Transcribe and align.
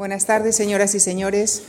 Buenas 0.00 0.24
tardes, 0.24 0.56
señoras 0.56 0.94
y 0.94 0.98
señores. 0.98 1.62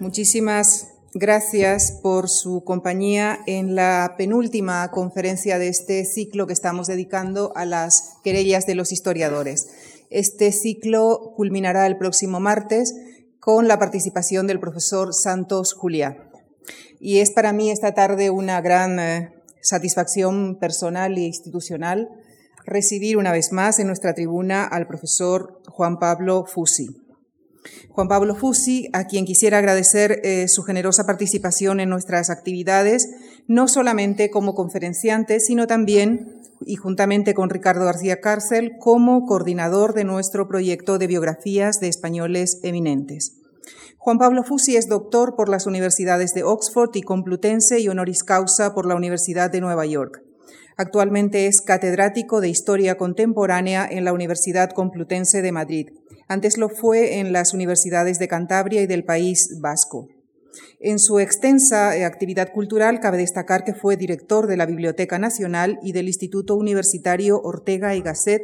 Muchísimas 0.00 0.88
gracias 1.14 1.92
por 2.02 2.28
su 2.28 2.62
compañía 2.62 3.38
en 3.46 3.74
la 3.74 4.16
penúltima 4.18 4.90
conferencia 4.90 5.58
de 5.58 5.68
este 5.68 6.04
ciclo 6.04 6.46
que 6.46 6.52
estamos 6.52 6.88
dedicando 6.88 7.54
a 7.56 7.64
las 7.64 8.18
querellas 8.22 8.66
de 8.66 8.74
los 8.74 8.92
historiadores. 8.92 9.66
Este 10.10 10.52
ciclo 10.52 11.32
culminará 11.34 11.86
el 11.86 11.96
próximo 11.96 12.38
martes 12.38 12.94
con 13.40 13.66
la 13.66 13.78
participación 13.78 14.46
del 14.46 14.60
profesor 14.60 15.14
Santos 15.14 15.72
Juliá. 15.72 16.28
Y 17.00 17.20
es 17.20 17.30
para 17.30 17.54
mí 17.54 17.70
esta 17.70 17.94
tarde 17.94 18.28
una 18.28 18.60
gran 18.60 19.00
eh, 19.00 19.32
satisfacción 19.62 20.58
personal 20.58 21.16
e 21.16 21.22
institucional 21.22 22.10
recibir 22.66 23.16
una 23.16 23.32
vez 23.32 23.52
más 23.52 23.78
en 23.78 23.86
nuestra 23.86 24.12
tribuna 24.12 24.66
al 24.66 24.86
profesor 24.86 25.62
Juan 25.66 25.98
Pablo 25.98 26.44
Fusi. 26.44 27.05
Juan 27.90 28.08
Pablo 28.08 28.34
Fusi, 28.34 28.88
a 28.92 29.06
quien 29.06 29.24
quisiera 29.24 29.58
agradecer 29.58 30.20
eh, 30.22 30.48
su 30.48 30.62
generosa 30.62 31.06
participación 31.06 31.80
en 31.80 31.88
nuestras 31.88 32.30
actividades, 32.30 33.08
no 33.46 33.68
solamente 33.68 34.30
como 34.30 34.54
conferenciante, 34.54 35.40
sino 35.40 35.66
también, 35.66 36.42
y 36.60 36.76
juntamente 36.76 37.34
con 37.34 37.50
Ricardo 37.50 37.84
García 37.84 38.20
Cárcel, 38.20 38.72
como 38.80 39.24
coordinador 39.26 39.94
de 39.94 40.04
nuestro 40.04 40.48
proyecto 40.48 40.98
de 40.98 41.06
biografías 41.06 41.80
de 41.80 41.88
españoles 41.88 42.60
eminentes. 42.62 43.40
Juan 43.98 44.18
Pablo 44.18 44.44
Fusi 44.44 44.76
es 44.76 44.88
doctor 44.88 45.34
por 45.34 45.48
las 45.48 45.66
universidades 45.66 46.32
de 46.32 46.44
Oxford 46.44 46.90
y 46.94 47.02
Complutense 47.02 47.80
y 47.80 47.88
honoris 47.88 48.22
causa 48.22 48.72
por 48.72 48.86
la 48.86 48.94
Universidad 48.94 49.50
de 49.50 49.60
Nueva 49.60 49.84
York. 49.84 50.22
Actualmente 50.76 51.46
es 51.46 51.62
catedrático 51.62 52.40
de 52.40 52.48
Historia 52.48 52.96
Contemporánea 52.96 53.88
en 53.90 54.04
la 54.04 54.12
Universidad 54.12 54.70
Complutense 54.70 55.42
de 55.42 55.50
Madrid. 55.50 55.88
Antes 56.28 56.58
lo 56.58 56.68
fue 56.68 57.18
en 57.18 57.32
las 57.32 57.54
universidades 57.54 58.18
de 58.18 58.28
Cantabria 58.28 58.82
y 58.82 58.86
del 58.86 59.04
País 59.04 59.58
Vasco. 59.60 60.08
En 60.80 60.98
su 60.98 61.20
extensa 61.20 61.96
eh, 61.96 62.04
actividad 62.04 62.52
cultural 62.52 63.00
cabe 63.00 63.18
destacar 63.18 63.64
que 63.64 63.74
fue 63.74 63.96
director 63.96 64.46
de 64.46 64.56
la 64.56 64.66
Biblioteca 64.66 65.18
Nacional 65.18 65.78
y 65.82 65.92
del 65.92 66.08
Instituto 66.08 66.56
Universitario 66.56 67.40
Ortega 67.40 67.94
y 67.94 68.02
Gasset, 68.02 68.42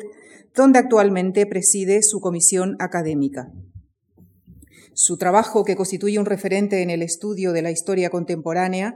donde 0.55 0.79
actualmente 0.79 1.47
preside 1.47 2.03
su 2.03 2.21
comisión 2.21 2.77
académica. 2.79 3.51
Su 4.95 5.17
trabajo, 5.17 5.65
que 5.65 5.75
constituye 5.75 6.19
un 6.19 6.27
referente 6.27 6.83
en 6.83 6.91
el 6.91 7.03
estudio 7.03 7.53
de 7.53 7.63
la 7.63 7.71
historia 7.71 8.11
contemporánea, 8.11 8.95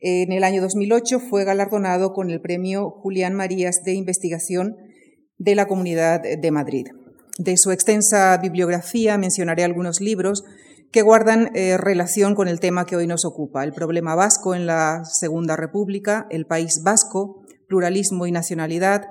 en 0.00 0.30
el 0.30 0.44
año 0.44 0.60
2008 0.60 1.20
fue 1.20 1.44
galardonado 1.44 2.12
con 2.12 2.30
el 2.30 2.40
premio 2.40 2.90
Julián 2.90 3.34
Marías 3.34 3.82
de 3.82 3.94
Investigación 3.94 4.76
de 5.38 5.54
la 5.54 5.66
Comunidad 5.66 6.20
de 6.22 6.50
Madrid. 6.50 6.86
De 7.38 7.56
su 7.56 7.70
extensa 7.70 8.36
bibliografía 8.38 9.16
mencionaré 9.16 9.62
algunos 9.62 10.00
libros 10.00 10.44
que 10.90 11.02
guardan 11.02 11.52
eh, 11.54 11.76
relación 11.76 12.34
con 12.34 12.48
el 12.48 12.58
tema 12.58 12.84
que 12.84 12.96
hoy 12.96 13.06
nos 13.06 13.24
ocupa, 13.24 13.62
el 13.62 13.72
problema 13.72 14.16
vasco 14.16 14.56
en 14.56 14.66
la 14.66 15.04
Segunda 15.04 15.54
República, 15.54 16.26
el 16.30 16.46
país 16.46 16.82
vasco, 16.82 17.44
pluralismo 17.68 18.26
y 18.26 18.32
nacionalidad, 18.32 19.02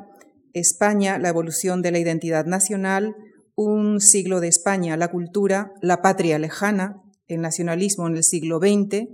España, 0.52 1.20
la 1.20 1.30
evolución 1.30 1.81
de 1.81 1.92
la 1.92 2.00
identidad 2.00 2.45
nacional, 2.45 3.16
un 3.55 4.02
siglo 4.02 4.42
de 4.42 4.50
España, 4.50 4.98
la 4.98 5.08
cultura, 5.08 5.72
la 5.81 6.02
patria 6.02 6.38
lejana, 6.38 7.02
el 7.30 7.39
nacionalismo 7.39 8.08
en 8.08 8.17
el 8.17 8.25
siglo 8.25 8.59
XX, 8.59 9.08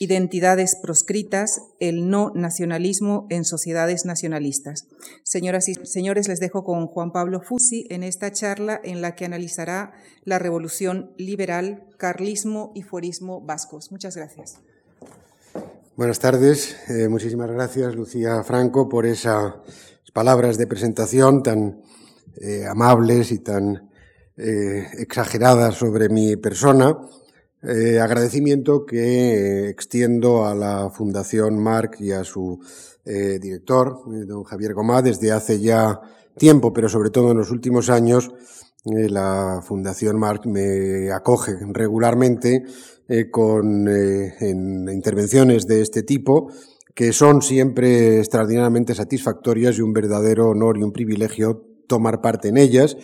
Identidades 0.00 0.76
proscritas, 0.80 1.60
el 1.80 2.08
no 2.08 2.30
nacionalismo 2.34 3.26
en 3.30 3.44
sociedades 3.44 4.04
nacionalistas. 4.04 4.86
Señoras 5.24 5.68
y 5.68 5.74
señores, 5.74 6.28
les 6.28 6.38
dejo 6.38 6.62
con 6.62 6.86
Juan 6.86 7.10
Pablo 7.10 7.40
Fusi 7.40 7.86
en 7.90 8.04
esta 8.04 8.30
charla 8.30 8.80
en 8.84 9.02
la 9.02 9.16
que 9.16 9.24
analizará 9.24 9.92
la 10.24 10.38
revolución 10.38 11.10
liberal, 11.16 11.84
carlismo 11.96 12.70
y 12.76 12.82
forismo 12.82 13.40
vascos. 13.40 13.90
Muchas 13.90 14.16
gracias. 14.16 14.58
Buenas 15.96 16.20
tardes. 16.20 16.76
Eh, 16.88 17.08
muchísimas 17.08 17.50
gracias, 17.50 17.96
Lucía 17.96 18.44
Franco, 18.44 18.88
por 18.88 19.04
esas 19.04 19.54
palabras 20.12 20.56
de 20.56 20.68
presentación 20.68 21.42
tan 21.42 21.82
eh, 22.36 22.64
amables 22.70 23.32
y 23.32 23.40
tan 23.40 23.90
eh, 24.36 24.86
exageradas 24.98 25.74
sobre 25.74 26.08
mi 26.08 26.36
persona. 26.36 26.96
Eh, 27.62 27.98
agradecimiento 27.98 28.86
que 28.86 29.68
extiendo 29.68 30.46
a 30.46 30.54
la 30.54 30.90
Fundación 30.90 31.58
Marc 31.58 32.00
y 32.00 32.12
a 32.12 32.22
su 32.22 32.60
eh, 33.04 33.40
director, 33.40 33.98
eh, 34.12 34.24
don 34.26 34.44
Javier 34.44 34.74
Gomá, 34.74 35.02
desde 35.02 35.32
hace 35.32 35.58
ya 35.58 36.00
tiempo, 36.36 36.72
pero 36.72 36.88
sobre 36.88 37.10
todo 37.10 37.32
en 37.32 37.38
los 37.38 37.50
últimos 37.50 37.90
años, 37.90 38.30
la 38.84 39.60
Fundación 39.62 40.18
Marc 40.18 40.46
me 40.46 41.10
acoge 41.10 41.56
regularmente 41.72 42.62
con 43.30 43.88
en 43.88 44.88
intervenciones 44.88 45.66
de 45.66 45.82
este 45.82 46.04
tipo 46.04 46.50
que 46.94 47.12
son 47.12 47.42
siempre 47.42 48.18
extraordinariamente 48.18 48.94
satisfactorias 48.94 49.76
y 49.76 49.82
un 49.82 49.92
verdadero 49.92 50.50
honor 50.50 50.78
y 50.78 50.84
un 50.84 50.92
privilegio 50.92 51.66
tomar 51.86 52.22
parte 52.22 52.48
en 52.48 52.56
ellas 52.56 52.96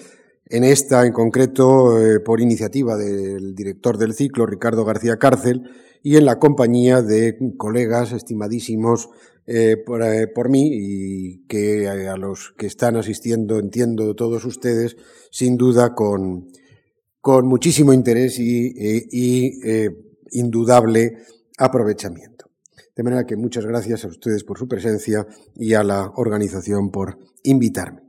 en 0.47 0.65
esta, 0.65 1.07
en 1.07 1.13
concreto, 1.13 2.01
eh, 2.01 2.21
por 2.21 2.41
iniciativa 2.41 2.97
del 2.97 3.55
director 3.55 3.97
del 3.97 4.15
ciclo, 4.15 4.47
Ricardo 4.47 4.85
García 4.85 5.17
Cárcel, 5.17 5.63
y 6.03 6.17
en 6.17 6.27
la 6.27 6.39
compañía 6.39 7.01
de 7.01 7.39
colegas 7.57 8.13
estimadísimos 8.13 9.09
eh, 9.47 9.77
eh, 10.03 10.27
por, 10.35 10.51
mí 10.51 10.71
y 10.73 11.47
que 11.47 11.89
a 11.89 12.17
los 12.17 12.53
que 12.59 12.67
están 12.67 12.97
asistiendo, 12.97 13.59
entiendo 13.59 14.15
todos 14.15 14.45
ustedes, 14.45 14.97
sin 15.31 15.57
duda 15.57 15.95
con, 15.95 16.49
con 17.21 17.47
muchísimo 17.47 17.95
interés 17.95 18.39
y, 18.39 18.75
y 19.11 19.53
indudable 20.33 21.19
aprovechamiento. 21.57 22.51
De 22.95 23.03
manera 23.03 23.27
que 23.27 23.37
muchas 23.37 23.65
gracias 23.65 24.05
a 24.05 24.09
ustedes 24.09 24.45
por 24.45 24.59
su 24.59 24.69
presencia 24.69 25.27
y 25.57 25.75
a 25.75 25.83
la 25.83 26.13
organización 26.17 26.91
por 26.91 27.19
invitarme. 27.43 28.03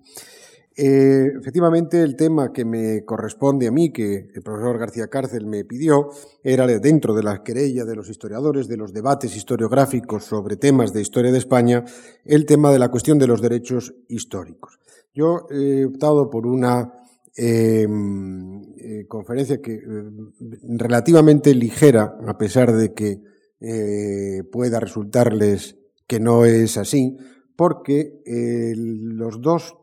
Eh, 0.78 1.32
efectivamente, 1.40 2.02
el 2.02 2.18
tema 2.18 2.52
que 2.52 2.66
me 2.66 3.06
corresponde 3.06 3.68
a 3.68 3.72
mí, 3.72 3.94
que 3.94 4.30
el 4.34 4.42
profesor 4.44 4.78
García 4.78 5.08
Cárcel 5.08 5.46
me 5.46 5.64
pidió, 5.64 6.10
era 6.44 6.68
dentro 6.68 7.14
de 7.14 7.24
la 7.24 7.44
querella 7.44 7.86
de 7.86 7.96
los 7.96 8.10
historiadores, 8.10 8.68
de 8.68 8.76
los 8.76 8.92
debates 8.92 9.38
historiográficos 9.38 10.26
sobre 10.26 10.58
temas 10.58 10.92
de 10.92 11.02
historia 11.02 11.32
de 11.32 11.38
España, 11.38 11.86
el 12.26 12.46
tema 12.46 12.74
de 12.74 12.80
la 12.80 12.90
cuestión 12.90 13.18
de 13.18 13.28
los 13.28 13.42
derechos 13.42 13.96
históricos. 14.10 14.78
Yo 15.14 15.48
he 15.50 15.86
optado 15.86 16.30
por 16.30 16.46
una 16.46 16.92
em, 17.38 18.62
eh, 18.78 19.06
conferencia 19.08 19.62
que 19.62 19.76
em, 19.76 20.34
relativamente 20.78 21.56
ligera, 21.56 22.18
a 22.28 22.38
pesar 22.38 22.74
de 22.76 22.94
que 22.94 23.22
eh, 23.62 24.44
pueda 24.52 24.82
resultarles 24.82 25.78
que 26.06 26.20
no 26.20 26.44
es 26.44 26.78
así, 26.78 27.18
porque 27.56 28.22
los 28.26 29.42
dos 29.42 29.76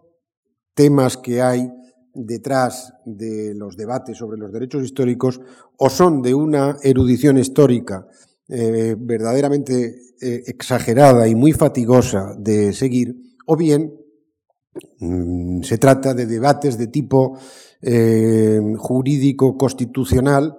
temas 0.75 1.17
que 1.17 1.43
hay 1.43 1.71
detrás 2.15 2.93
de 3.05 3.55
los 3.55 3.77
debates 3.77 4.19
sobre 4.19 4.39
los 4.39 4.53
derechos 4.53 4.85
históricos 4.85 5.41
o 5.77 5.89
son 5.89 6.23
de 6.23 6.35
una 6.35 6.77
erudición 6.83 7.39
histórica 7.39 8.07
eh, 8.49 8.97
verdaderamente 8.99 9.97
eh, 10.21 10.43
exagerada 10.47 11.27
y 11.27 11.35
muy 11.35 11.53
fatigosa 11.53 12.35
de 12.39 12.73
seguir, 12.73 13.17
o 13.47 13.57
bien 13.57 13.95
mm, 14.99 15.63
se 15.63 15.79
trata 15.79 16.13
de 16.13 16.27
debates 16.27 16.77
de 16.77 16.89
tipo 16.89 17.39
eh, 17.81 18.61
jurídico 18.77 19.57
constitucional 19.57 20.59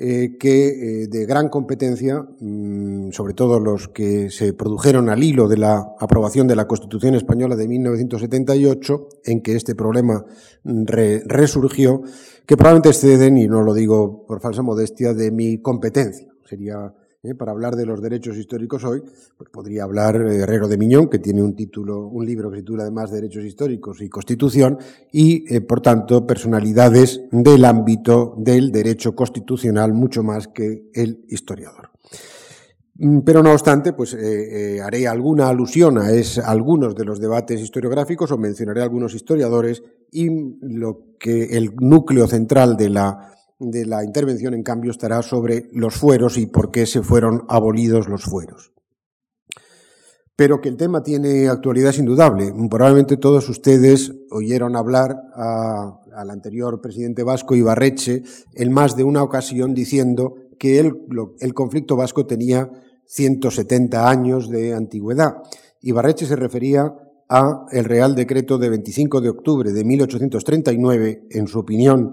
eh, 0.00 0.36
que 0.38 0.68
eh, 0.68 1.06
de 1.08 1.26
gran 1.26 1.48
competencia, 1.48 2.24
mm, 2.38 3.10
sobre 3.10 3.34
todo 3.34 3.58
los 3.58 3.88
que 3.88 4.30
se 4.30 4.52
produjeron 4.52 5.10
al 5.10 5.24
hilo 5.24 5.48
de 5.48 5.56
la 5.56 5.84
aprobación 5.98 6.46
de 6.46 6.54
la 6.54 6.68
Constitución 6.68 7.16
Española 7.16 7.56
de 7.56 7.66
1978, 7.66 9.08
en 9.24 9.42
que 9.42 9.56
este 9.56 9.74
problema 9.74 10.24
mm, 10.62 10.84
resurgió, 11.26 12.02
que 12.46 12.56
probablemente 12.56 12.90
exceden, 12.90 13.38
y 13.38 13.48
no 13.48 13.62
lo 13.62 13.74
digo 13.74 14.24
por 14.24 14.40
falsa 14.40 14.62
modestia, 14.62 15.14
de 15.14 15.32
mi 15.32 15.60
competencia. 15.60 16.28
Sería 16.48 16.94
¿eh? 17.22 17.34
para 17.34 17.52
hablar 17.52 17.76
de 17.76 17.86
los 17.86 18.00
derechos 18.00 18.36
históricos 18.36 18.84
hoy, 18.84 19.02
pues 19.36 19.50
podría 19.50 19.84
hablar 19.84 20.16
Herrero 20.16 20.68
de 20.68 20.78
Miñón, 20.78 21.08
que 21.08 21.18
tiene 21.18 21.42
un 21.42 21.54
título, 21.54 22.06
un 22.06 22.24
libro 22.24 22.50
que 22.50 22.56
se 22.56 22.62
titula 22.62 22.82
además 22.84 23.10
Derechos 23.10 23.44
Históricos 23.44 24.00
y 24.00 24.08
Constitución, 24.08 24.78
y 25.12 25.52
eh, 25.52 25.60
por 25.60 25.80
tanto 25.80 26.26
personalidades 26.26 27.22
del 27.30 27.64
ámbito 27.64 28.34
del 28.38 28.70
derecho 28.70 29.14
constitucional 29.14 29.92
mucho 29.92 30.22
más 30.22 30.48
que 30.48 30.90
el 30.94 31.24
historiador. 31.28 31.90
Mm, 32.94 33.20
pero 33.20 33.42
no 33.42 33.52
obstante, 33.52 33.92
pues 33.92 34.14
eh, 34.14 34.80
haré 34.80 35.08
alguna 35.08 35.48
alusión 35.48 35.98
a 35.98 36.12
es, 36.12 36.38
algunos 36.38 36.94
de 36.94 37.04
los 37.04 37.20
debates 37.20 37.60
historiográficos 37.60 38.30
o 38.30 38.38
mencionaré 38.38 38.82
algunos 38.82 39.14
historiadores 39.14 39.82
y 40.10 40.28
lo 40.60 41.16
que 41.18 41.56
el 41.56 41.74
núcleo 41.76 42.26
central 42.26 42.76
de 42.76 42.90
la 42.90 43.37
de 43.58 43.86
la 43.86 44.04
intervención, 44.04 44.54
en 44.54 44.62
cambio, 44.62 44.90
estará 44.90 45.22
sobre 45.22 45.68
los 45.72 45.94
fueros 45.94 46.38
y 46.38 46.46
por 46.46 46.70
qué 46.70 46.86
se 46.86 47.02
fueron 47.02 47.44
abolidos 47.48 48.08
los 48.08 48.24
fueros. 48.24 48.72
pero 50.36 50.60
que 50.60 50.68
el 50.68 50.76
tema 50.76 51.02
tiene 51.02 51.48
actualidad 51.48 51.90
es 51.90 51.98
indudable. 51.98 52.52
Probablemente 52.70 53.16
todos 53.16 53.48
ustedes 53.48 54.12
oyeron 54.30 54.76
hablar 54.76 55.16
al 55.34 56.30
anterior 56.30 56.80
presidente 56.80 57.24
vasco 57.24 57.56
Ibarreche 57.56 58.22
en 58.54 58.72
más 58.72 58.94
de 58.94 59.02
una 59.02 59.24
ocasión 59.24 59.74
diciendo 59.74 60.36
que 60.56 60.78
el, 60.78 61.54
conflicto 61.54 61.96
vasco 61.96 62.24
tenía 62.24 62.70
170 63.06 64.08
años 64.08 64.48
de 64.48 64.74
antigüedad. 64.74 65.38
Ibarreche 65.80 66.26
se 66.26 66.36
refería 66.36 66.94
a 67.28 67.66
el 67.72 67.84
Real 67.84 68.14
Decreto 68.14 68.58
de 68.58 68.68
25 68.68 69.20
de 69.20 69.30
octubre 69.30 69.72
de 69.72 69.84
1839, 69.84 71.26
en 71.30 71.46
su 71.46 71.58
opinión 71.58 72.12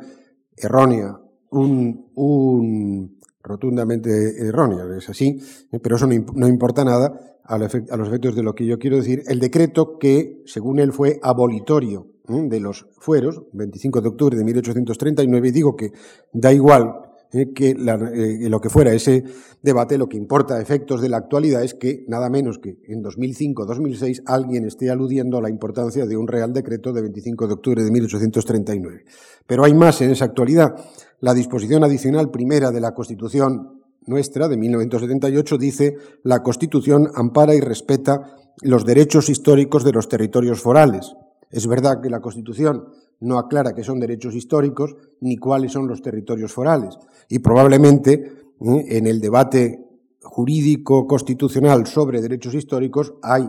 errónea, 0.58 1.20
un, 1.52 2.12
un 2.16 3.20
rotundamente 3.46 4.10
errónea, 4.48 4.86
es 4.98 5.10
así, 5.10 5.40
pero 5.82 5.96
eso 5.96 6.08
no, 6.08 6.48
importa 6.48 6.84
nada 6.84 7.40
a 7.44 7.58
los 7.58 8.08
efectos 8.08 8.36
de 8.36 8.44
lo 8.44 8.56
que 8.56 8.66
yo 8.66 8.80
quiero 8.80 8.98
decir. 8.98 9.24
El 9.28 9.40
decreto 9.40 9.98
que, 10.00 10.42
según 10.46 10.80
él, 10.80 10.92
fue 10.92 11.20
abolitorio 11.22 12.08
de 12.28 12.60
los 12.60 12.88
fueros, 12.98 13.44
25 13.54 14.02
de 14.02 14.10
octubre 14.10 14.38
de 14.38 14.44
1839, 14.44 15.48
y 15.48 15.52
digo 15.52 15.76
que 15.76 15.92
da 16.34 16.52
igual 16.52 17.06
eh, 17.32 17.54
que 17.54 17.72
eh, 17.72 18.50
lo 18.50 18.62
que 18.62 18.70
fuera 18.70 18.94
ese 18.94 19.24
debate, 19.62 19.98
lo 19.98 20.08
que 20.08 20.18
importa 20.18 20.56
a 20.56 20.62
efectos 20.62 21.02
de 21.02 21.10
la 21.10 21.18
actualidad 21.18 21.64
es 21.64 21.74
que 21.74 22.06
nada 22.08 22.30
menos 22.30 22.60
que 22.60 22.78
en 22.88 23.04
2005-2006 23.04 24.24
alguien 24.26 24.66
esté 24.66 24.90
aludiendo 24.90 25.38
a 25.38 25.42
la 25.42 25.50
importancia 25.50 26.06
de 26.06 26.18
un 26.18 26.28
Real 26.28 26.54
Decreto 26.54 26.94
de 26.94 27.02
25 27.02 27.48
de 27.48 27.54
octubre 27.54 27.84
de 27.84 27.92
1839. 27.92 29.06
Pero 29.46 29.64
hay 29.64 29.74
más 29.74 30.02
en 30.02 30.12
esa 30.12 30.26
actualidad. 30.26 30.76
La 31.20 31.34
disposición 31.34 31.84
adicional 31.84 32.30
primera 32.30 32.72
de 32.72 32.82
la 32.82 32.94
Constitución 32.94 33.82
nuestra 34.06 34.48
de 34.48 34.58
1978 34.58 35.58
dice 35.58 35.96
la 36.24 36.44
Constitución 36.44 37.10
ampara 37.16 37.56
y 37.56 37.60
respeta 37.60 38.36
los 38.62 38.86
derechos 38.86 39.30
históricos 39.30 39.84
de 39.84 39.92
los 39.92 40.08
territorios 40.08 40.62
forales. 40.62 41.16
Es 41.50 41.68
verdad 41.68 42.02
que 42.02 42.10
la 42.10 42.20
Constitución 42.20 42.86
no 43.22 43.40
aclara 43.40 43.74
qué 43.74 43.84
son 43.84 44.00
derechos 44.00 44.36
históricos 44.36 44.96
ni 45.22 45.38
cuáles 45.38 45.72
son 45.72 45.88
los 45.88 46.02
territorios 46.02 46.52
forales. 46.52 46.98
Y 47.30 47.40
probablemente 47.40 48.14
¿eh? 48.14 48.86
en 48.90 49.08
el 49.08 49.20
debate 49.20 49.80
jurídico 50.22 51.08
constitucional 51.08 51.88
sobre 51.88 52.22
derechos 52.22 52.54
históricos 52.56 53.14
hay 53.22 53.48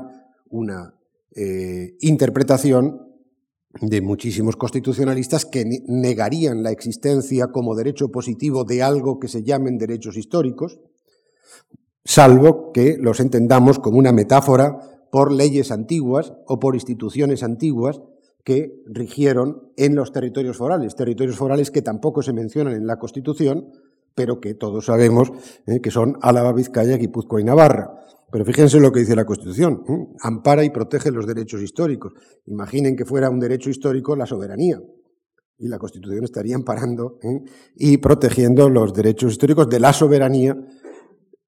una 0.50 0.94
eh, 1.34 1.96
interpretación 2.00 3.02
de 3.80 4.00
muchísimos 4.00 4.56
constitucionalistas 4.56 5.44
que 5.44 5.64
negarían 5.86 6.62
la 6.62 6.70
existencia 6.70 7.48
como 7.48 7.74
derecho 7.74 8.08
positivo 8.08 8.64
de 8.64 8.82
algo 8.82 9.18
que 9.18 9.28
se 9.28 9.42
llamen 9.42 9.78
derechos 9.78 10.16
históricos, 10.16 10.78
salvo 12.04 12.72
que 12.72 12.96
los 12.98 13.20
entendamos 13.20 13.78
como 13.78 13.98
una 13.98 14.12
metáfora 14.12 14.78
por 15.10 15.32
leyes 15.32 15.70
antiguas 15.70 16.32
o 16.46 16.58
por 16.58 16.74
instituciones 16.74 17.42
antiguas 17.42 18.00
que 18.44 18.82
rigieron 18.86 19.72
en 19.76 19.96
los 19.96 20.12
territorios 20.12 20.56
forales, 20.56 20.94
territorios 20.94 21.36
forales 21.36 21.70
que 21.70 21.82
tampoco 21.82 22.22
se 22.22 22.32
mencionan 22.32 22.74
en 22.74 22.86
la 22.86 22.96
Constitución, 22.96 23.72
pero 24.14 24.40
que 24.40 24.54
todos 24.54 24.86
sabemos 24.86 25.32
eh, 25.66 25.80
que 25.80 25.90
son 25.90 26.16
Álava, 26.22 26.52
Vizcaya, 26.52 26.96
Guipúzcoa 26.96 27.40
y 27.40 27.44
Navarra. 27.44 27.98
Pero 28.30 28.44
fíjense 28.44 28.80
lo 28.80 28.90
que 28.90 29.00
dice 29.00 29.14
la 29.14 29.24
Constitución, 29.24 29.84
¿eh? 29.88 30.06
ampara 30.20 30.64
y 30.64 30.70
protege 30.70 31.10
los 31.10 31.26
derechos 31.26 31.62
históricos. 31.62 32.12
Imaginen 32.46 32.96
que 32.96 33.04
fuera 33.04 33.30
un 33.30 33.38
derecho 33.38 33.70
histórico 33.70 34.16
la 34.16 34.26
soberanía, 34.26 34.80
y 35.58 35.68
la 35.68 35.78
Constitución 35.78 36.24
estaría 36.24 36.54
amparando 36.54 37.18
¿eh? 37.22 37.42
y 37.76 37.96
protegiendo 37.98 38.68
los 38.68 38.92
derechos 38.92 39.32
históricos 39.32 39.68
de 39.68 39.80
la 39.80 39.92
soberanía, 39.92 40.56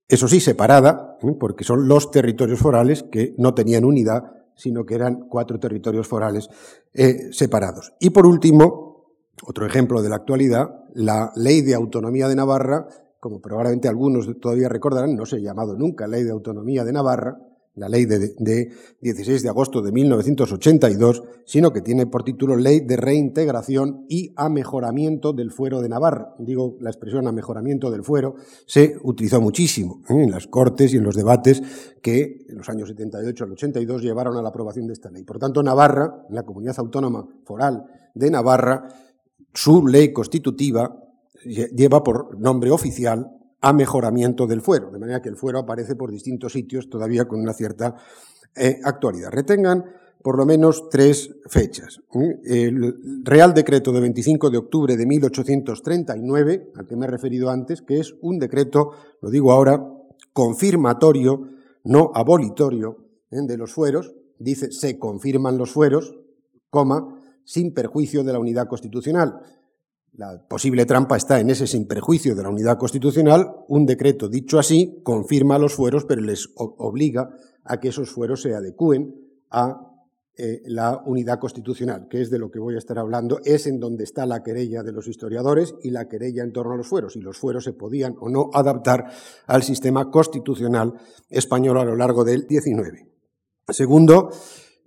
eso 0.06 0.28
sí, 0.28 0.40
separada, 0.40 1.18
porque 1.38 1.64
son 1.64 1.86
los 1.86 2.10
territorios 2.10 2.58
forales 2.58 3.02
que 3.02 3.34
no 3.36 3.52
tenían 3.52 3.84
unidad 3.84 4.38
sino 4.58 4.84
que 4.84 4.96
eran 4.96 5.28
cuatro 5.28 5.58
territorios 5.58 6.06
forales 6.06 6.50
eh, 6.92 7.32
separados. 7.32 7.94
Y 8.00 8.10
por 8.10 8.26
último, 8.26 9.06
otro 9.44 9.64
ejemplo 9.64 10.02
de 10.02 10.08
la 10.08 10.16
actualidad, 10.16 10.68
la 10.94 11.32
Ley 11.36 11.62
de 11.62 11.74
Autonomía 11.74 12.28
de 12.28 12.34
Navarra, 12.34 12.88
como 13.20 13.40
probablemente 13.40 13.88
algunos 13.88 14.28
todavía 14.40 14.68
recordarán, 14.68 15.16
no 15.16 15.26
se 15.26 15.36
ha 15.36 15.40
llamado 15.40 15.76
nunca 15.76 16.06
Ley 16.06 16.24
de 16.24 16.30
Autonomía 16.30 16.84
de 16.84 16.92
Navarra, 16.92 17.38
la 17.78 17.88
ley 17.88 18.04
de, 18.04 18.70
16 19.00 19.42
de 19.42 19.48
agosto 19.48 19.80
de 19.82 19.92
1982, 19.92 21.22
sino 21.44 21.72
que 21.72 21.80
tiene 21.80 22.06
por 22.06 22.24
título 22.24 22.56
Ley 22.56 22.80
de 22.80 22.96
Reintegración 22.96 24.04
y 24.08 24.32
Amejoramiento 24.36 25.32
del 25.32 25.50
Fuero 25.50 25.80
de 25.80 25.88
Navarra. 25.88 26.34
Digo, 26.38 26.76
la 26.80 26.90
expresión 26.90 27.26
amejoramiento 27.26 27.90
del 27.90 28.04
fuero 28.04 28.34
se 28.66 28.96
utilizó 29.02 29.40
muchísimo 29.40 30.02
¿eh? 30.08 30.24
en 30.24 30.30
las 30.30 30.46
cortes 30.46 30.92
y 30.92 30.96
en 30.96 31.04
los 31.04 31.14
debates 31.14 31.62
que 32.02 32.46
en 32.48 32.58
los 32.58 32.68
años 32.68 32.88
78 32.88 33.44
al 33.44 33.52
82 33.52 34.02
llevaron 34.02 34.36
a 34.36 34.42
la 34.42 34.48
aprobación 34.48 34.86
de 34.86 34.92
esta 34.94 35.10
ley. 35.10 35.22
Por 35.22 35.38
tanto, 35.38 35.62
Navarra, 35.62 36.26
la 36.30 36.42
comunidad 36.42 36.78
autónoma 36.78 37.26
foral 37.44 37.84
de 38.14 38.30
Navarra, 38.30 38.88
su 39.54 39.86
ley 39.86 40.12
constitutiva 40.12 41.07
lleva 41.44 42.02
por 42.02 42.38
nombre 42.38 42.70
oficial 42.70 43.30
a 43.60 43.72
mejoramiento 43.72 44.46
del 44.46 44.60
fuero, 44.60 44.90
de 44.90 44.98
manera 44.98 45.20
que 45.20 45.28
el 45.28 45.36
fuero 45.36 45.58
aparece 45.58 45.96
por 45.96 46.10
distintos 46.10 46.52
sitios 46.52 46.88
todavía 46.88 47.26
con 47.26 47.40
una 47.40 47.52
cierta 47.52 47.96
eh, 48.54 48.80
actualidad. 48.84 49.30
Retengan 49.30 49.84
por 50.22 50.36
lo 50.36 50.44
menos 50.44 50.88
tres 50.90 51.30
fechas. 51.46 52.00
El 52.44 53.22
Real 53.24 53.54
Decreto 53.54 53.92
de 53.92 54.00
25 54.00 54.50
de 54.50 54.58
octubre 54.58 54.96
de 54.96 55.06
1839, 55.06 56.72
al 56.76 56.86
que 56.86 56.96
me 56.96 57.06
he 57.06 57.08
referido 57.08 57.50
antes, 57.50 57.82
que 57.82 58.00
es 58.00 58.14
un 58.20 58.38
decreto, 58.38 58.92
lo 59.20 59.30
digo 59.30 59.52
ahora, 59.52 59.84
confirmatorio, 60.32 61.48
no 61.84 62.10
abolitorio, 62.14 63.08
de 63.30 63.56
los 63.56 63.72
fueros, 63.72 64.14
dice 64.38 64.72
se 64.72 64.98
confirman 64.98 65.58
los 65.58 65.72
fueros, 65.72 66.14
coma, 66.70 67.20
sin 67.44 67.72
perjuicio 67.72 68.24
de 68.24 68.32
la 68.32 68.38
unidad 68.38 68.68
constitucional. 68.68 69.40
La 70.12 70.46
posible 70.48 70.84
trampa 70.84 71.16
está 71.16 71.38
en 71.38 71.50
ese 71.50 71.66
sin 71.66 71.86
perjuicio 71.86 72.34
de 72.34 72.42
la 72.42 72.48
unidad 72.48 72.78
constitucional. 72.78 73.46
Un 73.68 73.86
decreto 73.86 74.28
dicho 74.28 74.58
así 74.58 75.00
confirma 75.04 75.58
los 75.58 75.74
fueros, 75.74 76.04
pero 76.04 76.22
les 76.22 76.48
obliga 76.56 77.30
a 77.64 77.78
que 77.78 77.88
esos 77.88 78.10
fueros 78.10 78.42
se 78.42 78.54
adecúen 78.54 79.14
a 79.50 79.88
eh, 80.40 80.62
la 80.66 81.02
unidad 81.04 81.40
constitucional, 81.40 82.06
que 82.08 82.20
es 82.20 82.30
de 82.30 82.38
lo 82.38 82.48
que 82.48 82.60
voy 82.60 82.76
a 82.76 82.78
estar 82.78 82.96
hablando, 82.96 83.40
es 83.44 83.66
en 83.66 83.80
donde 83.80 84.04
está 84.04 84.24
la 84.24 84.44
querella 84.44 84.84
de 84.84 84.92
los 84.92 85.08
historiadores 85.08 85.74
y 85.82 85.90
la 85.90 86.06
querella 86.06 86.44
en 86.44 86.52
torno 86.52 86.74
a 86.74 86.76
los 86.76 86.86
fueros, 86.86 87.16
y 87.16 87.20
los 87.20 87.36
fueros 87.36 87.64
se 87.64 87.72
podían 87.72 88.14
o 88.20 88.28
no 88.28 88.48
adaptar 88.54 89.10
al 89.48 89.64
sistema 89.64 90.12
constitucional 90.12 90.94
español 91.28 91.78
a 91.78 91.84
lo 91.84 91.96
largo 91.96 92.22
del 92.22 92.46
XIX. 92.48 93.04
Segundo, 93.68 94.30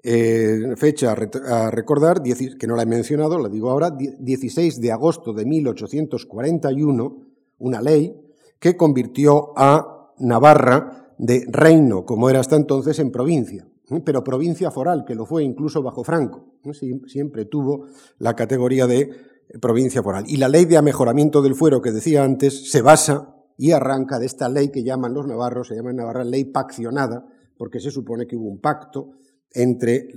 eh, 0.04 0.74
fecha 0.78 1.12
a 1.12 1.72
recordar, 1.72 2.24
que 2.24 2.68
no 2.68 2.76
la 2.76 2.84
he 2.84 2.88
mencionado, 2.88 3.38
la 3.38 3.50
digo 3.50 3.70
ahora, 3.70 3.92
16 3.92 4.82
de 4.82 4.92
agosto 4.92 5.34
de 5.34 5.46
1841, 5.46 7.28
una 7.60 7.82
ley 7.82 8.16
que 8.60 8.76
convirtió 8.76 9.54
a 9.56 10.14
Navarra 10.20 11.14
de 11.18 11.46
reino, 11.50 12.06
como 12.06 12.30
era 12.30 12.40
hasta 12.40 12.56
entonces, 12.56 12.98
en 13.00 13.12
provincia, 13.12 13.68
¿eh? 13.90 14.02
pero 14.04 14.24
provincia 14.24 14.72
foral, 14.72 15.06
que 15.06 15.16
lo 15.16 15.26
fue 15.26 15.44
incluso 15.44 15.84
bajo 15.84 16.04
Franco. 16.04 16.56
¿eh? 16.64 16.74
Siempre 17.08 17.46
tuvo 17.46 17.86
la 18.18 18.36
categoría 18.36 18.88
de 18.88 19.10
provincia 19.60 20.02
foral. 20.02 20.24
Y 20.28 20.38
la 20.38 20.48
ley 20.48 20.66
de 20.66 20.78
amejoramiento 20.78 21.42
del 21.42 21.56
fuero 21.56 21.82
que 21.82 21.92
decía 21.92 22.24
antes 22.24 22.72
se 22.72 22.82
basa 22.82 23.36
y 23.58 23.72
arranca 23.72 24.18
de 24.18 24.26
esta 24.26 24.50
ley 24.50 24.70
que 24.70 24.84
llaman 24.84 25.14
los 25.14 25.28
navarros, 25.28 25.68
se 25.68 25.76
llama 25.76 25.92
en 25.92 25.98
Navarra 25.98 26.24
ley 26.24 26.46
paccionada, 26.46 27.26
porque 27.58 27.80
se 27.80 27.92
supone 27.92 28.26
que 28.26 28.36
hubo 28.36 28.50
un 28.50 28.60
pacto 28.60 29.12
entre 29.54 30.10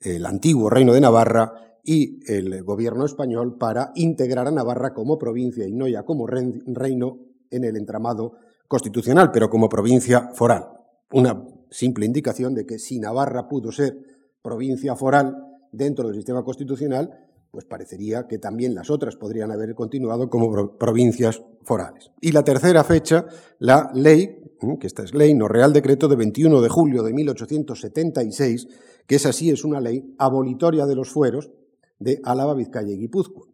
el 0.00 0.26
antiguo 0.26 0.70
reino 0.70 0.92
de 0.92 1.00
Navarra 1.00 1.52
y 1.82 2.20
el 2.32 2.62
gobierno 2.62 3.04
español 3.04 3.58
para 3.58 3.92
integrar 3.94 4.48
a 4.48 4.50
Navarra 4.50 4.94
como 4.94 5.18
provincia 5.18 5.66
y 5.66 5.72
no 5.72 5.86
ya 5.86 6.02
como 6.04 6.26
reino 6.26 7.18
en 7.50 7.64
el 7.64 7.76
entramado 7.76 8.32
constitucional, 8.68 9.30
pero 9.30 9.50
como 9.50 9.68
provincia 9.68 10.30
foral. 10.34 10.66
Una 11.12 11.46
simple 11.70 12.06
indicación 12.06 12.54
de 12.54 12.64
que 12.64 12.78
si 12.78 12.98
Navarra 12.98 13.48
pudo 13.48 13.70
ser 13.70 13.98
provincia 14.42 14.96
foral 14.96 15.36
dentro 15.72 16.06
del 16.06 16.16
sistema 16.16 16.42
constitucional, 16.42 17.10
pues 17.50 17.64
parecería 17.66 18.26
que 18.26 18.38
también 18.38 18.74
las 18.74 18.90
otras 18.90 19.16
podrían 19.16 19.52
haber 19.52 19.74
continuado 19.74 20.28
como 20.28 20.76
provincias 20.76 21.42
forales. 21.62 22.10
Y 22.20 22.32
la 22.32 22.42
tercera 22.42 22.82
fecha, 22.82 23.26
la 23.58 23.90
ley 23.94 24.40
que 24.78 24.86
esta 24.86 25.02
es 25.02 25.14
ley, 25.14 25.34
no 25.34 25.48
Real 25.48 25.72
Decreto 25.72 26.06
de 26.08 26.16
21 26.16 26.60
de 26.60 26.68
julio 26.68 27.02
de 27.02 27.12
1876, 27.12 28.68
que 29.06 29.16
es 29.16 29.26
así, 29.26 29.50
es 29.50 29.64
una 29.64 29.80
ley 29.80 30.14
abolitoria 30.18 30.86
de 30.86 30.94
los 30.94 31.10
fueros 31.10 31.50
de 31.98 32.20
Álava, 32.24 32.54
Vizcaya 32.54 32.92
y 32.92 32.98
Guipúzcoa. 32.98 33.48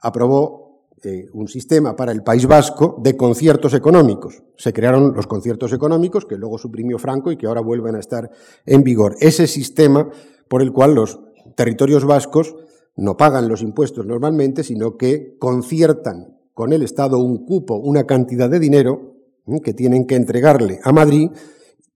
aprobó 0.00 0.64
eh, 1.02 1.28
un 1.32 1.48
sistema 1.48 1.94
para 1.94 2.12
el 2.12 2.22
País 2.22 2.46
Vasco 2.46 2.98
de 3.02 3.16
conciertos 3.16 3.74
económicos. 3.74 4.42
Se 4.56 4.72
crearon 4.72 5.12
los 5.14 5.26
conciertos 5.26 5.72
económicos 5.72 6.24
que 6.24 6.36
luego 6.36 6.56
suprimió 6.56 6.98
Franco 6.98 7.30
y 7.30 7.36
que 7.36 7.46
ahora 7.46 7.60
vuelven 7.60 7.96
a 7.96 8.00
estar 8.00 8.30
en 8.64 8.82
vigor. 8.82 9.16
Ese 9.20 9.46
sistema 9.46 10.08
por 10.48 10.62
el 10.62 10.72
cual 10.72 10.94
los 10.94 11.20
territorios 11.56 12.04
vascos 12.04 12.56
no 12.96 13.16
pagan 13.16 13.48
los 13.48 13.60
impuestos 13.60 14.06
normalmente, 14.06 14.62
sino 14.62 14.96
que 14.96 15.36
conciertan 15.38 16.38
con 16.54 16.72
el 16.72 16.82
Estado 16.82 17.18
un 17.18 17.44
cupo, 17.44 17.74
una 17.74 18.04
cantidad 18.04 18.48
de 18.48 18.60
dinero 18.60 19.14
que 19.62 19.74
tienen 19.74 20.06
que 20.06 20.14
entregarle 20.14 20.80
a 20.84 20.92
Madrid, 20.92 21.30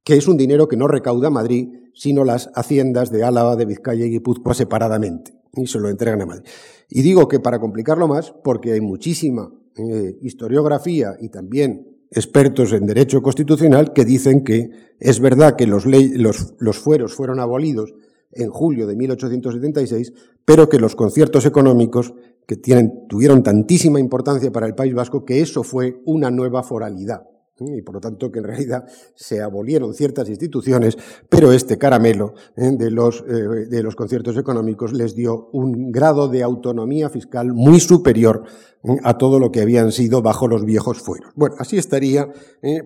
que 0.09 0.17
es 0.17 0.27
un 0.27 0.39
dinero 0.39 0.69
que 0.69 0.79
no 0.79 0.89
recauda 0.89 1.29
Madrid, 1.29 1.69
sino 1.93 2.25
las 2.25 2.49
haciendas 2.55 3.11
de 3.11 3.25
Álava, 3.25 3.57
de 3.57 3.67
Vizcaya 3.67 4.07
y 4.07 4.09
Guipúzcoa 4.09 4.55
separadamente, 4.55 5.35
y 5.53 5.67
se 5.67 5.79
lo 5.79 5.91
entregan 5.91 6.23
a 6.23 6.25
Madrid. 6.25 6.49
Y 6.89 7.03
digo 7.03 7.29
que 7.29 7.41
para 7.41 7.59
complicarlo 7.59 8.09
más, 8.09 8.33
porque 8.43 8.73
hay 8.73 8.81
muchísima 8.81 9.53
eh, 9.77 10.17
historiografía 10.23 11.15
y 11.21 11.29
también 11.29 11.99
expertos 12.11 12.73
en 12.73 12.87
derecho 12.87 13.21
constitucional 13.21 13.93
que 13.93 14.07
dicen 14.07 14.45
que 14.45 14.71
es 14.99 15.21
verdad 15.21 15.57
que 15.57 15.67
los, 15.67 15.85
los, 15.85 16.79
fueros 16.79 17.13
fueron 17.13 17.39
abolidos 17.39 17.93
en 18.33 18.49
julio 18.49 18.87
de 18.87 18.97
1876, 18.97 20.15
pero 20.47 20.71
que 20.71 20.79
los 20.79 20.97
conciertos 20.97 21.45
económicos 21.45 22.15
que 22.47 22.57
tienen, 22.57 23.07
tuvieron 23.11 23.43
tantísima 23.43 24.01
importancia 24.01 24.51
para 24.51 24.67
el 24.67 24.75
País 24.75 24.95
Vasco 24.95 25.27
que 25.27 25.43
eso 25.43 25.65
fue 25.65 26.01
una 26.07 26.31
nueva 26.31 26.63
foralidad 26.63 27.25
y 27.61 27.83
por 27.83 27.95
lo 27.95 28.01
tanto 28.01 28.31
que 28.31 28.39
en 28.39 28.45
realidad 28.45 28.85
se 29.15 29.43
abolieron 29.43 29.95
ciertas 29.95 30.29
instituciones, 30.29 30.97
pero 31.29 31.53
este 31.53 31.79
caramelo 31.79 32.35
¿eh? 32.57 32.71
de, 32.73 32.91
los, 32.91 33.25
eh, 33.27 33.67
de 33.69 33.83
los 33.83 33.97
conciertos 33.97 34.37
económicos 34.37 34.93
les 34.93 35.15
dio 35.15 35.49
un 35.53 35.91
grado 35.91 36.29
de 36.29 36.43
autonomía 36.43 37.09
fiscal 37.09 37.53
muy 37.53 37.81
superior 37.81 38.45
¿eh? 38.85 38.97
a 39.03 39.19
todo 39.19 39.39
lo 39.39 39.51
que 39.51 39.63
habían 39.63 39.93
sido 39.93 40.23
bajo 40.23 40.47
los 40.47 40.65
viejos 40.65 41.01
fueros. 41.01 41.33
Bueno, 41.35 41.57
así 41.59 41.77
estaría, 41.79 42.29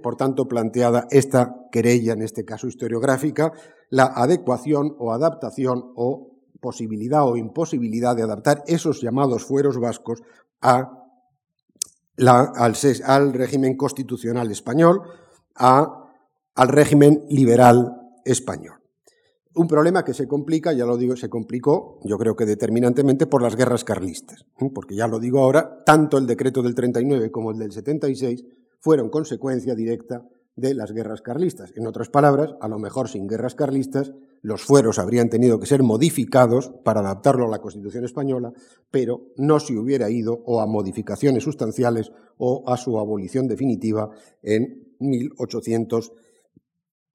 por 0.03 0.17
tanto, 0.17 0.47
planteada 0.47 1.07
esta 1.11 1.55
querella, 1.71 2.13
en 2.13 2.23
este 2.23 2.45
caso 2.45 2.67
historiográfica, 2.67 3.53
la 3.91 4.05
adecuación 4.05 4.95
o 4.99 5.13
adaptación 5.13 5.93
o 5.97 6.33
posibilidad 6.61 7.27
o 7.27 7.37
imposibilidad 7.37 8.17
de 8.17 8.23
adaptar 8.23 8.63
esos 8.67 9.03
llamados 9.03 9.45
fueros 9.45 9.79
vascos 9.79 10.23
a 10.61 11.02
al, 12.19 13.33
régimen 13.33 13.77
constitucional 13.77 14.51
español, 14.51 15.03
al 15.55 16.69
régimen 16.69 17.25
liberal 17.29 17.97
español. 18.25 18.83
Un 19.55 19.69
problema 19.69 20.03
que 20.03 20.15
se 20.15 20.27
complica, 20.27 20.73
ya 20.73 20.87
lo 20.87 20.97
digo, 20.97 21.15
se 21.15 21.29
complicó, 21.29 22.01
yo 22.05 22.17
creo 22.17 22.35
que 22.35 22.47
determinantemente 22.47 23.27
por 23.27 23.43
las 23.43 23.55
guerras 23.55 23.85
carlistas, 23.85 24.47
¿eh? 24.61 24.71
porque 24.75 24.95
ya 24.95 25.07
lo 25.07 25.19
digo 25.19 25.41
ahora, 25.41 25.85
tanto 25.85 26.17
el 26.17 26.27
decreto 26.27 26.63
del 26.63 26.75
39 26.75 27.31
como 27.31 27.51
el 27.51 27.59
del 27.59 27.71
76 27.71 28.45
fueron 28.81 29.11
consecuencia 29.11 29.75
directa 29.75 30.27
de 30.57 30.75
las 30.75 30.93
guerras 30.93 31.23
carlistas. 31.23 31.73
En 31.77 31.87
otras 31.87 32.09
palabras, 32.09 32.55
a 32.61 32.69
lo 32.69 32.79
mejor 32.79 33.09
sin 33.09 33.27
guerras 33.27 33.55
carlistas, 33.55 34.13
los 34.43 34.63
fueros 34.63 34.99
habrían 34.99 35.31
tenido 35.31 35.59
que 35.59 35.67
ser 35.67 35.83
modificados 35.83 36.73
para 36.85 37.01
adaptarlo 37.01 37.47
a 37.47 37.51
la 37.51 37.61
Constitución 37.61 38.05
española, 38.05 38.53
pero 38.91 39.33
no 39.37 39.61
se 39.61 39.77
hubiera 39.77 40.11
ido 40.11 40.43
o 40.45 40.61
a 40.61 40.67
modificaciones 40.67 41.45
sustanciales 41.45 42.13
o 42.39 42.65
a 42.67 42.77
su 42.77 42.99
abolición 42.99 43.47
definitiva 43.47 44.11
en, 44.43 44.95
1800, 44.99 46.13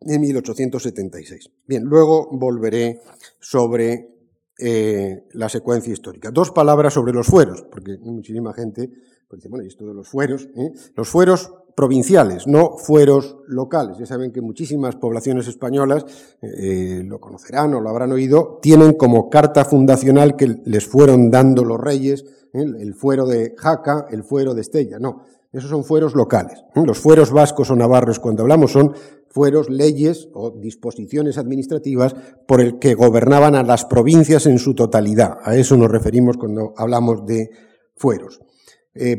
en 0.01 0.21
1876. 0.21 1.51
Bien, 1.67 1.83
luego 1.83 2.29
volveré 2.31 3.01
sobre 3.39 4.17
eh, 4.57 5.27
la 5.33 5.49
secuencia 5.49 5.93
histórica. 5.93 6.31
Dos 6.31 6.51
palabras 6.51 6.93
sobre 6.93 7.13
los 7.13 7.27
fueros, 7.27 7.63
porque 7.69 7.97
muchísima 7.99 8.53
gente 8.53 8.89
pues 9.27 9.41
dice, 9.41 9.49
bueno, 9.49 9.65
y 9.65 9.67
esto 9.67 9.85
de 9.85 9.93
los 9.93 10.07
fueros. 10.07 10.47
¿eh? 10.55 10.71
Los 10.95 11.09
fueros 11.09 11.51
provinciales, 11.77 12.47
no 12.47 12.71
fueros 12.79 13.37
locales. 13.45 13.99
Ya 13.99 14.07
saben 14.07 14.31
que 14.31 14.41
muchísimas 14.41 14.95
poblaciones 14.95 15.47
españolas, 15.47 16.07
eh, 16.41 17.03
lo 17.05 17.21
conocerán 17.21 17.75
o 17.75 17.79
lo 17.79 17.87
habrán 17.91 18.11
oído, 18.11 18.57
tienen 18.63 18.93
como 18.93 19.29
carta 19.29 19.63
fundacional 19.63 20.35
que 20.35 20.59
les 20.65 20.87
fueron 20.87 21.29
dando 21.29 21.63
los 21.63 21.79
reyes, 21.79 22.25
¿eh? 22.51 22.65
el 22.79 22.95
fuero 22.95 23.27
de 23.27 23.53
Jaca, 23.55 24.07
el 24.09 24.23
fuero 24.23 24.55
de 24.55 24.61
Estella. 24.61 24.97
No, 24.97 25.21
esos 25.53 25.69
son 25.69 25.83
fueros 25.83 26.15
locales. 26.15 26.63
¿eh? 26.73 26.81
Los 26.83 26.97
fueros 26.97 27.31
vascos 27.31 27.69
o 27.69 27.75
navarros, 27.75 28.19
cuando 28.19 28.41
hablamos, 28.41 28.71
son 28.71 28.95
fueros, 29.29 29.69
leyes 29.69 30.29
o 30.33 30.49
disposiciones 30.49 31.37
administrativas 31.37 32.15
por 32.47 32.59
el 32.59 32.79
que 32.79 32.95
gobernaban 32.95 33.53
a 33.53 33.61
las 33.61 33.85
provincias 33.85 34.47
en 34.47 34.57
su 34.57 34.73
totalidad. 34.73 35.37
A 35.43 35.55
eso 35.55 35.77
nos 35.77 35.91
referimos 35.91 36.37
cuando 36.37 36.73
hablamos 36.75 37.23
de 37.27 37.51
fueros. 37.95 38.39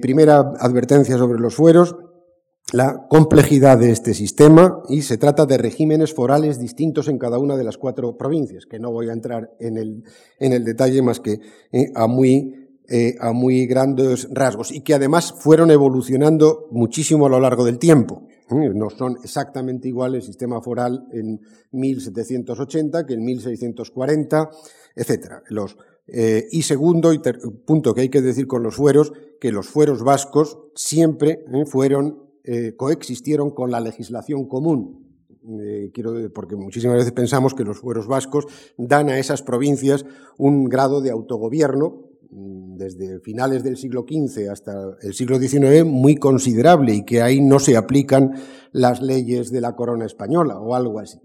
primera 0.03 0.38
advertencia 0.59 1.17
sobre 1.17 1.38
los 1.38 1.55
fueros 1.55 1.95
la 2.73 3.07
complejidad 3.09 3.79
de 3.79 3.91
este 3.91 4.13
sistema 4.13 4.83
y 4.89 5.03
se 5.03 5.17
trata 5.17 5.47
de 5.47 5.57
regímenes 5.57 6.13
forales 6.13 6.59
distintos 6.59 7.09
en 7.09 7.19
cada 7.19 7.39
una 7.39 7.57
de 7.57 7.65
las 7.65 7.79
cuatro 7.79 8.17
provincias, 8.17 8.67
que 8.67 8.79
no 8.79 8.93
voy 8.93 9.09
a 9.09 9.15
entrar 9.15 9.55
en 9.59 9.79
el, 9.79 10.05
en 10.39 10.53
el 10.53 10.65
detalle 10.65 11.01
más 11.01 11.21
que 11.21 11.41
eh, 11.73 11.91
a, 11.95 12.07
muy, 12.07 12.69
eh, 12.89 13.15
a 13.21 13.33
muy 13.33 13.67
grandes 13.67 14.29
rasgos 14.31 14.71
y 14.71 14.83
que 14.83 14.95
además 14.95 15.35
fueron 15.39 15.71
evolucionando 15.71 16.69
muchísimo 16.71 17.27
a 17.27 17.31
lo 17.31 17.41
largo 17.41 17.65
del 17.65 17.79
tiempo. 17.79 18.27
¿eh? 18.51 18.71
No 18.75 18.91
son 18.91 19.17
exactamente 19.25 19.89
iguales 19.89 20.25
el 20.25 20.27
sistema 20.27 20.61
foral 20.61 21.07
en 21.13 21.41
1780 21.73 23.07
que 23.07 23.15
en 23.15 23.25
1640, 23.25 24.51
etcétera. 24.95 25.43
Los, 25.49 25.79
y 26.07 26.63
segundo 26.63 27.13
y 27.13 27.21
punto 27.67 27.95
que 27.95 28.01
hay 28.03 28.09
que 28.09 28.23
decir 28.23 28.47
con 28.47 28.63
los 28.63 28.77
fueros, 28.77 29.13
que 29.41 29.53
los 29.53 29.69
fueros 29.69 30.03
vascos 30.03 30.59
siempre 30.75 31.45
fueron 31.67 32.27
eh, 32.50 32.75
coexistieron 32.76 33.50
con 33.50 33.71
la 33.71 33.78
legislación 33.78 34.49
común. 34.49 35.07
Eh, 35.61 35.90
quiero, 35.93 36.33
porque 36.33 36.57
muchísimas 36.57 36.97
veces 36.97 37.12
pensamos 37.12 37.52
que 37.52 37.62
los 37.62 37.81
fueros 37.81 38.07
vascos 38.07 38.47
dan 38.78 39.11
a 39.11 39.19
esas 39.19 39.43
provincias 39.43 40.07
un 40.38 40.64
grado 40.64 41.02
de 41.02 41.11
autogobierno 41.11 42.09
mm, 42.31 42.76
desde 42.76 43.21
finales 43.21 43.62
del 43.62 43.76
siglo 43.76 44.07
XV 44.09 44.49
hasta 44.50 44.97
el 45.02 45.12
siglo 45.12 45.38
XIX 45.38 45.85
muy 45.85 46.17
considerable 46.17 46.95
y 46.95 47.05
que 47.05 47.21
ahí 47.21 47.43
no 47.43 47.59
se 47.59 47.76
aplican 47.76 48.33
las 48.73 49.02
leyes 49.02 49.50
de 49.50 49.61
la 49.61 49.76
corona 49.76 50.07
española 50.07 50.59
o 50.59 50.75
algo 50.75 51.00
así. 51.00 51.21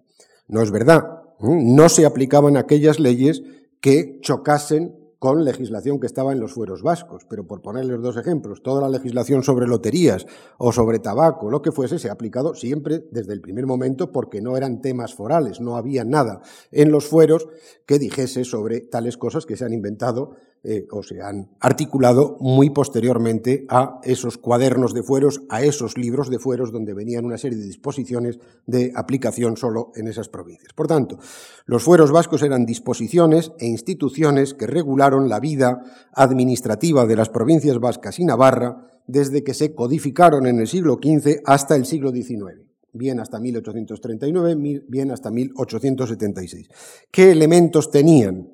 No 0.50 0.62
es 0.62 0.72
verdad. 0.72 1.04
No 1.40 1.88
se 1.88 2.06
aplicaban 2.06 2.58
aquellas 2.58 3.00
leyes 3.00 3.44
que 3.80 4.20
chocasen 4.20 5.03
con 5.24 5.46
legislación 5.46 6.02
que 6.02 6.06
estaba 6.06 6.34
en 6.34 6.42
los 6.42 6.52
fueros 6.52 6.84
vascos. 6.84 7.26
Pero 7.30 7.48
por 7.48 7.62
ponerles 7.62 8.02
dos 8.02 8.18
ejemplos, 8.18 8.62
toda 8.62 8.82
la 8.82 8.90
legislación 8.90 9.42
sobre 9.42 9.68
loterías 9.68 10.26
o 10.58 10.74
sobre 10.74 11.00
tabaco, 11.00 11.50
lo 11.50 11.62
que 11.62 11.72
fuese, 11.72 11.98
se 11.98 12.10
ha 12.10 12.12
aplicado 12.12 12.56
siempre 12.56 13.06
desde 13.10 13.32
el 13.32 13.40
primer 13.40 13.66
momento 13.66 14.12
porque 14.12 14.42
no 14.42 14.58
eran 14.58 14.82
temas 14.82 15.14
forales, 15.14 15.62
no 15.62 15.78
había 15.78 16.04
nada 16.04 16.42
en 16.74 16.92
los 16.92 17.08
fueros 17.08 17.48
que 17.86 18.00
dijese 18.00 18.44
sobre 18.44 18.82
tales 18.82 19.16
cosas 19.16 19.46
que 19.46 19.56
se 19.56 19.64
han 19.64 19.72
inventado 19.72 20.36
eh, 20.66 20.88
o 20.92 21.04
se 21.04 21.22
han 21.22 21.50
articulado 21.60 22.38
muy 22.40 22.70
posteriormente 22.70 23.66
a 23.68 24.00
esos 24.04 24.38
cuadernos 24.38 24.94
de 24.94 25.04
fueros, 25.04 25.42
a 25.50 25.62
esos 25.62 25.98
libros 25.98 26.30
de 26.30 26.40
fueros 26.40 26.72
donde 26.72 26.94
venían 26.94 27.26
una 27.26 27.38
serie 27.38 27.58
de 27.58 27.66
disposiciones 27.66 28.40
de 28.66 28.94
aplicación 28.96 29.58
solo 29.58 29.92
en 29.96 30.08
esas 30.08 30.30
provincias. 30.30 30.72
Por 30.72 30.88
tanto, 30.88 31.18
los 31.66 31.84
fueros 31.84 32.12
vascos 32.12 32.44
eran 32.44 32.66
disposiciones 32.66 33.52
e 33.60 33.66
instituciones 33.66 34.54
que 34.54 34.66
regularon 34.66 35.28
la 35.28 35.42
vida 35.42 35.84
administrativa 36.14 37.06
de 37.06 37.18
las 37.18 37.28
provincias 37.28 37.80
vascas 37.80 38.20
y 38.20 38.24
Navarra 38.24 38.88
desde 39.06 39.44
que 39.44 39.54
se 39.54 39.76
codificaron 39.76 40.48
en 40.48 40.62
el 40.62 40.68
siglo 40.68 40.98
XV 41.04 41.42
hasta 41.46 41.76
el 41.76 41.86
siglo 41.86 42.12
XIX 42.12 42.64
bien 42.94 43.20
hasta 43.20 43.40
1839, 43.40 44.84
bien 44.88 45.10
hasta 45.10 45.32
1876. 45.32 46.70
¿Qué 47.10 47.32
elementos 47.32 47.90
tenían? 47.90 48.53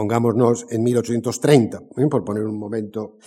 Pongámonos 0.00 0.64
en 0.70 0.82
1830, 0.82 1.82
¿eh? 1.98 2.06
por 2.10 2.24
poner 2.24 2.44
un 2.44 2.58
momento, 2.58 3.18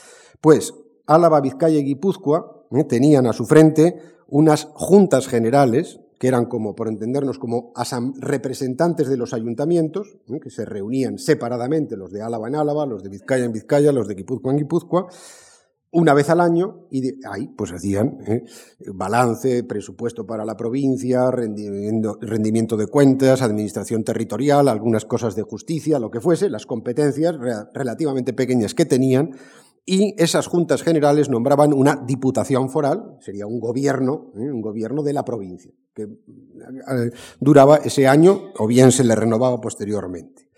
pues 0.41 0.73
Álava, 1.05 1.39
Vizcaya 1.39 1.77
y 1.77 1.83
Guipúzcoa 1.83 2.65
¿eh? 2.71 2.83
tenían 2.85 3.27
a 3.27 3.33
su 3.33 3.45
frente 3.45 4.01
unas 4.27 4.69
juntas 4.73 5.27
generales, 5.27 5.99
que 6.17 6.27
eran 6.27 6.45
como, 6.45 6.73
por 6.73 6.87
entendernos, 6.87 7.37
como 7.37 7.73
representantes 8.19 9.07
de 9.07 9.17
los 9.17 9.35
ayuntamientos, 9.35 10.17
¿eh? 10.29 10.39
que 10.41 10.49
se 10.49 10.65
reunían 10.65 11.19
separadamente, 11.19 11.95
los 11.95 12.11
de 12.11 12.23
Álava 12.23 12.47
en 12.47 12.55
Álava, 12.55 12.87
los 12.87 13.03
de 13.03 13.09
Vizcaya 13.09 13.45
en 13.45 13.51
Vizcaya, 13.51 13.91
los 13.91 14.07
de 14.07 14.15
Guipúzcoa 14.15 14.51
en 14.53 14.57
Guipúzcoa, 14.57 15.07
una 15.93 16.13
vez 16.13 16.29
al 16.29 16.41
año 16.41 16.87
y 16.89 17.01
de 17.01 17.15
ahí 17.31 17.47
pues 17.55 17.71
hacían 17.71 18.17
¿eh? 18.27 18.43
balance, 18.93 19.63
presupuesto 19.63 20.25
para 20.25 20.43
la 20.43 20.57
provincia, 20.57 21.29
rendimiento, 21.31 22.17
rendimiento, 22.19 22.75
de 22.75 22.87
cuentas, 22.87 23.41
administración 23.41 24.03
territorial, 24.03 24.67
algunas 24.67 25.05
cosas 25.05 25.35
de 25.35 25.43
justicia, 25.43 25.99
lo 25.99 26.09
que 26.09 26.19
fuese, 26.19 26.49
las 26.49 26.65
competencias 26.65 27.35
relativamente 27.73 28.33
pequeñas 28.33 28.73
que 28.73 28.85
tenían, 28.85 29.35
y 29.85 30.15
esas 30.17 30.47
juntas 30.47 30.81
generales 30.81 31.29
nombraban 31.29 31.73
una 31.73 31.95
diputación 31.95 32.69
foral, 32.69 33.17
sería 33.19 33.45
un 33.45 33.59
gobierno, 33.59 34.31
¿eh? 34.35 34.51
un 34.51 34.61
gobierno 34.61 35.03
de 35.03 35.13
la 35.13 35.25
provincia, 35.25 35.71
que 35.93 36.03
eh, 36.03 37.11
duraba 37.39 37.77
ese 37.77 38.07
año 38.07 38.53
o 38.57 38.65
bien 38.65 38.91
se 38.91 39.03
le 39.03 39.15
renovaba 39.15 39.59
posteriormente. 39.59 40.49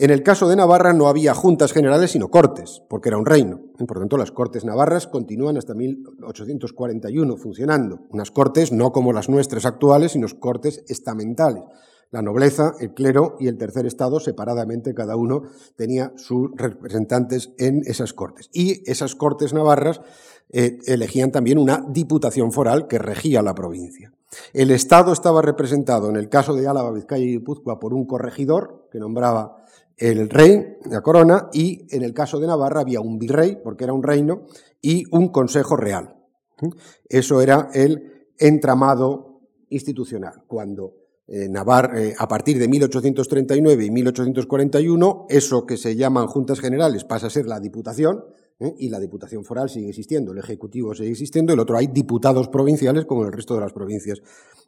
En 0.00 0.10
el 0.10 0.22
caso 0.22 0.48
de 0.48 0.54
Navarra 0.54 0.92
no 0.92 1.08
había 1.08 1.34
juntas 1.34 1.72
generales 1.72 2.12
sino 2.12 2.28
cortes, 2.28 2.82
porque 2.88 3.08
era 3.08 3.18
un 3.18 3.26
reino. 3.26 3.60
Por 3.84 3.98
tanto, 3.98 4.16
las 4.16 4.30
cortes 4.30 4.64
navarras 4.64 5.08
continúan 5.08 5.56
hasta 5.56 5.74
1841 5.74 7.36
funcionando. 7.36 8.06
Unas 8.10 8.30
cortes 8.30 8.70
no 8.70 8.92
como 8.92 9.12
las 9.12 9.28
nuestras 9.28 9.66
actuales, 9.66 10.12
sino 10.12 10.28
cortes 10.38 10.84
estamentales. 10.86 11.64
La 12.12 12.22
nobleza, 12.22 12.74
el 12.78 12.94
clero 12.94 13.34
y 13.40 13.48
el 13.48 13.58
tercer 13.58 13.86
estado, 13.86 14.20
separadamente, 14.20 14.94
cada 14.94 15.16
uno 15.16 15.42
tenía 15.74 16.12
sus 16.14 16.52
representantes 16.54 17.50
en 17.58 17.82
esas 17.84 18.12
cortes. 18.12 18.50
Y 18.52 18.88
esas 18.88 19.16
cortes 19.16 19.52
navarras 19.52 20.00
eh, 20.50 20.78
elegían 20.86 21.32
también 21.32 21.58
una 21.58 21.84
diputación 21.88 22.52
foral 22.52 22.86
que 22.86 23.00
regía 23.00 23.42
la 23.42 23.56
provincia. 23.56 24.12
El 24.52 24.70
estado 24.70 25.12
estaba 25.12 25.42
representado, 25.42 26.08
en 26.08 26.16
el 26.16 26.28
caso 26.28 26.54
de 26.54 26.68
Álava, 26.68 26.92
Vizcaya 26.92 27.24
y 27.24 27.32
Guipúzcoa, 27.32 27.80
por 27.80 27.94
un 27.94 28.06
corregidor 28.06 28.86
que 28.92 29.00
nombraba 29.00 29.64
el 29.98 30.30
rey, 30.30 30.76
la 30.90 31.00
corona, 31.00 31.48
y 31.52 31.86
en 31.94 32.02
el 32.02 32.14
caso 32.14 32.38
de 32.38 32.46
Navarra 32.46 32.80
había 32.80 33.00
un 33.00 33.18
virrey, 33.18 33.58
porque 33.62 33.84
era 33.84 33.92
un 33.92 34.02
reino, 34.02 34.46
y 34.80 35.04
un 35.10 35.28
consejo 35.28 35.76
real. 35.76 36.14
Eso 37.08 37.40
era 37.40 37.70
el 37.72 38.26
entramado 38.38 39.40
institucional. 39.70 40.44
Cuando 40.46 40.94
eh, 41.26 41.48
Navarra, 41.48 42.00
eh, 42.00 42.14
a 42.16 42.26
partir 42.26 42.58
de 42.58 42.68
1839 42.68 43.84
y 43.84 43.90
1841, 43.90 45.26
eso 45.28 45.66
que 45.66 45.76
se 45.76 45.94
llaman 45.94 46.26
juntas 46.26 46.60
generales 46.60 47.04
pasa 47.04 47.26
a 47.26 47.30
ser 47.30 47.46
la 47.46 47.60
diputación, 47.60 48.24
¿eh? 48.60 48.74
y 48.78 48.88
la 48.88 48.98
diputación 48.98 49.44
foral 49.44 49.68
sigue 49.68 49.90
existiendo, 49.90 50.32
el 50.32 50.38
ejecutivo 50.38 50.94
sigue 50.94 51.10
existiendo, 51.10 51.52
el 51.52 51.60
otro 51.60 51.76
hay 51.76 51.88
diputados 51.88 52.48
provinciales 52.48 53.04
como 53.04 53.22
en 53.22 53.28
el 53.28 53.32
resto 53.32 53.54
de 53.54 53.60
las 53.60 53.72
provincias 53.72 54.20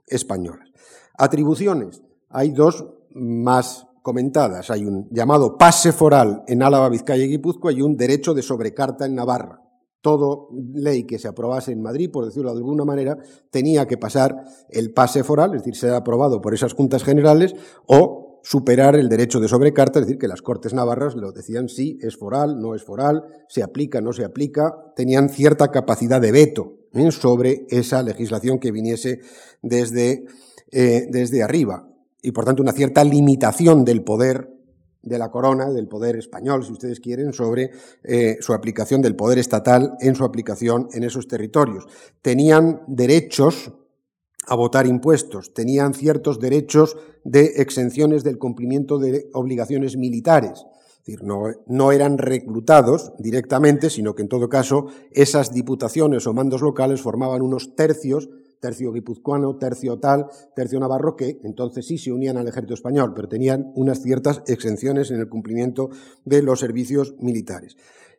españolas. 0.06 0.68
Atribuciones, 1.16 2.02
hay 2.28 2.50
dos 2.50 2.87
más 3.12 3.87
comentadas. 4.02 4.71
Hay 4.71 4.85
un 4.85 5.09
llamado 5.11 5.57
pase 5.57 5.92
foral 5.92 6.45
en 6.47 6.62
Álava, 6.62 6.88
Vizcaya 6.88 7.25
y 7.25 7.28
Guipúzcoa 7.28 7.73
y 7.73 7.83
un 7.83 7.97
derecho 7.97 8.35
de 8.35 8.42
sobrecarta 8.42 9.07
en 9.07 9.14
Navarra 9.14 9.62
todo 10.00 10.49
ley 10.75 11.04
que 11.04 11.19
se 11.19 11.28
aprobase 11.28 11.73
en 11.73 11.83
Madrid, 11.83 12.11
por 12.11 12.25
decirlo 12.25 12.50
de 12.52 12.59
alguna 12.59 12.85
manera, 12.85 13.19
tenía 13.50 13.87
que 13.87 13.99
pasar 13.99 14.45
el 14.71 14.92
pase 14.92 15.25
foral, 15.25 15.54
es 15.54 15.61
decir, 15.61 15.76
ser 15.76 15.92
aprobado 15.92 16.40
por 16.40 16.54
esas 16.54 16.73
juntas 16.73 17.04
generales, 17.04 17.54
o 17.87 18.40
superar 18.42 18.97
el 18.97 19.09
derecho 19.09 19.40
de 19.40 19.49
sobrecarta, 19.49 20.00
es 20.00 20.07
decir, 20.07 20.19
que 20.19 20.28
las 20.28 20.40
Cortes 20.40 20.73
Navarras 20.73 21.14
lo 21.14 21.33
decían 21.33 21.69
sí, 21.69 21.99
es 22.00 22.16
foral, 22.16 22.59
no 22.59 22.75
es 22.75 22.83
foral, 22.83 23.25
se 23.49 23.62
aplica, 23.62 24.00
no 24.00 24.14
se 24.14 24.25
aplica, 24.25 24.75
tenían 24.97 25.28
cierta 25.28 25.71
capacidad 25.71 26.21
de 26.21 26.33
veto 26.33 26.78
¿eh? 26.95 27.11
sobre 27.11 27.66
esa 27.69 28.02
legislación 28.02 28.59
que 28.59 28.73
viniese 28.73 29.21
desde, 29.61 30.25
eh, 30.73 31.07
desde 31.11 31.42
arriba, 31.42 31.89
y 32.22 32.32
por 32.32 32.44
tanto 32.44 32.62
una 32.62 32.72
cierta 32.72 33.04
limitación 33.04 33.84
del 33.84 34.02
poder 34.02 34.60
de 35.02 35.18
la 35.18 35.30
corona, 35.30 35.70
del 35.70 35.88
poder 35.88 36.16
español, 36.16 36.64
si 36.64 36.72
ustedes 36.72 37.00
quieren, 37.00 37.32
sobre 37.32 37.70
eh, 38.02 38.36
su 38.40 38.52
aplicación 38.52 39.00
del 39.00 39.16
poder 39.16 39.38
estatal 39.38 39.96
en 40.00 40.14
su 40.14 40.24
aplicación 40.24 40.88
en 40.92 41.04
esos 41.04 41.26
territorios. 41.26 41.86
Tenían 42.20 42.82
derechos 42.86 43.72
a 44.46 44.54
votar 44.56 44.86
impuestos, 44.86 45.54
tenían 45.54 45.94
ciertos 45.94 46.38
derechos 46.38 46.96
de 47.24 47.44
exenciones 47.56 48.24
del 48.24 48.38
cumplimiento 48.38 48.98
de 48.98 49.30
obligaciones 49.32 49.96
militares. 49.96 50.64
Es 50.98 51.06
decir, 51.06 51.22
no, 51.24 51.44
no 51.66 51.92
eran 51.92 52.18
reclutados 52.18 53.12
directamente, 53.18 53.88
sino 53.88 54.14
que 54.14 54.22
en 54.22 54.28
todo 54.28 54.48
caso 54.48 54.86
esas 55.12 55.52
diputaciones 55.52 56.26
o 56.26 56.34
mandos 56.34 56.60
locales 56.60 57.00
formaban 57.00 57.40
unos 57.40 57.74
tercios 57.74 58.28
tercio 58.61 58.93
guipuzcoano, 58.93 59.57
tercio 59.57 59.99
tal, 59.99 60.26
tercio 60.55 60.79
navarro, 60.79 61.17
que 61.17 61.40
entonces 61.43 61.87
sí 61.87 61.99
se 61.99 62.12
unían 62.12 62.37
al 62.37 62.49
ejército 62.49 62.75
español, 62.75 63.12
pero 63.14 63.29
tenían 63.29 63.73
unas 63.75 64.02
ciertas 64.02 64.43
exenciones 64.47 65.11
en 65.11 65.19
el 65.19 65.29
cumplimiento 65.29 65.90
de 66.25 66.43
los 66.43 66.61
servicios 66.61 67.14
militares. 67.19 67.76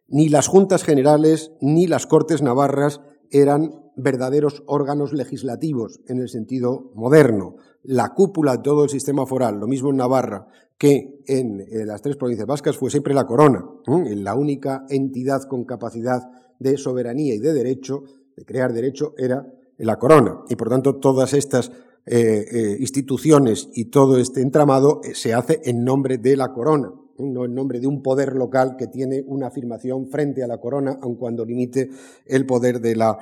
Ni 0.07 0.27
las 0.27 0.47
juntas 0.47 0.83
generales 0.83 1.51
ni 1.61 1.87
las 1.87 2.07
cortes 2.07 2.41
navarras 2.41 3.01
eran 3.29 3.71
verdaderos 3.95 4.63
órganos 4.67 5.13
legislativos 5.13 6.01
en 6.07 6.19
el 6.19 6.29
sentido 6.29 6.91
moderno. 6.95 7.55
La 7.83 8.13
cúpula 8.13 8.57
de 8.57 8.63
todo 8.63 8.83
el 8.83 8.89
sistema 8.89 9.25
foral, 9.25 9.59
lo 9.59 9.67
mismo 9.67 9.89
en 9.89 9.97
Navarra 9.97 10.47
que 10.81 11.21
en, 11.27 11.63
las 11.85 12.01
tres 12.01 12.17
provincias 12.17 12.47
vascas, 12.47 12.75
fue 12.75 12.89
siempre 12.89 13.13
la 13.13 13.27
corona, 13.27 13.63
la 13.85 14.33
única 14.33 14.83
entidad 14.89 15.43
con 15.43 15.63
capacidad 15.63 16.23
de 16.57 16.75
soberanía 16.75 17.35
y 17.35 17.37
de 17.37 17.53
derecho, 17.53 18.03
de 18.35 18.45
crear 18.45 18.73
derecho, 18.73 19.13
era 19.15 19.45
la 19.81 19.97
corona. 19.97 20.41
Y 20.49 20.55
por 20.55 20.69
tanto, 20.69 20.95
todas 20.95 21.33
estas 21.33 21.71
eh, 22.05 22.45
eh, 22.51 22.77
instituciones 22.79 23.69
y 23.73 23.85
todo 23.85 24.17
este 24.17 24.41
entramado 24.41 25.01
eh, 25.03 25.13
se 25.13 25.33
hace 25.33 25.61
en 25.65 25.83
nombre 25.83 26.17
de 26.17 26.35
la 26.35 26.51
corona, 26.51 26.91
no 27.19 27.45
en 27.45 27.53
nombre 27.53 27.79
de 27.79 27.87
un 27.87 28.01
poder 28.01 28.35
local 28.35 28.75
que 28.77 28.87
tiene 28.87 29.23
una 29.25 29.47
afirmación 29.47 30.07
frente 30.07 30.43
a 30.43 30.47
la 30.47 30.59
corona, 30.59 30.97
aun 31.01 31.15
cuando 31.15 31.45
limite 31.45 31.89
el 32.25 32.45
poder 32.45 32.79
de 32.79 32.95
la 32.95 33.17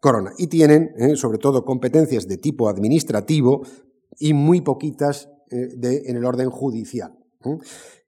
corona. 0.00 0.32
Y 0.38 0.46
tienen, 0.46 1.16
sobre 1.16 1.38
todo, 1.38 1.64
competencias 1.64 2.26
de 2.26 2.38
tipo 2.38 2.68
administrativo 2.68 3.62
y 4.18 4.32
muy 4.32 4.62
poquitas 4.62 5.28
en 5.50 6.16
el 6.16 6.24
orden 6.24 6.48
judicial. 6.48 7.12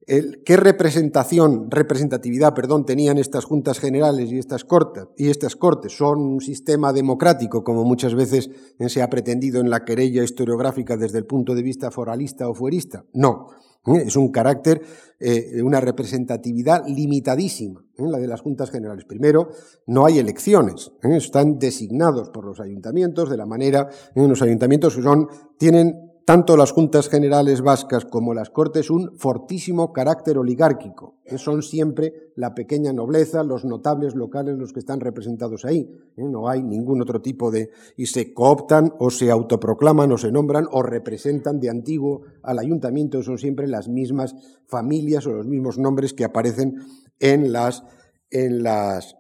¿Qué 0.06 0.56
representación, 0.56 1.70
representatividad, 1.70 2.52
perdón, 2.52 2.84
tenían 2.84 3.16
estas 3.16 3.44
juntas 3.44 3.78
generales 3.78 4.30
y 4.30 4.38
estas, 4.38 4.64
cortes, 4.64 5.04
y 5.16 5.30
estas 5.30 5.56
cortes? 5.56 5.96
¿Son 5.96 6.20
un 6.20 6.40
sistema 6.40 6.92
democrático, 6.92 7.64
como 7.64 7.84
muchas 7.84 8.14
veces 8.14 8.50
se 8.86 9.02
ha 9.02 9.08
pretendido 9.08 9.60
en 9.60 9.70
la 9.70 9.84
querella 9.84 10.22
historiográfica 10.22 10.96
desde 10.96 11.18
el 11.18 11.26
punto 11.26 11.54
de 11.54 11.62
vista 11.62 11.90
foralista 11.90 12.48
o 12.48 12.54
fuerista? 12.54 13.04
No. 13.14 13.48
¿eh? 13.86 14.04
Es 14.06 14.16
un 14.16 14.30
carácter, 14.30 14.82
eh, 15.20 15.62
una 15.62 15.80
representatividad 15.80 16.84
limitadísima, 16.86 17.84
¿eh? 17.96 18.02
la 18.06 18.18
de 18.18 18.26
las 18.26 18.40
juntas 18.40 18.70
generales. 18.70 19.04
Primero, 19.04 19.48
no 19.86 20.04
hay 20.06 20.18
elecciones, 20.18 20.92
están 21.02 21.58
designados 21.58 22.30
por 22.30 22.44
los 22.44 22.60
ayuntamientos 22.60 23.30
de 23.30 23.36
la 23.36 23.46
manera, 23.46 23.88
los 24.14 24.42
ayuntamientos 24.42 24.94
son, 24.94 25.28
tienen 25.58 26.13
tanto 26.24 26.56
las 26.56 26.72
juntas 26.72 27.08
generales 27.08 27.60
vascas 27.60 28.06
como 28.06 28.32
las 28.32 28.48
cortes 28.48 28.90
un 28.90 29.16
fortísimo 29.18 29.92
carácter 29.92 30.38
oligárquico, 30.38 31.18
que 31.24 31.36
son 31.36 31.62
siempre 31.62 32.32
la 32.34 32.54
pequeña 32.54 32.92
nobleza, 32.92 33.44
los 33.44 33.64
notables 33.64 34.14
locales 34.14 34.56
los 34.56 34.72
que 34.72 34.80
están 34.80 35.00
representados 35.00 35.64
ahí. 35.64 35.90
¿eh? 36.16 36.24
No 36.24 36.48
hay 36.48 36.62
ningún 36.62 37.02
otro 37.02 37.20
tipo 37.20 37.50
de... 37.50 37.70
y 37.96 38.06
se 38.06 38.32
cooptan 38.32 38.94
o 38.98 39.10
se 39.10 39.30
autoproclaman 39.30 40.12
o 40.12 40.18
se 40.18 40.32
nombran 40.32 40.66
o 40.70 40.82
representan 40.82 41.60
de 41.60 41.68
antiguo 41.68 42.22
al 42.42 42.58
ayuntamiento, 42.58 43.22
son 43.22 43.38
siempre 43.38 43.68
las 43.68 43.88
mismas 43.88 44.34
familias 44.66 45.26
o 45.26 45.32
los 45.32 45.46
mismos 45.46 45.78
nombres 45.78 46.14
que 46.14 46.24
aparecen 46.24 46.76
en 47.20 47.52
las, 47.52 47.84
en 48.30 48.62
las, 48.62 49.16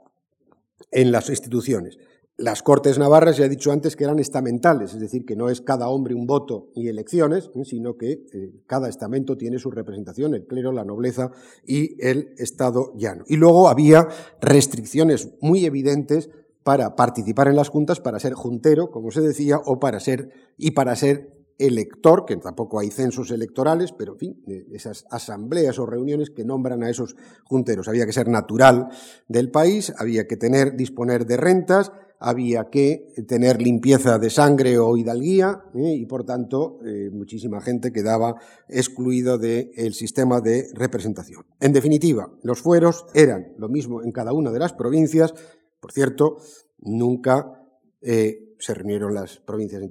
en 0.90 1.12
las 1.12 1.28
instituciones. 1.28 1.98
Las 2.36 2.64
Cortes 2.64 2.98
Navarras, 2.98 3.36
ya 3.36 3.44
he 3.44 3.48
dicho 3.48 3.70
antes, 3.70 3.94
que 3.94 4.02
eran 4.02 4.18
estamentales, 4.18 4.92
es 4.92 4.98
decir, 4.98 5.24
que 5.24 5.36
no 5.36 5.50
es 5.50 5.60
cada 5.60 5.88
hombre 5.88 6.16
un 6.16 6.26
voto 6.26 6.72
y 6.74 6.88
elecciones, 6.88 7.48
¿eh? 7.54 7.64
sino 7.64 7.96
que 7.96 8.26
eh, 8.32 8.52
cada 8.66 8.88
estamento 8.88 9.36
tiene 9.36 9.60
su 9.60 9.70
representación, 9.70 10.34
el 10.34 10.44
clero, 10.44 10.72
la 10.72 10.84
nobleza 10.84 11.30
y 11.64 11.96
el 12.04 12.34
Estado 12.36 12.92
llano. 12.96 13.22
Y 13.28 13.36
luego 13.36 13.68
había 13.68 14.08
restricciones 14.40 15.30
muy 15.40 15.64
evidentes 15.64 16.28
para 16.64 16.96
participar 16.96 17.46
en 17.46 17.54
las 17.54 17.68
juntas, 17.68 18.00
para 18.00 18.18
ser 18.18 18.32
juntero, 18.34 18.90
como 18.90 19.12
se 19.12 19.20
decía, 19.20 19.60
o 19.64 19.78
para 19.78 20.00
ser, 20.00 20.30
y 20.56 20.72
para 20.72 20.96
ser 20.96 21.30
elector, 21.58 22.24
que 22.26 22.36
tampoco 22.36 22.80
hay 22.80 22.90
censos 22.90 23.30
electorales, 23.30 23.92
pero 23.92 24.14
en 24.14 24.18
fin, 24.18 24.44
eh, 24.48 24.66
esas 24.72 25.04
asambleas 25.08 25.78
o 25.78 25.86
reuniones 25.86 26.30
que 26.30 26.44
nombran 26.44 26.82
a 26.82 26.90
esos 26.90 27.14
junteros. 27.44 27.86
Había 27.86 28.06
que 28.06 28.12
ser 28.12 28.26
natural 28.26 28.88
del 29.28 29.52
país, 29.52 29.92
había 29.98 30.26
que 30.26 30.36
tener, 30.36 30.74
disponer 30.74 31.26
de 31.26 31.36
rentas, 31.36 31.92
había 32.24 32.70
que 32.70 33.12
tener 33.28 33.60
limpieza 33.60 34.18
de 34.18 34.30
sangre 34.30 34.78
o 34.78 34.96
hidalguía 34.96 35.62
¿eh? 35.74 35.92
y 35.92 36.06
por 36.06 36.24
tanto 36.24 36.78
eh, 36.82 37.10
muchísima 37.12 37.60
gente 37.60 37.92
quedaba 37.92 38.36
excluida 38.66 39.36
del 39.36 39.92
sistema 39.92 40.40
de 40.40 40.68
representación. 40.72 41.44
En 41.60 41.74
definitiva, 41.74 42.30
los 42.42 42.62
fueros 42.62 43.04
eran 43.12 43.52
lo 43.58 43.68
mismo 43.68 44.02
en 44.02 44.10
cada 44.10 44.32
una 44.32 44.50
de 44.50 44.58
las 44.58 44.72
provincias, 44.72 45.34
por 45.80 45.92
cierto, 45.92 46.38
nunca 46.78 47.62
eh, 48.00 48.54
se 48.58 48.72
reunieron 48.72 49.12
las 49.12 49.40
provincias 49.40 49.82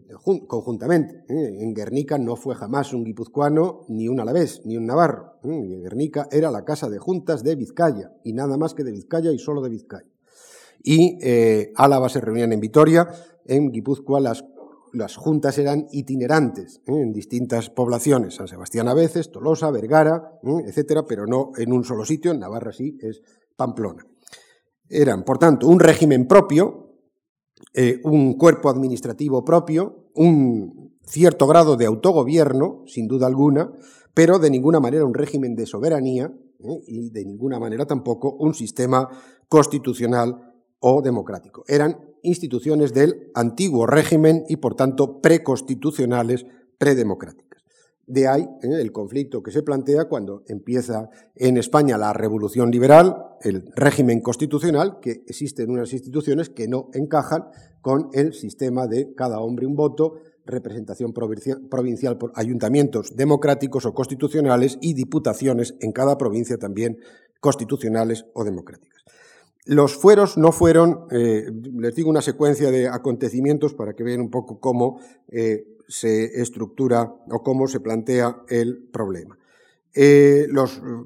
conjuntamente. 0.48 1.26
En 1.28 1.72
Guernica 1.76 2.18
no 2.18 2.36
fue 2.36 2.56
jamás 2.56 2.94
un 2.94 3.04
guipuzcoano, 3.04 3.86
ni 3.90 4.08
un 4.08 4.20
alavés, 4.20 4.64
ni 4.66 4.76
un 4.76 4.88
navarro. 4.88 5.34
Guernica 5.44 6.28
era 6.32 6.50
la 6.50 6.66
casa 6.66 6.90
de 6.90 6.98
juntas 6.98 7.44
de 7.44 7.56
Vizcaya, 7.56 8.12
y 8.24 8.34
nada 8.34 8.58
más 8.58 8.74
que 8.74 8.84
de 8.84 8.92
Vizcaya 8.92 9.32
y 9.32 9.38
solo 9.38 9.62
de 9.62 9.70
Vizcaya 9.70 10.13
y 10.84 11.18
eh, 11.22 11.72
Álava 11.76 12.10
se 12.10 12.20
reunían 12.20 12.52
en 12.52 12.60
Vitoria, 12.60 13.08
en 13.46 13.72
Guipúzcoa 13.72 14.20
las, 14.20 14.46
las 14.92 15.16
juntas 15.16 15.58
eran 15.58 15.88
itinerantes 15.92 16.82
¿eh? 16.86 16.92
en 16.92 17.14
distintas 17.14 17.70
poblaciones, 17.70 18.36
San 18.36 18.50
Sebastián 18.50 18.90
a 18.90 18.94
veces, 18.94 19.32
Tolosa, 19.32 19.72
Vergara, 19.72 20.40
¿eh? 20.44 20.66
etcétera, 20.68 21.06
pero 21.08 21.26
no 21.26 21.52
en 21.58 21.72
un 21.72 21.86
solo 21.86 22.06
sitio, 22.06 22.32
en 22.32 22.40
Navarra 22.42 22.74
sí 22.74 22.98
es 23.02 23.22
Pamplona. 23.56 24.06
Eran, 24.90 25.24
por 25.24 25.40
tanto, 25.40 25.68
un 25.68 25.80
régimen 25.80 26.28
propio, 26.28 26.82
un 28.04 28.38
cuerpo 28.38 28.70
administrativo 28.70 29.44
propio, 29.44 30.10
un 30.14 31.00
cierto 31.04 31.48
grado 31.48 31.78
de 31.78 31.86
autogobierno, 31.86 32.84
sin 32.86 33.08
duda 33.08 33.26
alguna, 33.26 33.72
pero 34.14 34.38
de 34.38 34.52
ninguna 34.52 34.80
manera 34.80 35.06
un 35.06 35.14
régimen 35.14 35.56
de 35.56 35.66
soberanía 35.66 36.32
y 36.86 37.10
de 37.10 37.26
ninguna 37.26 37.60
manera 37.60 37.88
tampoco 37.88 38.36
un 38.36 38.54
sistema 38.54 39.10
constitucional 39.48 40.53
o 40.86 41.02
democrático. 41.02 41.64
Eran 41.68 41.98
instituciones 42.24 42.94
del 42.94 43.32
antiguo 43.34 43.88
régimen 43.88 44.44
y, 44.50 44.58
por 44.58 44.76
tanto, 44.76 45.22
preconstitucionales, 45.22 46.46
predemocráticas. 46.78 47.64
De 48.06 48.28
ahí 48.28 48.42
¿eh? 48.62 48.82
el 48.82 48.92
conflicto 48.92 49.42
que 49.42 49.52
se 49.52 49.64
plantea 49.64 50.10
cuando 50.10 50.44
empieza 50.48 51.10
en 51.36 51.56
España 51.56 51.98
la 51.98 52.12
revolución 52.12 52.70
liberal, 52.70 53.16
el 53.42 53.72
régimen 53.78 54.20
constitucional, 54.20 55.00
que 55.02 55.24
existen 55.26 55.72
unas 55.72 55.94
instituciones 55.94 56.50
que 56.50 56.68
no 56.68 56.90
encajan 56.94 57.46
con 57.80 58.10
el 58.12 58.34
sistema 58.34 58.86
de 58.86 59.14
cada 59.16 59.40
hombre 59.40 59.66
un 59.66 59.76
voto, 59.76 60.16
representación 60.46 61.14
provincial 61.14 62.18
por 62.18 62.34
ayuntamientos 62.36 63.16
democráticos 63.16 63.86
o 63.86 63.94
constitucionales 63.94 64.78
y 64.82 64.94
diputaciones 64.94 65.76
en 65.80 65.94
cada 65.94 66.18
provincia 66.18 66.58
también 66.58 66.98
constitucionales 67.40 68.26
o 68.34 68.44
democráticas. 68.44 68.93
Los 69.66 69.96
fueros 69.96 70.38
no 70.38 70.52
fueron, 70.52 71.06
eh, 71.12 71.46
les 71.76 71.96
digo 71.96 72.10
una 72.10 72.22
secuencia 72.22 72.70
de 72.70 72.88
acontecimientos 72.88 73.74
para 73.74 73.94
que 73.94 74.04
vean 74.04 74.20
un 74.20 74.30
poco 74.30 74.60
cómo 74.60 75.00
eh, 75.30 75.78
se 75.88 76.42
estructura 76.42 77.14
o 77.30 77.44
cómo 77.44 77.68
se 77.68 77.80
plantea 77.80 78.44
el 78.50 78.90
problema. 78.92 79.38
Eh, 79.96 80.48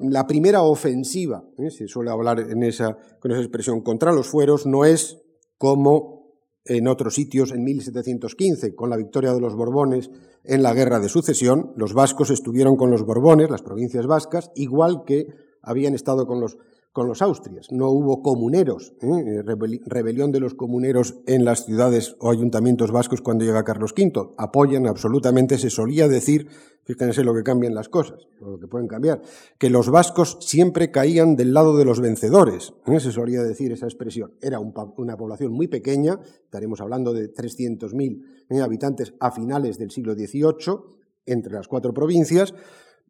la 0.01 0.25
primera 0.25 0.61
ofensiva, 0.61 1.43
se 1.69 1.87
suele 1.87 2.09
hablar 2.09 2.39
en 2.39 2.63
esa, 2.63 2.97
con 3.19 3.31
esa 3.31 3.41
expresión, 3.41 3.81
contra 3.81 4.11
los 4.11 4.27
fueros 4.27 4.65
no 4.65 4.85
es 4.85 5.21
como 5.57 6.17
en 6.65 6.87
otros 6.87 7.15
sitios 7.15 7.51
en 7.51 7.63
1715, 7.63 8.75
con 8.75 8.89
la 8.89 8.97
victoria 8.97 9.33
de 9.33 9.41
los 9.41 9.55
Borbones 9.55 10.09
en 10.43 10.63
la 10.63 10.73
Guerra 10.73 10.99
de 10.99 11.09
Sucesión. 11.09 11.73
Los 11.75 11.93
vascos 11.93 12.29
estuvieron 12.29 12.75
con 12.75 12.89
los 12.89 13.05
Borbones, 13.05 13.49
las 13.49 13.61
provincias 13.61 14.07
vascas, 14.07 14.51
igual 14.55 15.03
que 15.05 15.27
habían 15.61 15.93
estado 15.93 16.25
con 16.25 16.39
los 16.39 16.57
con 16.97 17.07
los 17.07 17.21
Austrias. 17.21 17.67
No 17.71 17.91
hubo 17.91 18.23
comuneros, 18.23 18.95
¿eh? 19.03 19.23
Eh, 19.27 19.43
rebelión 19.85 20.31
de 20.31 20.39
los 20.39 20.55
comuneros 20.55 21.19
en 21.27 21.45
las 21.45 21.63
ciudades 21.63 22.15
o 22.17 22.31
ayuntamientos 22.31 22.89
vascos 22.89 23.21
cuando 23.21 23.45
llega 23.45 23.63
Carlos 23.63 23.93
V. 23.95 24.33
Apoyan 24.35 24.87
absolutamente, 24.87 25.59
se 25.59 25.69
solía 25.69 26.07
decir, 26.07 26.47
fíjense 26.85 27.23
lo 27.23 27.35
que 27.35 27.43
cambian 27.43 27.75
las 27.75 27.87
cosas, 27.87 28.25
lo 28.41 28.57
que 28.57 28.65
pueden 28.65 28.87
cambiar, 28.87 29.21
que 29.59 29.69
los 29.69 29.91
vascos 29.91 30.39
siempre 30.41 30.89
caían 30.89 31.35
del 31.35 31.53
lado 31.53 31.77
de 31.77 31.85
los 31.85 32.01
vencedores. 32.01 32.73
¿eh? 32.87 32.99
Se 32.99 33.11
solía 33.11 33.43
decir 33.43 33.71
esa 33.71 33.85
expresión. 33.85 34.33
Era 34.41 34.59
una 34.59 35.17
población 35.17 35.51
muy 35.51 35.67
pequeña, 35.67 36.19
estaremos 36.45 36.81
hablando 36.81 37.13
de 37.13 37.31
300.000 37.31 38.63
habitantes 38.63 39.13
a 39.19 39.29
finales 39.29 39.77
del 39.77 39.91
siglo 39.91 40.15
XVIII, 40.15 40.97
entre 41.27 41.53
las 41.53 41.67
cuatro 41.67 41.93
provincias, 41.93 42.55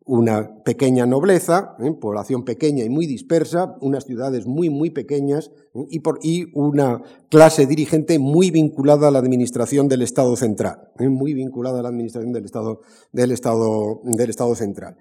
una 0.08 0.64
pequeña 0.64 1.06
nobleza, 1.06 1.76
¿eh? 1.80 1.92
población 1.92 2.46
pequeña 2.46 2.86
y 2.86 2.90
muy 2.90 3.06
dispersa, 3.06 3.76
unas 3.82 4.06
ciudades 4.06 4.48
muy, 4.48 4.70
muy 4.70 4.90
pequeñas 4.90 5.52
¿eh? 5.76 5.86
y, 6.24 6.48
una 6.58 7.02
clase 7.30 7.66
dirigente 7.66 8.18
muy 8.18 8.50
vinculada 8.50 9.10
a 9.10 9.12
la 9.12 9.20
administración 9.20 9.90
del 9.90 10.02
Estado 10.02 10.36
central, 10.38 10.90
¿eh? 10.98 11.10
muy 11.10 11.34
vinculada 11.34 11.80
a 11.80 11.84
la 11.84 11.90
administración 11.90 12.32
del 12.32 12.46
Estado, 12.46 12.80
del 13.12 13.32
Estado, 13.32 14.02
del 14.04 14.30
Estado 14.30 14.56
central. 14.56 14.96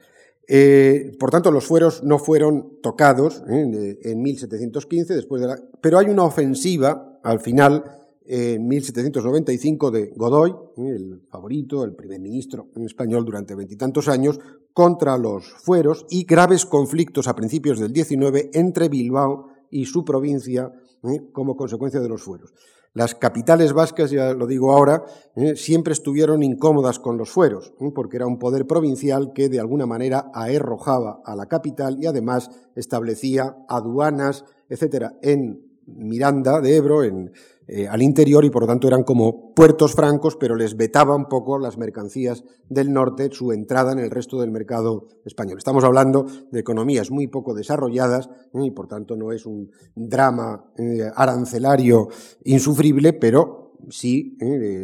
por 1.21 1.31
tanto, 1.31 1.53
los 1.53 1.65
fueros 1.65 2.03
no 2.03 2.19
fueron 2.19 2.79
tocados 2.83 3.45
en 3.49 4.23
1715, 4.23 5.15
después 5.15 5.41
de 5.41 5.49
la, 5.49 5.57
pero 5.81 5.99
hay 5.99 6.07
una 6.07 6.25
ofensiva 6.25 7.21
al 7.23 7.41
final 7.41 8.06
en 8.29 8.67
1795 8.67 9.91
de 9.91 10.13
Godoy, 10.17 10.55
el 10.79 11.23
favorito, 11.31 11.85
el 11.85 11.95
primer 11.95 12.21
ministro 12.21 12.69
en 12.75 12.85
español 12.85 13.25
durante 13.25 13.55
veintitantos 13.55 14.09
años, 14.09 14.39
contra 14.73 15.17
los 15.17 15.47
fueros 15.63 16.07
y 16.11 16.25
graves 16.25 16.67
conflictos 16.67 17.29
a 17.29 17.35
principios 17.35 17.79
del 17.79 17.93
19 17.93 18.51
entre 18.55 18.89
Bilbao 18.89 19.49
y 19.71 19.87
su 19.87 20.05
provincia 20.05 20.73
¿eh? 21.05 21.31
como 21.33 21.57
consecuencia 21.57 22.01
de 22.01 22.09
los 22.09 22.23
fueros. 22.23 22.53
Las 22.97 23.15
capitales 23.15 23.75
vascas, 23.75 24.11
ya 24.11 24.33
lo 24.33 24.47
digo 24.47 24.73
ahora, 24.73 25.05
¿eh? 25.35 25.55
siempre 25.55 25.93
estuvieron 25.93 26.43
incómodas 26.43 26.99
con 26.99 27.19
los 27.19 27.31
fueros, 27.31 27.75
¿eh? 27.81 27.91
porque 27.95 28.17
era 28.17 28.27
un 28.27 28.39
poder 28.39 28.67
provincial 28.67 29.33
que 29.35 29.51
de 29.51 29.61
alguna 29.61 29.85
manera 29.85 30.31
aerrojaba 30.33 31.21
a 31.25 31.37
la 31.37 31.47
capital 31.47 31.99
y 32.01 32.07
además 32.07 32.51
establecía 32.75 33.55
aduanas, 33.69 34.47
etcétera, 34.71 35.19
en 35.21 35.66
Miranda 35.87 36.61
de 36.61 36.77
Ebro, 36.77 37.05
en, 37.05 37.33
eh, 37.69 37.89
al 37.89 38.01
interior 38.01 38.45
y 38.45 38.51
por 38.51 38.63
lo 38.63 38.69
tanto 38.69 38.87
eran 38.87 39.03
como 39.03 39.53
puertos 39.53 39.95
francos, 39.95 40.37
pero 40.37 40.55
les 40.55 40.77
vetaba 40.77 41.17
un 41.17 41.27
poco 41.27 41.59
las 41.59 41.79
mercancías 41.79 42.45
del 42.69 42.93
norte 42.93 43.29
su 43.33 43.51
entrada 43.51 43.91
en 43.91 43.99
el 43.99 44.11
resto 44.11 44.41
del 44.41 44.53
mercado 44.53 45.09
español. 45.25 45.59
Estamos 45.59 45.83
hablando 45.83 46.27
de 46.53 46.61
economías 46.61 47.11
muy 47.11 47.27
poco 47.27 47.55
desarrolladas 47.55 48.29
¿eh? 48.55 48.65
y 48.65 48.71
por 48.71 48.87
tanto 48.87 49.17
no 49.17 49.33
es 49.33 49.47
un 49.47 49.73
drama 49.97 50.65
eh, 50.79 51.11
arancelario 51.17 52.09
insufrible, 52.45 53.13
pero 53.13 53.66
sí, 53.91 54.37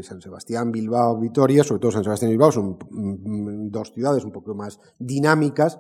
San 0.03 0.21
Sebastián, 0.21 0.73
Bilbao, 0.73 1.19
Vitoria, 1.19 1.65
sobre 1.65 1.81
todo 1.81 1.93
San 1.93 2.05
Sebastián 2.05 2.31
y 2.31 2.35
Bilbao, 2.35 2.53
son 2.53 2.79
mm, 2.91 3.71
dos 3.71 3.93
ciudades 3.93 4.25
un 4.25 4.33
poco 4.33 4.55
más 4.55 4.79
dinámicas 4.99 5.79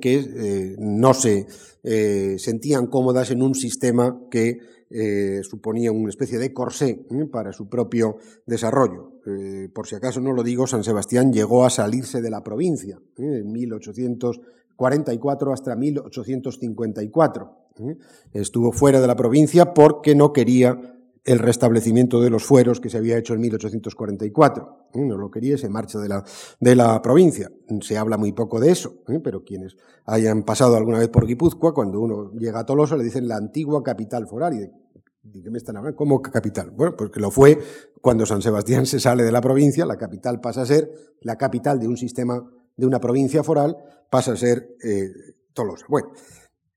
que 0.00 0.76
no 0.78 1.14
se 1.14 1.46
sentían 2.38 2.86
cómodas 2.86 3.30
en 3.30 3.42
un 3.42 3.54
sistema 3.54 4.20
que 4.30 4.58
eh, 4.92 5.42
suponía 5.44 5.92
una 5.92 6.08
especie 6.08 6.40
de 6.40 6.52
corsé 6.52 7.06
¿eh? 7.08 7.26
para 7.30 7.52
su 7.52 7.68
propio 7.68 8.16
desarrollo. 8.44 9.20
Eh, 9.24 9.68
por 9.72 9.86
si 9.86 9.94
acaso 9.94 10.20
no 10.20 10.32
lo 10.32 10.42
digo, 10.42 10.66
San 10.66 10.82
Sebastián 10.82 11.32
llegó 11.32 11.64
a 11.64 11.70
salirse 11.70 12.20
de 12.20 12.28
la 12.28 12.42
provincia 12.42 12.98
en 13.16 13.52
1844 13.52 15.52
hasta 15.52 15.76
1854. 15.76 17.56
Estuvo 18.32 18.72
fuera 18.72 19.00
de 19.00 19.06
la 19.06 19.14
provincia 19.14 19.74
porque 19.74 20.16
no 20.16 20.32
quería 20.32 20.98
el 21.24 21.38
restablecimiento 21.38 22.20
de 22.20 22.30
los 22.30 22.44
fueros 22.44 22.80
que 22.80 22.88
se 22.88 22.98
había 22.98 23.18
hecho 23.18 23.34
en 23.34 23.40
1844. 23.40 24.88
No 24.94 25.16
lo 25.16 25.30
quería, 25.30 25.58
se 25.58 25.68
marcha 25.68 25.98
de 25.98 26.08
la, 26.08 26.24
de 26.58 26.74
la 26.74 27.00
provincia. 27.02 27.50
Se 27.80 27.98
habla 27.98 28.16
muy 28.16 28.32
poco 28.32 28.58
de 28.58 28.70
eso, 28.70 29.02
pero 29.22 29.44
quienes 29.44 29.76
hayan 30.06 30.42
pasado 30.44 30.76
alguna 30.76 30.98
vez 30.98 31.08
por 31.08 31.26
Guipúzcoa, 31.26 31.74
cuando 31.74 32.00
uno 32.00 32.32
llega 32.32 32.60
a 32.60 32.66
Tolosa, 32.66 32.96
le 32.96 33.04
dicen 33.04 33.28
la 33.28 33.36
antigua 33.36 33.82
capital 33.82 34.26
foral. 34.26 34.72
¿De 35.22 35.42
qué 35.42 35.50
me 35.50 35.58
están 35.58 35.76
hablando? 35.76 35.96
¿Cómo 35.96 36.22
capital? 36.22 36.70
Bueno, 36.70 36.96
pues 36.96 37.10
que 37.10 37.20
lo 37.20 37.30
fue 37.30 37.58
cuando 38.00 38.24
San 38.24 38.40
Sebastián 38.40 38.86
se 38.86 38.98
sale 38.98 39.22
de 39.22 39.30
la 39.30 39.42
provincia, 39.42 39.84
la 39.84 39.98
capital 39.98 40.40
pasa 40.40 40.62
a 40.62 40.66
ser 40.66 40.90
la 41.20 41.36
capital 41.36 41.78
de 41.78 41.86
un 41.86 41.98
sistema, 41.98 42.42
de 42.76 42.86
una 42.86 43.00
provincia 43.00 43.44
foral, 43.44 43.76
pasa 44.10 44.32
a 44.32 44.36
ser 44.36 44.76
eh, 44.82 45.10
Tolosa. 45.52 45.84
Bueno, 45.88 46.08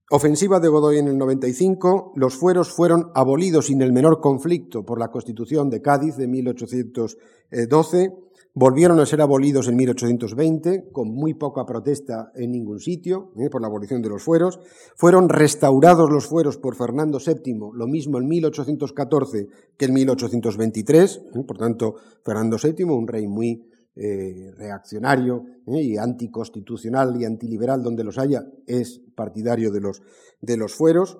ofensiva 0.09 0.59
de 0.59 0.67
Godoy 0.67 0.97
en 0.97 1.07
el 1.07 1.17
95, 1.17 2.13
los 2.15 2.35
fueros 2.35 2.71
fueron 2.71 3.11
abolidos 3.15 3.67
sin 3.67 3.81
el 3.81 3.93
menor 3.93 4.21
conflicto 4.21 4.85
por 4.85 4.99
la 4.99 5.09
Constitución 5.09 5.69
de 5.69 5.81
Cádiz 5.81 6.15
de 6.15 6.27
1812, 6.27 8.11
Volvieron 8.55 8.99
a 8.99 9.07
ser 9.07 9.19
abolidos 9.19 9.67
en 9.67 9.75
1820, 9.77 10.91
con 10.91 11.09
muy 11.09 11.33
poca 11.33 11.65
protesta 11.65 12.31
en 12.35 12.51
ningún 12.51 12.79
sitio, 12.79 13.31
¿eh? 13.39 13.49
por 13.49 13.61
la 13.61 13.67
abolición 13.67 14.03
de 14.03 14.09
los 14.09 14.21
fueros. 14.21 14.59
Fueron 14.95 15.27
restaurados 15.27 16.11
los 16.11 16.27
fueros 16.27 16.59
por 16.59 16.75
Fernando 16.75 17.17
VII, 17.17 17.71
lo 17.73 17.87
mismo 17.87 18.19
en 18.19 18.27
1814 18.27 19.47
que 19.75 19.85
en 19.85 19.93
1823. 19.93 21.21
¿eh? 21.33 21.43
Por 21.47 21.57
tanto, 21.57 21.95
Fernando 22.23 22.57
VII, 22.61 22.83
un 22.83 23.07
rey 23.07 23.25
muy 23.25 23.72
eh, 23.95 24.51
reaccionario 24.55 25.45
y 25.67 25.97
anticonstitucional 25.97 27.19
y 27.19 27.25
antiliberal 27.25 27.83
donde 27.83 28.03
los 28.03 28.17
haya, 28.17 28.43
es 28.65 29.01
partidario 29.15 29.71
de 29.71 29.81
los, 29.81 30.01
de 30.41 30.57
los 30.57 30.73
fueros. 30.73 31.19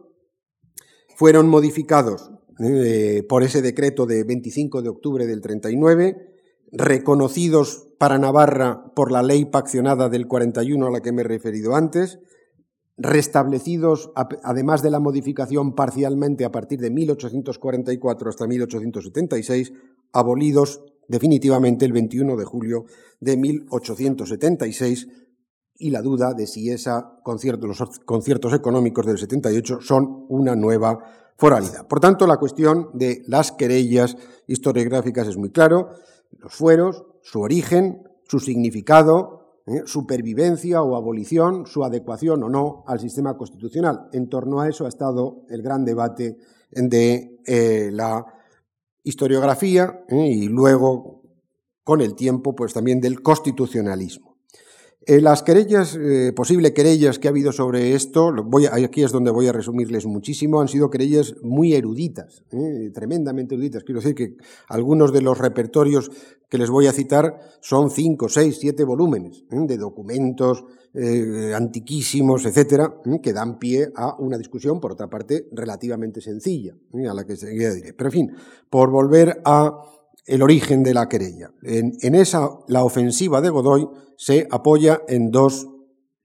Fueron 1.15 1.47
modificados 1.47 2.31
por 3.27 3.43
ese 3.43 3.61
decreto 3.61 4.05
de 4.05 4.23
25 4.23 4.81
de 4.81 4.89
octubre 4.89 5.25
del 5.25 5.41
39 5.41 6.33
reconocidos 6.73 7.87
para 7.99 8.17
Navarra 8.17 8.91
por 8.95 9.11
la 9.11 9.21
ley 9.21 9.45
paccionada 9.45 10.09
del 10.09 10.27
41 10.27 10.87
a 10.87 10.91
la 10.91 11.01
que 11.01 11.11
me 11.11 11.21
he 11.21 11.25
referido 11.25 11.75
antes, 11.75 12.19
restablecidos, 12.97 14.11
además 14.43 14.81
de 14.81 14.89
la 14.89 14.99
modificación 14.99 15.75
parcialmente 15.75 16.45
a 16.45 16.51
partir 16.51 16.79
de 16.79 16.89
1844 16.89 18.29
hasta 18.29 18.47
1876, 18.47 19.71
abolidos 20.11 20.83
definitivamente 21.07 21.85
el 21.85 21.93
21 21.93 22.35
de 22.35 22.45
julio 22.45 22.85
de 23.19 23.37
1876, 23.37 25.07
y 25.75 25.89
la 25.89 26.01
duda 26.01 26.33
de 26.33 26.47
si 26.47 26.69
esa 26.69 27.19
concierto, 27.23 27.67
los 27.67 27.81
conciertos 28.05 28.53
económicos 28.53 29.05
del 29.05 29.17
78 29.17 29.79
son 29.81 30.25
una 30.29 30.55
nueva 30.55 30.99
foralidad. 31.37 31.87
Por 31.87 31.99
tanto, 31.99 32.27
la 32.27 32.37
cuestión 32.37 32.89
de 32.93 33.23
las 33.27 33.51
querellas 33.51 34.15
historiográficas 34.47 35.27
es 35.27 35.37
muy 35.37 35.49
claro 35.49 35.89
los 36.39 36.53
fueros, 36.53 37.03
su 37.21 37.41
origen, 37.41 38.03
su 38.27 38.39
significado, 38.39 39.61
¿eh? 39.67 39.81
supervivencia 39.85 40.81
o 40.81 40.95
abolición, 40.95 41.65
su 41.65 41.83
adecuación 41.83 42.43
o 42.43 42.49
no 42.49 42.83
al 42.87 42.99
sistema 42.99 43.37
constitucional. 43.37 44.09
En 44.13 44.29
torno 44.29 44.61
a 44.61 44.69
eso 44.69 44.85
ha 44.85 44.89
estado 44.89 45.43
el 45.49 45.61
gran 45.61 45.85
debate 45.85 46.37
de 46.71 47.39
eh, 47.45 47.89
la 47.91 48.25
historiografía 49.03 50.03
¿eh? 50.07 50.27
y 50.27 50.47
luego, 50.47 51.23
con 51.83 52.01
el 52.01 52.15
tiempo, 52.15 52.55
pues 52.55 52.73
también 52.73 52.99
del 53.01 53.21
constitucionalismo. 53.21 54.33
Eh, 55.05 55.19
las 55.19 55.43
querellas, 55.43 55.97
eh, 55.97 56.31
posibles 56.33 56.71
querellas 56.71 57.19
que 57.19 57.27
ha 57.27 57.31
habido 57.31 57.51
sobre 57.51 57.93
esto, 57.93 58.31
voy 58.45 58.67
aquí 58.67 59.03
es 59.03 59.11
donde 59.11 59.31
voy 59.31 59.47
a 59.47 59.51
resumirles 59.51 60.05
muchísimo, 60.05 60.61
han 60.61 60.69
sido 60.69 60.89
querellas 60.89 61.35
muy 61.41 61.73
eruditas, 61.73 62.43
eh, 62.51 62.89
tremendamente 62.93 63.55
eruditas. 63.55 63.83
Quiero 63.83 63.99
decir 63.99 64.15
que 64.15 64.37
algunos 64.69 65.11
de 65.11 65.21
los 65.21 65.37
repertorios 65.39 66.09
que 66.49 66.57
les 66.57 66.69
voy 66.69 66.87
a 66.87 66.93
citar 66.93 67.37
son 67.59 67.89
cinco, 67.89 68.29
seis, 68.29 68.57
siete 68.61 68.85
volúmenes 68.85 69.43
de 69.49 69.77
documentos 69.77 70.63
antiquísimos, 71.55 72.45
etcétera, 72.45 73.01
que 73.21 73.33
dan 73.33 73.57
pie 73.57 73.91
a 73.95 74.15
una 74.19 74.37
discusión, 74.37 74.79
por 74.79 74.91
otra 74.91 75.09
parte, 75.09 75.47
relativamente 75.51 76.21
sencilla, 76.21 76.75
a 77.09 77.13
la 77.13 77.25
que 77.25 77.35
seguida 77.35 77.73
diré. 77.73 77.93
Pero 77.93 78.09
en 78.09 78.13
fin, 78.13 78.31
por 78.69 78.91
volver 78.91 79.41
a 79.43 79.73
el 80.25 80.41
origen 80.41 80.83
de 80.83 80.93
la 80.93 81.09
querella. 81.09 81.51
En, 81.63 82.15
esa, 82.15 82.49
la 82.67 82.83
ofensiva 82.83 83.41
de 83.41 83.49
Godoy 83.49 83.87
se 84.17 84.47
apoya 84.49 85.01
en 85.07 85.31
dos 85.31 85.67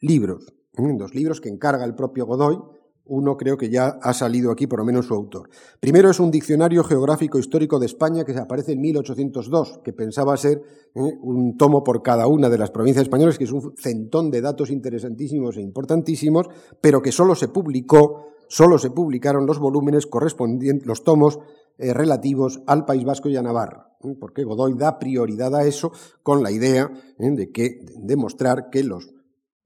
libros, 0.00 0.54
en 0.76 0.96
dos 0.96 1.14
libros 1.14 1.40
que 1.40 1.48
encarga 1.48 1.84
el 1.84 1.94
propio 1.94 2.26
Godoy. 2.26 2.58
Uno 3.08 3.36
creo 3.36 3.56
que 3.56 3.70
ya 3.70 3.98
ha 4.02 4.12
salido 4.12 4.50
aquí, 4.50 4.66
por 4.66 4.78
lo 4.78 4.84
menos 4.84 5.06
su 5.06 5.14
autor. 5.14 5.48
Primero 5.80 6.10
es 6.10 6.20
un 6.20 6.30
diccionario 6.30 6.84
geográfico 6.84 7.38
histórico 7.38 7.78
de 7.78 7.86
España 7.86 8.24
que 8.24 8.36
aparece 8.36 8.72
en 8.72 8.80
1802, 8.80 9.80
que 9.82 9.92
pensaba 9.92 10.36
ser 10.36 10.62
¿eh? 10.94 11.18
un 11.22 11.56
tomo 11.56 11.82
por 11.82 12.02
cada 12.02 12.26
una 12.26 12.48
de 12.48 12.58
las 12.58 12.70
provincias 12.70 13.04
españolas, 13.04 13.38
que 13.38 13.44
es 13.44 13.52
un 13.52 13.74
centón 13.76 14.30
de 14.30 14.40
datos 14.40 14.70
interesantísimos 14.70 15.56
e 15.56 15.62
importantísimos, 15.62 16.48
pero 16.80 17.00
que 17.00 17.12
solo 17.12 17.34
se 17.34 17.48
publicó, 17.48 18.28
solo 18.48 18.78
se 18.78 18.90
publicaron 18.90 19.46
los 19.46 19.58
volúmenes 19.58 20.06
correspondientes, 20.06 20.86
los 20.86 21.02
tomos 21.02 21.38
eh, 21.78 21.94
relativos 21.94 22.60
al 22.66 22.84
País 22.84 23.04
Vasco 23.04 23.28
y 23.28 23.36
a 23.36 23.42
Navarra, 23.42 23.92
¿eh? 24.04 24.14
porque 24.18 24.44
Godoy 24.44 24.74
da 24.74 24.98
prioridad 24.98 25.54
a 25.54 25.64
eso 25.64 25.92
con 26.22 26.42
la 26.42 26.50
idea 26.50 26.90
de 27.18 27.50
que 27.50 27.80
demostrar 27.96 28.68
que 28.70 28.82
los 28.82 29.17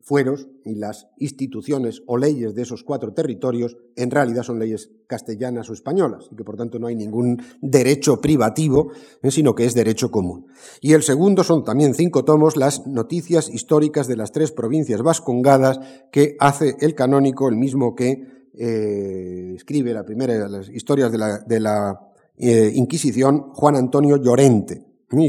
fueros 0.02 0.48
y 0.64 0.74
las 0.74 1.08
instituciones 1.18 2.02
o 2.06 2.16
leyes 2.18 2.54
de 2.54 2.62
esos 2.62 2.82
cuatro 2.82 3.14
territorios 3.14 3.76
en 3.96 4.10
realidad 4.10 4.42
son 4.42 4.58
leyes 4.58 4.90
castellanas 5.06 5.70
o 5.70 5.72
españolas 5.72 6.28
y 6.30 6.36
que 6.36 6.44
por 6.44 6.56
tanto 6.56 6.78
no 6.78 6.88
hay 6.88 6.96
ningún 6.96 7.40
derecho 7.60 8.20
privativo, 8.20 8.90
sino 9.28 9.54
que 9.54 9.64
es 9.64 9.74
derecho 9.74 10.10
común. 10.10 10.46
Y 10.80 10.92
el 10.92 11.02
segundo 11.02 11.44
son 11.44 11.64
también 11.64 11.94
cinco 11.94 12.24
tomos, 12.24 12.56
las 12.56 12.86
noticias 12.86 13.48
históricas 13.48 14.08
de 14.08 14.16
las 14.16 14.32
tres 14.32 14.50
provincias 14.50 15.02
vascongadas 15.02 15.78
que 16.10 16.36
hace 16.40 16.76
el 16.80 16.94
canónico, 16.94 17.48
el 17.48 17.56
mismo 17.56 17.94
que 17.94 18.26
eh, 18.54 19.52
escribe 19.54 19.94
la 19.94 20.04
primera 20.04 20.48
las 20.48 20.68
historias 20.68 21.12
de 21.12 21.60
la, 21.60 22.00
eh, 22.36 22.72
Inquisición, 22.74 23.52
Juan 23.52 23.76
Antonio 23.76 24.16
Llorente, 24.16 24.84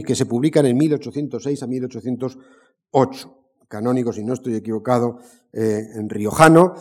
que 0.06 0.16
se 0.16 0.26
publican 0.26 0.66
en 0.66 0.78
1806 0.78 1.62
a 1.62 1.68
1808. 1.68 3.43
Canónico, 3.68 4.14
si 4.14 4.24
no 4.24 4.34
estoy 4.34 4.56
equivocado, 4.56 5.18
eh, 5.52 5.90
en 5.96 6.10
riojano, 6.10 6.74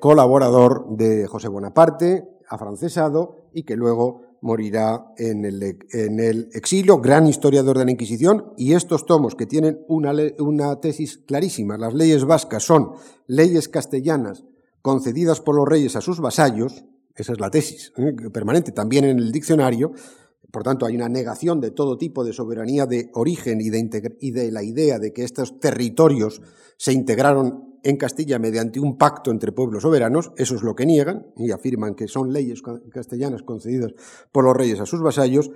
colaborador 0.00 0.96
de 0.96 1.26
José 1.26 1.48
Bonaparte, 1.48 2.28
afrancesado, 2.48 3.36
y 3.52 3.62
que 3.62 3.76
luego 3.76 4.22
morirá 4.42 5.12
en 5.16 5.44
el, 5.44 5.78
en 5.92 6.20
el, 6.20 6.48
exilio, 6.52 6.98
gran 6.98 7.26
historiador 7.26 7.78
de 7.78 7.84
la 7.84 7.90
Inquisición, 7.90 8.52
y 8.56 8.72
estos 8.72 9.06
tomos 9.06 9.34
que 9.34 9.46
tienen 9.46 9.84
una, 9.88 10.12
una 10.38 10.80
tesis 10.80 11.18
clarísima, 11.18 11.76
las 11.76 11.94
leyes 11.94 12.24
vascas 12.24 12.64
son 12.64 12.92
leyes 13.26 13.68
castellanas 13.68 14.44
concedidas 14.82 15.40
por 15.40 15.54
los 15.54 15.68
reyes 15.68 15.96
a 15.96 16.00
sus 16.00 16.20
vasallos, 16.20 16.84
esa 17.14 17.32
es 17.32 17.40
la 17.40 17.50
tesis 17.50 17.92
¿eh? 17.96 18.14
permanente 18.32 18.72
también 18.72 19.04
en 19.04 19.18
el 19.18 19.30
diccionario, 19.30 19.92
por 20.50 20.62
tanto 20.62 20.86
hay 20.86 20.96
una 20.96 21.08
negación 21.08 21.60
de 21.60 21.70
todo 21.70 21.98
tipo 21.98 22.24
de 22.24 22.32
soberanía 22.32 22.86
de 22.86 23.10
origen 23.14 23.60
y 23.60 23.70
de, 23.70 24.50
la 24.52 24.62
idea 24.62 24.98
de 24.98 25.12
que 25.12 25.24
estos 25.24 25.58
territorios 25.60 26.42
se 26.76 26.92
integraron 26.92 27.78
en 27.82 27.96
Castilla 27.96 28.38
mediante 28.38 28.78
un 28.80 28.98
pacto 28.98 29.30
entre 29.30 29.52
pueblos 29.52 29.82
soberanos, 29.82 30.32
eso 30.36 30.54
es 30.54 30.62
lo 30.62 30.74
que 30.74 30.86
niegan 30.86 31.28
y 31.36 31.50
afirman 31.50 31.94
que 31.94 32.08
son 32.08 32.32
leyes 32.32 32.62
castellanas 32.90 33.42
concedidas 33.42 33.92
por 34.32 34.44
los 34.44 34.56
reyes 34.56 34.80
a 34.80 34.86
sus 34.86 35.00
vasallos, 35.00 35.50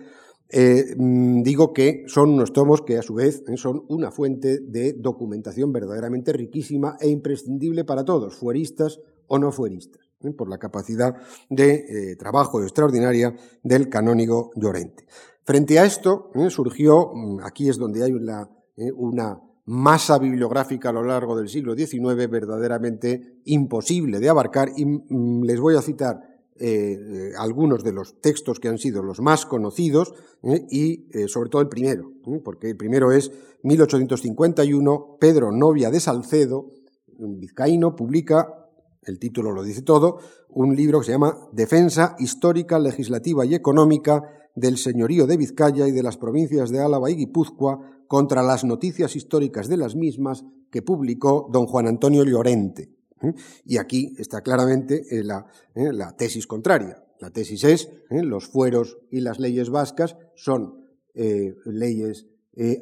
eh, 0.50 0.94
mm, 0.96 1.42
digo 1.42 1.72
que 1.72 2.04
son 2.06 2.30
unos 2.30 2.52
tomos 2.52 2.82
que 2.82 2.98
a 2.98 3.02
su 3.02 3.14
vez 3.14 3.42
eh, 3.48 3.56
son 3.56 3.84
una 3.88 4.10
fuente 4.10 4.60
de 4.60 4.92
documentación 4.92 5.72
verdaderamente 5.72 6.32
riquísima 6.32 6.96
e 7.00 7.08
imprescindible 7.08 7.84
para 7.84 8.04
todos, 8.04 8.36
fueristas 8.36 9.00
o 9.26 9.38
no 9.38 9.52
fueristas. 9.52 10.04
Por 10.32 10.48
la 10.48 10.58
capacidad 10.58 11.16
de 11.50 12.16
trabajo 12.18 12.62
extraordinaria 12.62 13.34
del 13.62 13.88
canónigo 13.88 14.50
Llorente. 14.56 15.06
Frente 15.44 15.78
a 15.78 15.84
esto 15.84 16.30
surgió, 16.48 17.10
mm, 17.12 17.40
aquí 17.44 17.68
es 17.68 17.76
donde 17.76 18.02
hay 18.02 18.12
una, 18.12 19.40
masa 19.66 20.18
bibliográfica 20.18 20.90
a 20.90 20.92
lo 20.92 21.02
largo 21.02 21.38
del 21.38 21.48
siglo 21.48 21.74
XIX 21.74 22.28
verdaderamente 22.28 23.40
imposible 23.46 24.20
de 24.20 24.28
abarcar 24.28 24.70
y 24.76 24.84
mm, 24.84 25.42
les 25.44 25.58
voy 25.58 25.74
a 25.76 25.80
citar 25.80 26.20
eh, 26.56 26.92
eh, 26.92 27.32
algunos 27.38 27.82
de 27.82 27.92
los 27.92 28.20
textos 28.20 28.60
que 28.60 28.68
han 28.68 28.76
sido 28.76 29.02
los 29.02 29.20
más 29.20 29.46
conocidos 29.46 30.14
eh, 30.42 30.66
y 30.70 31.06
sobre 31.28 31.48
todo 31.48 31.62
el 31.62 31.68
primero, 31.68 32.12
porque 32.44 32.70
el 32.70 32.76
primero 32.76 33.10
es 33.10 33.32
1851, 33.62 35.16
Pedro 35.18 35.50
Novia 35.50 35.90
de 35.90 36.00
Salcedo, 36.00 36.70
un 37.18 37.40
vizcaíno, 37.40 37.96
publica, 37.96 38.63
el 39.06 39.18
título 39.18 39.52
lo 39.52 39.62
dice 39.62 39.82
todo, 39.82 40.18
un 40.48 40.74
libro 40.76 41.00
que 41.00 41.06
se 41.06 41.12
llama 41.12 41.36
Defensa 41.52 42.16
Histórica, 42.18 42.78
Legislativa 42.78 43.44
y 43.44 43.54
Económica 43.54 44.22
del 44.54 44.78
Señorío 44.78 45.26
de 45.26 45.36
Vizcaya 45.36 45.88
y 45.88 45.92
de 45.92 46.02
las 46.02 46.16
provincias 46.16 46.70
de 46.70 46.80
Álava 46.80 47.10
y 47.10 47.16
Guipúzcoa 47.16 47.80
contra 48.06 48.42
las 48.42 48.64
noticias 48.64 49.16
históricas 49.16 49.68
de 49.68 49.76
las 49.76 49.96
mismas 49.96 50.44
que 50.70 50.82
publicó 50.82 51.48
don 51.52 51.66
Juan 51.66 51.86
Antonio 51.86 52.24
Llorente. 52.24 52.90
¿eh? 53.22 53.34
Y 53.64 53.78
aquí 53.78 54.14
está 54.18 54.42
claramente 54.42 55.02
eh, 55.10 55.22
eh, 55.74 55.92
la, 55.92 56.16
tesis 56.16 56.46
contraria. 56.46 57.02
La 57.20 57.30
tesis 57.30 57.64
es, 57.64 57.90
los 58.10 58.46
fueros 58.48 58.98
y 59.10 59.20
las 59.20 59.38
leyes 59.38 59.70
vascas 59.70 60.16
son 60.34 60.84
leyes 61.14 62.26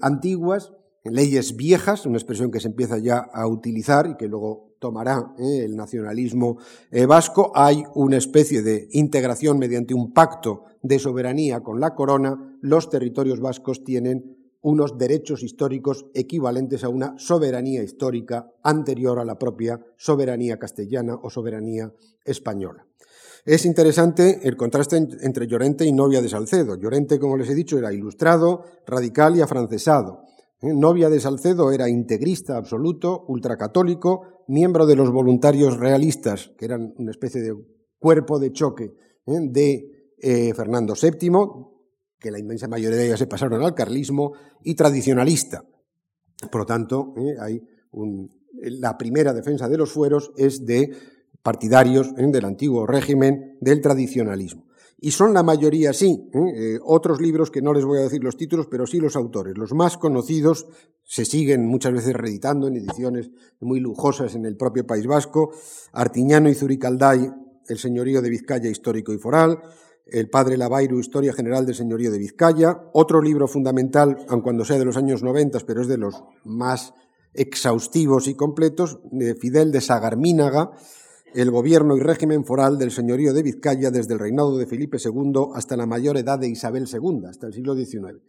antiguas, 0.01 0.73
leyes 1.05 1.55
viejas, 1.55 2.07
una 2.07 2.17
expresión 2.17 2.51
que 2.51 2.59
se 2.59 2.69
empieza 2.69 2.99
ya 2.99 3.19
a 3.19 3.47
utilizar 3.47 4.07
y 4.07 4.17
que 4.17 4.29
luego 4.29 4.72
tomará 4.83 5.33
el 5.39 5.77
nacionalismo 5.77 6.59
vasco. 7.07 7.53
Hay 7.55 7.85
una 7.95 8.17
especie 8.17 8.63
de 8.63 8.89
integración 8.91 9.57
mediante 9.57 9.95
un 9.95 10.13
pacto 10.13 10.65
de 10.83 10.99
soberanía 10.99 11.61
con 11.61 11.79
la 11.79 11.95
corona. 11.95 12.59
Los 12.61 12.91
territorios 12.91 13.39
vascos 13.39 13.85
tienen 13.85 14.37
unos 14.61 14.99
derechos 14.99 15.45
históricos 15.45 16.07
equivalentes 16.15 16.83
a 16.83 16.89
una 16.89 17.15
soberanía 17.17 17.83
histórica 17.83 18.51
anterior 18.63 19.21
a 19.21 19.25
la 19.25 19.39
propia 19.39 19.81
soberanía 19.97 20.59
castellana 20.59 21.15
o 21.15 21.31
soberanía 21.31 21.93
española. 22.25 22.85
Es 23.45 23.65
interesante 23.65 24.41
el 24.43 24.57
contraste 24.57 24.97
entre 24.97 25.47
Llorente 25.47 25.85
y 25.85 25.93
Novia 25.93 26.23
de 26.23 26.29
Salcedo. 26.29 26.77
Llorente, 26.77 27.19
como 27.19 27.37
les 27.37 27.51
he 27.51 27.55
dicho, 27.55 27.79
era 27.79 27.93
ilustrado, 27.93 28.65
radical 28.87 29.37
y 29.37 29.41
afrancesado. 29.41 30.25
¿Eh? 30.63 30.73
Novia 30.73 31.11
de 31.11 31.21
Salcedo 31.21 31.73
era 31.73 31.89
integrista 31.89 32.57
absoluto, 32.57 33.25
ultracatólico, 33.27 34.45
miembro 34.47 34.87
de 34.87 34.97
los 34.97 35.11
voluntarios 35.11 35.77
realistas, 35.77 36.53
que 36.57 36.65
eran 36.65 36.95
una 36.97 37.11
especie 37.11 37.43
de 37.43 37.55
cuerpo 37.99 38.39
de 38.39 38.53
choque 38.53 38.95
¿eh? 39.27 39.39
de 39.51 40.15
eh, 40.19 40.55
Fernando 40.55 40.95
VII, 40.95 41.31
que 42.19 42.31
la 42.31 42.39
inmensa 42.39 42.69
mayoría 42.69 42.97
de 42.97 43.07
ellas 43.07 43.19
se 43.19 43.27
pasaron 43.27 43.63
al 43.63 43.75
carlismo, 43.75 44.33
y 44.63 44.77
tradicionalista. 44.77 45.65
Por 46.51 46.61
lo 46.61 46.67
tanto, 46.67 47.15
la 48.53 48.97
primera 48.97 49.33
defensa 49.33 49.69
de 49.69 49.77
los 49.77 49.91
fueros 49.91 50.33
es 50.37 50.65
de 50.65 50.93
partidarios 51.43 52.15
del 52.15 52.45
antiguo 52.45 52.87
régimen 52.87 53.59
del 53.61 53.81
tradicionalismo. 53.81 54.67
Y 55.05 55.11
son 55.11 55.35
la 55.35 55.43
mayoría 55.43 55.93
sí. 55.93 56.31
Eh, 56.33 56.79
otros 56.81 57.21
libros 57.21 57.51
que 57.51 57.61
no 57.61 57.73
les 57.73 57.85
voy 57.85 57.99
a 57.99 58.03
decir 58.03 58.23
los 58.23 58.37
títulos, 58.37 58.69
pero 58.71 58.87
sí 58.87 58.99
los 58.99 59.17
autores. 59.17 59.59
Los 59.59 59.75
más 59.75 59.99
conocidos 59.99 60.67
se 61.03 61.25
siguen 61.25 61.67
muchas 61.67 61.93
veces 61.93 62.15
reeditando 62.15 62.69
en 62.69 62.77
ediciones 62.77 63.33
muy 63.61 63.81
lujosas 63.81 64.37
en 64.37 64.47
el 64.47 64.57
propio 64.57 64.87
País 64.87 65.09
Vasco. 65.09 65.51
Artiñano 65.93 66.49
y 66.49 66.55
Zuricalday, 66.55 67.31
El 67.69 67.79
señorío 67.79 68.23
de 68.23 68.31
Vizcaya 68.31 68.71
histórico 68.71 69.13
y 69.13 69.19
foral 69.19 69.61
el 70.07 70.29
padre 70.29 70.57
Lavairu, 70.57 70.99
Historia 70.99 71.33
General 71.33 71.65
del 71.65 71.75
Señorío 71.75 72.11
de 72.11 72.19
Vizcaya, 72.19 72.83
otro 72.93 73.23
libro 73.23 73.49
fundamental, 73.49 74.25
aun 74.29 74.43
cuando 74.43 74.65
sea 74.65 74.79
de 74.79 74.85
los 74.85 74.97
años 74.97 75.23
90, 75.23 75.61
pero 75.67 75.81
es 75.81 75.89
de 75.89 75.97
los 75.97 76.23
más 76.45 76.93
exhaustivos 77.35 78.29
y 78.29 78.35
completos, 78.35 79.01
de 79.11 79.35
Fidel 79.35 79.73
de 79.73 79.81
Sagarmínaga, 79.81 80.73
el 81.35 81.51
gobierno 81.51 81.97
y 81.97 82.01
régimen 82.01 82.45
foral 82.45 82.79
del 82.79 82.91
señorío 82.91 83.33
de 83.33 83.43
Vizcaya 83.43 83.91
desde 83.91 84.15
el 84.15 84.19
reinado 84.19 84.57
de 84.57 84.67
Felipe 84.67 84.99
II 85.03 85.49
hasta 85.55 85.77
la 85.77 85.87
mayor 85.87 86.17
edad 86.17 86.39
de 86.39 86.49
Isabel 86.49 86.87
II, 86.91 87.27
hasta 87.29 87.47
el 87.47 87.53
siglo 87.53 87.75
XIX. 87.75 88.21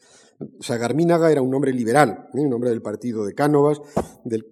Sagarmínaga 0.60 1.32
era 1.32 1.42
un 1.42 1.54
hombre 1.54 1.74
liberal, 1.74 2.30
¿eh? 2.34 2.42
un 2.42 2.54
hombre 2.54 2.70
del 2.70 2.82
partido 2.82 3.26
de 3.26 3.34
Cánovas, 3.34 3.82
del, 4.24 4.46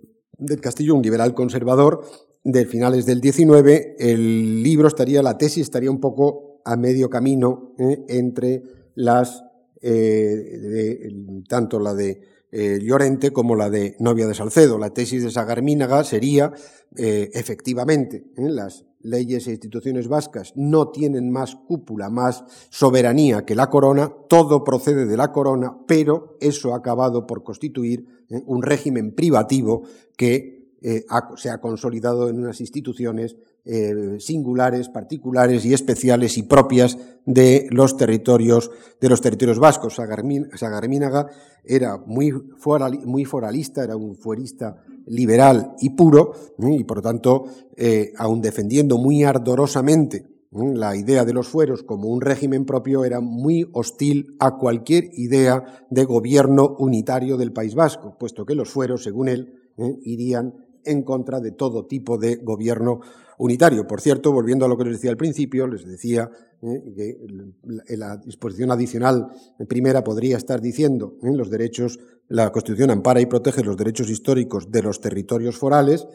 Castillo, 0.59 0.95
un 0.95 1.01
liberal 1.01 1.33
conservador, 1.33 2.03
de 2.43 2.65
finales 2.65 3.05
del 3.05 3.21
XIX. 3.21 3.95
El 3.99 4.63
libro 4.63 4.87
estaría, 4.87 5.21
la 5.21 5.37
tesis 5.37 5.63
estaría 5.63 5.91
un 5.91 5.99
poco 5.99 6.61
a 6.65 6.75
medio 6.75 7.09
camino 7.09 7.73
¿eh? 7.77 8.03
entre 8.07 8.63
las, 8.95 9.43
eh, 9.81 11.09
tanto 11.47 11.79
la 11.79 11.93
de 11.93 12.30
Llorente 12.51 13.31
como 13.31 13.55
la 13.55 13.69
de 13.69 13.95
Novia 13.99 14.27
de 14.27 14.33
Salcedo. 14.33 14.77
La 14.77 14.93
tesis 14.93 15.23
de 15.23 15.31
Sagarmínaga 15.31 16.03
sería, 16.03 16.51
efectivamente, 16.95 18.25
las 18.35 18.85
leyes 19.03 19.47
e 19.47 19.51
instituciones 19.51 20.07
vascas 20.07 20.53
no 20.55 20.89
tienen 20.89 21.31
más 21.31 21.55
cúpula, 21.55 22.09
más 22.09 22.43
soberanía 22.69 23.45
que 23.45 23.55
la 23.55 23.69
corona, 23.69 24.11
todo 24.29 24.63
procede 24.63 25.05
de 25.05 25.17
la 25.17 25.31
corona, 25.31 25.77
pero 25.87 26.37
eso 26.39 26.73
ha 26.73 26.77
acabado 26.77 27.25
por 27.25 27.43
constituir 27.43 28.05
eh, 28.29 28.41
un 28.45 28.61
régimen 28.61 29.13
privativo 29.13 29.83
que 30.17 30.77
eh, 30.81 31.05
se 31.35 31.49
ha 31.49 31.59
consolidado 31.59 32.29
en 32.29 32.39
unas 32.39 32.59
instituciones 32.59 33.35
eh, 33.65 34.17
singulares, 34.19 34.89
particulares 34.89 35.65
y 35.65 35.73
especiales 35.73 36.37
y 36.37 36.43
propias 36.43 36.97
de 37.25 37.67
los 37.69 37.97
territorios, 37.97 38.71
de 38.99 39.09
los 39.09 39.21
territorios 39.21 39.59
vascos. 39.59 39.95
Sagarmínaga 39.95 41.27
era 41.63 41.97
muy, 41.97 42.33
muy 43.05 43.25
foralista, 43.25 43.83
era 43.83 43.95
un 43.95 44.15
fuerista 44.15 44.83
liberal 45.07 45.75
y 45.79 45.91
puro, 45.91 46.33
y 46.57 46.83
por 46.83 46.97
lo 46.97 47.03
tanto, 47.03 47.45
eh, 47.75 48.13
aun 48.17 48.41
defendiendo 48.41 48.97
muy 48.97 49.23
ardorosamente 49.23 50.25
la 50.51 50.95
idea 50.97 51.23
de 51.23 51.33
los 51.33 51.47
fueros 51.47 51.83
como 51.83 52.09
un 52.09 52.19
régimen 52.19 52.65
propio, 52.65 53.05
era 53.05 53.21
muy 53.21 53.69
hostil 53.71 54.35
a 54.39 54.57
cualquier 54.57 55.09
idea 55.13 55.85
de 55.89 56.03
gobierno 56.03 56.75
unitario 56.77 57.37
del 57.37 57.53
País 57.53 57.73
Vasco, 57.73 58.17
puesto 58.19 58.45
que 58.45 58.55
los 58.55 58.69
fueros, 58.69 59.03
según 59.03 59.29
él, 59.29 59.53
¿eh? 59.77 59.97
irían 60.03 60.55
en 60.85 61.03
contra 61.03 61.39
de 61.39 61.51
todo 61.51 61.85
tipo 61.85 62.17
de 62.17 62.37
gobierno 62.37 63.01
unitario. 63.37 63.87
Por 63.87 64.01
cierto, 64.01 64.31
volviendo 64.31 64.65
a 64.65 64.67
lo 64.67 64.77
que 64.77 64.85
les 64.85 64.93
decía 64.93 65.11
al 65.11 65.17
principio, 65.17 65.67
les 65.67 65.85
decía 65.85 66.29
¿eh? 66.61 66.93
que 66.95 67.97
la 67.97 68.17
disposición 68.17 68.71
adicional 68.71 69.27
primera 69.67 70.03
podría 70.03 70.37
estar 70.37 70.61
diciendo 70.61 71.17
¿eh? 71.23 71.31
los 71.33 71.49
derechos, 71.49 71.99
la 72.27 72.51
Constitución 72.51 72.91
ampara 72.91 73.19
y 73.19 73.25
protege 73.25 73.63
los 73.63 73.77
derechos 73.77 74.09
históricos 74.09 74.71
de 74.71 74.83
los 74.83 75.01
territorios 75.01 75.57
forales. 75.57 76.07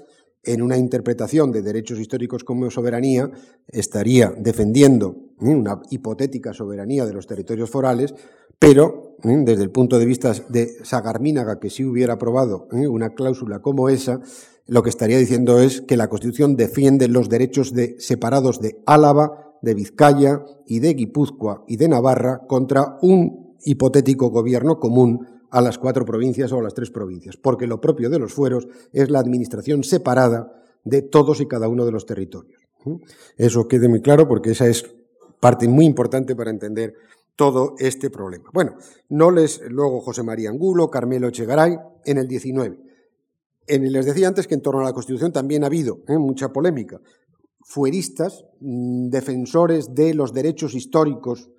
En 0.42 0.62
una 0.62 0.77
interpretación 0.77 1.51
de 1.51 1.62
derechos 1.62 1.99
históricos 1.99 2.44
como 2.44 2.70
soberanía, 2.70 3.31
estaría 3.68 4.33
defendiendo 4.38 5.16
¿eh? 5.40 5.49
una 5.49 5.83
hipotética 5.90 6.53
soberanía 6.53 7.05
de 7.05 7.12
los 7.12 7.27
territorios 7.27 7.70
forales, 7.70 8.14
pero 8.59 9.16
desde 9.22 9.62
el 9.62 9.70
punto 9.70 9.99
de 9.99 10.07
vista 10.07 10.33
de 10.49 10.85
Sagarmínaga, 10.85 11.59
que 11.59 11.70
sí 11.70 11.85
hubiera 11.85 12.14
aprobado 12.14 12.68
una 12.70 13.11
cláusula 13.11 13.61
como 13.61 13.88
esa, 13.88 14.20
lo 14.66 14.83
que 14.83 14.90
estaría 14.90 15.18
diciendo 15.18 15.61
es 15.61 15.83
que 15.83 15.96
la 15.96 16.09
Constitución 16.09 16.57
defiende 16.57 17.09
los 17.09 17.29
derechos 17.29 17.72
de, 17.72 17.96
separados 17.99 18.61
de 18.61 18.81
Álava, 18.87 19.57
de 19.62 19.75
Vizcaya 19.75 20.44
y 20.66 20.81
de 20.81 20.94
Guipúzcoa 20.94 21.64
y 21.68 21.77
de 21.77 21.88
Navarra 21.88 22.42
contra 22.46 22.99
un 23.03 23.57
hipotético 23.64 24.31
gobierno 24.31 24.81
común 24.81 25.27
a 25.57 25.61
las 25.62 25.79
cuatro 25.79 26.05
provincias 26.05 26.53
o 26.53 26.59
a 26.59 26.62
las 26.62 26.75
tres 26.75 26.90
provincias, 26.90 27.37
porque 27.37 27.66
lo 27.66 27.81
propio 27.81 28.11
de 28.11 28.19
los 28.19 28.35
fueros 28.35 28.69
es 28.92 29.11
la 29.11 29.21
administración 29.21 29.85
separada 29.85 30.53
de 30.85 31.01
todos 31.01 31.40
y 31.40 31.47
cada 31.47 31.69
uno 31.69 31.87
de 31.87 31.92
los 31.92 32.05
territorios. 32.05 32.61
Eso 33.37 33.66
quede 33.66 33.88
muy 33.88 34.03
claro 34.03 34.29
porque 34.29 34.51
esa 34.51 34.66
es 34.66 34.85
parte 35.40 35.66
muy 35.66 35.87
importante 35.87 36.37
para 36.37 36.51
entender 36.51 36.95
todo 37.37 37.75
este 37.79 38.11
problema. 38.11 38.51
Bueno, 38.53 38.77
no 39.09 39.31
les 39.31 39.62
luego 39.71 40.01
José 40.01 40.23
María 40.23 40.51
Angulo, 40.51 40.90
Carmelo 40.90 41.29
Echegaray 41.29 41.79
en 42.05 42.19
el 42.19 42.29
19 42.29 42.87
les 43.66 44.07
decía 44.07 44.29
antes 44.29 44.47
que 44.47 44.55
en 44.55 44.62
torno 44.62 44.81
a 44.81 44.85
la 44.85 44.92
Constitución 44.92 45.33
también 45.33 45.64
ha 45.64 45.66
habido 45.66 46.01
¿eh? 46.09 46.19
mucha 46.19 46.53
polémica. 46.53 47.01
Fueristas, 47.62 48.45
mm, 48.61 49.09
defensores 49.09 49.95
de 49.95 50.14
los 50.14 50.33
derechos 50.33 50.75
históricos, 50.75 51.51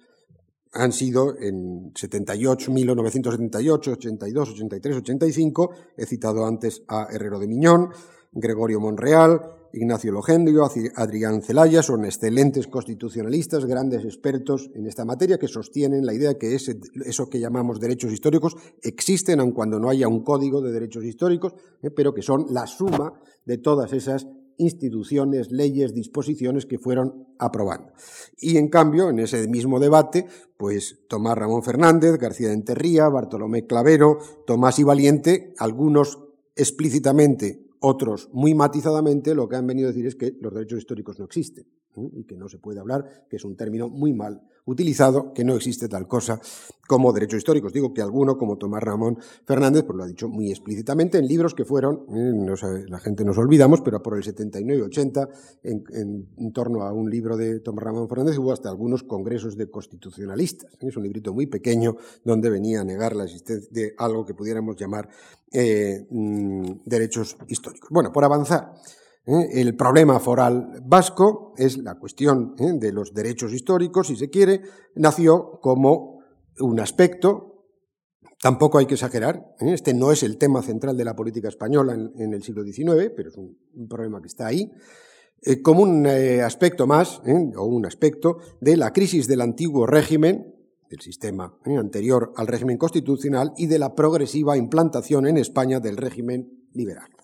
han 0.73 0.91
sido 0.91 1.35
en 1.39 1.91
78, 1.95 2.71
1978, 2.71 3.91
82, 3.91 4.49
83, 4.51 4.95
85, 4.97 5.69
he 5.97 6.05
citado 6.05 6.45
antes 6.45 6.83
a 6.87 7.07
Herrero 7.11 7.39
de 7.39 7.47
Miñón, 7.47 7.89
Gregorio 8.31 8.79
Monreal, 8.79 9.41
Ignacio 9.73 10.11
Logendio, 10.11 10.67
Adrián 10.95 11.41
Celaya, 11.41 11.83
son 11.83 12.05
excelentes 12.05 12.67
constitucionalistas, 12.67 13.65
grandes 13.65 14.05
expertos 14.05 14.69
en 14.73 14.87
esta 14.87 15.05
materia, 15.05 15.37
que 15.37 15.47
sostienen 15.47 16.05
la 16.05 16.13
idea 16.13 16.37
que 16.37 16.55
eso 16.55 17.29
que 17.29 17.39
llamamos 17.39 17.79
derechos 17.79 18.11
históricos 18.11 18.55
existen, 18.81 19.39
aun 19.39 19.51
cuando 19.51 19.79
no 19.79 19.89
haya 19.89 20.07
un 20.07 20.23
código 20.23 20.61
de 20.61 20.71
derechos 20.71 21.03
históricos, 21.03 21.53
eh, 21.81 21.91
pero 21.91 22.13
que 22.13 22.21
son 22.21 22.47
la 22.49 22.65
suma 22.65 23.19
de 23.45 23.57
todas 23.57 23.93
esas 23.93 24.27
instituciones, 24.57 25.51
leyes, 25.51 25.93
disposiciones 25.93 26.65
que 26.65 26.79
fueron 26.79 27.27
aprobando. 27.39 27.93
Y 28.39 28.57
en 28.57 28.69
cambio, 28.69 29.09
en 29.09 29.19
ese 29.19 29.47
mismo 29.47 29.79
debate, 29.79 30.25
pues 30.57 30.99
Tomás 31.07 31.37
Ramón 31.37 31.63
Fernández, 31.63 32.17
García 32.17 32.49
de 32.49 32.55
Enterría, 32.55 33.09
Bartolomé 33.09 33.65
Clavero, 33.65 34.17
Tomás 34.45 34.79
y 34.79 34.83
Valiente, 34.83 35.53
algunos 35.57 36.19
explícitamente 36.55 37.67
otros, 37.79 38.29
muy 38.33 38.55
matizadamente, 38.55 39.35
lo 39.35 39.47
que 39.47 39.55
han 39.55 39.67
venido 39.67 39.87
a 39.87 39.91
decir 39.91 40.07
es 40.07 40.15
que 40.15 40.35
los 40.41 40.53
derechos 40.53 40.79
históricos 40.79 41.19
no 41.19 41.25
existen 41.25 41.65
y 42.13 42.25
que 42.25 42.37
no 42.37 42.47
se 42.47 42.59
puede 42.59 42.79
hablar, 42.79 43.25
que 43.29 43.37
es 43.37 43.45
un 43.45 43.55
término 43.55 43.89
muy 43.89 44.13
mal 44.13 44.41
utilizado, 44.67 45.33
que 45.33 45.43
no 45.43 45.55
existe 45.55 45.87
tal 45.87 46.07
cosa 46.07 46.39
como 46.87 47.11
derechos 47.11 47.39
históricos. 47.39 47.73
Digo 47.73 47.93
que 47.93 48.01
alguno, 48.01 48.37
como 48.37 48.57
Tomás 48.57 48.83
Ramón 48.83 49.17
Fernández, 49.45 49.83
pues 49.83 49.97
lo 49.97 50.03
ha 50.03 50.07
dicho 50.07 50.29
muy 50.29 50.49
explícitamente 50.49 51.17
en 51.17 51.27
libros 51.27 51.53
que 51.53 51.65
fueron, 51.65 52.05
eh, 52.09 52.85
la 52.87 52.99
gente 52.99 53.25
nos 53.25 53.37
olvidamos, 53.37 53.81
pero 53.81 54.01
por 54.01 54.15
el 54.15 54.23
79 54.23 54.81
y 54.81 54.85
80, 54.85 55.29
en, 55.63 56.53
torno 56.53 56.83
a 56.83 56.93
un 56.93 57.09
libro 57.09 57.35
de 57.35 57.59
Tomás 57.59 57.83
Ramón 57.83 58.07
Fernández, 58.07 58.37
hubo 58.37 58.53
hasta 58.53 58.69
algunos 58.69 59.03
congresos 59.03 59.57
de 59.57 59.69
constitucionalistas. 59.69 60.71
Es 60.79 60.95
un 60.95 61.03
librito 61.03 61.33
muy 61.33 61.47
pequeño 61.47 61.97
donde 62.23 62.49
venía 62.49 62.81
a 62.81 62.83
negar 62.83 63.15
la 63.15 63.25
existencia 63.25 63.69
de 63.71 63.93
algo 63.97 64.25
que 64.25 64.33
pudiéramos 64.33 64.75
llamar 64.75 65.09
eh, 65.51 66.05
mm, 66.09 66.83
derechos 66.85 67.37
históricos. 67.47 67.89
Bueno, 67.89 68.11
por 68.11 68.23
avanzar. 68.23 68.73
¿Eh? 69.27 69.49
El 69.53 69.75
problema 69.75 70.19
foral 70.19 70.81
vasco 70.83 71.53
es 71.57 71.77
la 71.77 71.95
cuestión 71.95 72.55
¿eh? 72.57 72.73
de 72.73 72.91
los 72.91 73.13
derechos 73.13 73.53
históricos, 73.53 74.07
si 74.07 74.15
se 74.15 74.29
quiere, 74.29 74.61
nació 74.95 75.59
como 75.61 76.21
un 76.59 76.79
aspecto, 76.79 77.65
tampoco 78.41 78.77
hay 78.77 78.85
que 78.85 78.95
exagerar, 78.95 79.55
¿eh? 79.59 79.73
este 79.73 79.93
no 79.93 80.11
es 80.11 80.23
el 80.23 80.37
tema 80.37 80.61
central 80.61 80.97
de 80.97 81.05
la 81.05 81.15
política 81.15 81.49
española 81.49 81.93
en, 81.93 82.33
el 82.33 82.41
siglo 82.41 82.63
XIX, 82.63 83.11
pero 83.15 83.29
es 83.29 83.37
un, 83.37 83.57
problema 83.87 84.21
que 84.21 84.27
está 84.27 84.47
ahí, 84.47 84.71
como 85.61 85.83
un 85.83 86.07
aspecto 86.07 86.87
más, 86.87 87.21
o 87.55 87.65
un 87.65 87.85
aspecto 87.85 88.39
de 88.59 88.75
la 88.75 88.91
crisis 88.91 89.27
del 89.27 89.41
antiguo 89.41 89.85
régimen, 89.85 90.55
del 90.89 90.99
sistema 91.01 91.55
anterior 91.63 92.33
al 92.35 92.47
régimen 92.47 92.77
constitucional, 92.77 93.53
y 93.55 93.67
de 93.67 93.77
la 93.77 93.93
progresiva 93.93 94.57
implantación 94.57 95.27
en 95.27 95.37
España 95.37 95.79
del 95.79 95.97
régimen 95.97 96.67
liberal. 96.73 97.16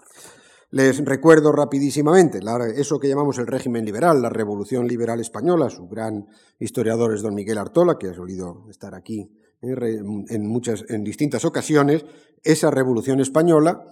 Les 0.73 1.05
recuerdo 1.05 1.51
rapidísimamente 1.51 2.39
eso 2.75 2.99
que 2.99 3.07
llamamos 3.07 3.37
el 3.37 3.45
régimen 3.45 3.85
liberal, 3.85 4.23
la 4.23 4.29
revolución 4.29 4.87
liberal 4.87 5.19
española. 5.19 5.69
Su 5.69 5.87
gran 5.87 6.25
historiador 6.57 7.13
es 7.13 7.21
don 7.21 7.35
Miguel 7.35 7.59
Artola, 7.59 7.99
que 7.99 8.07
ha 8.07 8.13
solido 8.15 8.65
estar 8.71 8.95
aquí 8.95 9.29
en, 9.61 10.47
muchas, 10.47 10.83
en 10.89 11.03
distintas 11.03 11.45
ocasiones. 11.45 12.03
Esa 12.41 12.71
revolución 12.71 13.19
española, 13.19 13.85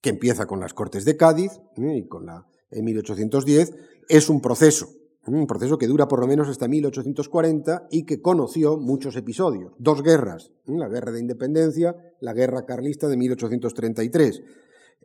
que 0.00 0.10
empieza 0.10 0.46
con 0.46 0.58
las 0.58 0.74
Cortes 0.74 1.04
de 1.04 1.16
Cádiz 1.16 1.52
¿eh? 1.76 1.98
y 1.98 2.08
con 2.08 2.26
la 2.26 2.44
en 2.72 2.84
1810, 2.84 3.72
es 4.08 4.28
un 4.28 4.40
proceso, 4.40 4.88
¿eh? 5.28 5.30
un 5.30 5.46
proceso 5.46 5.78
que 5.78 5.86
dura 5.86 6.08
por 6.08 6.18
lo 6.18 6.26
menos 6.26 6.48
hasta 6.48 6.66
1840 6.66 7.86
y 7.92 8.04
que 8.04 8.20
conoció 8.20 8.76
muchos 8.76 9.14
episodios. 9.14 9.72
Dos 9.78 10.02
guerras, 10.02 10.50
¿eh? 10.66 10.72
la 10.72 10.88
guerra 10.88 11.12
de 11.12 11.20
independencia, 11.20 11.94
la 12.18 12.32
guerra 12.32 12.66
carlista 12.66 13.06
de 13.06 13.16
1833 13.18 14.42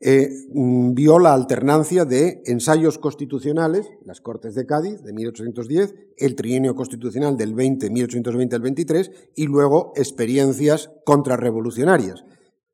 eh, 0.01 0.29
mm, 0.53 0.93
vio 0.93 1.19
la 1.19 1.33
alternancia 1.33 2.05
de 2.05 2.41
ensayos 2.45 2.97
constitucionales, 2.97 3.87
las 4.05 4.21
Cortes 4.21 4.55
de 4.55 4.65
Cádiz 4.65 5.01
de 5.03 5.11
1810, 5.11 5.93
el 6.17 6.35
trienio 6.35 6.73
constitucional 6.73 7.35
del 7.35 7.53
20, 7.53 7.89
1820 7.89 8.55
al 8.55 8.61
23, 8.61 9.11
y 9.35 9.45
luego 9.45 9.91
experiencias 9.95 10.89
contrarrevolucionarias. 11.05 12.23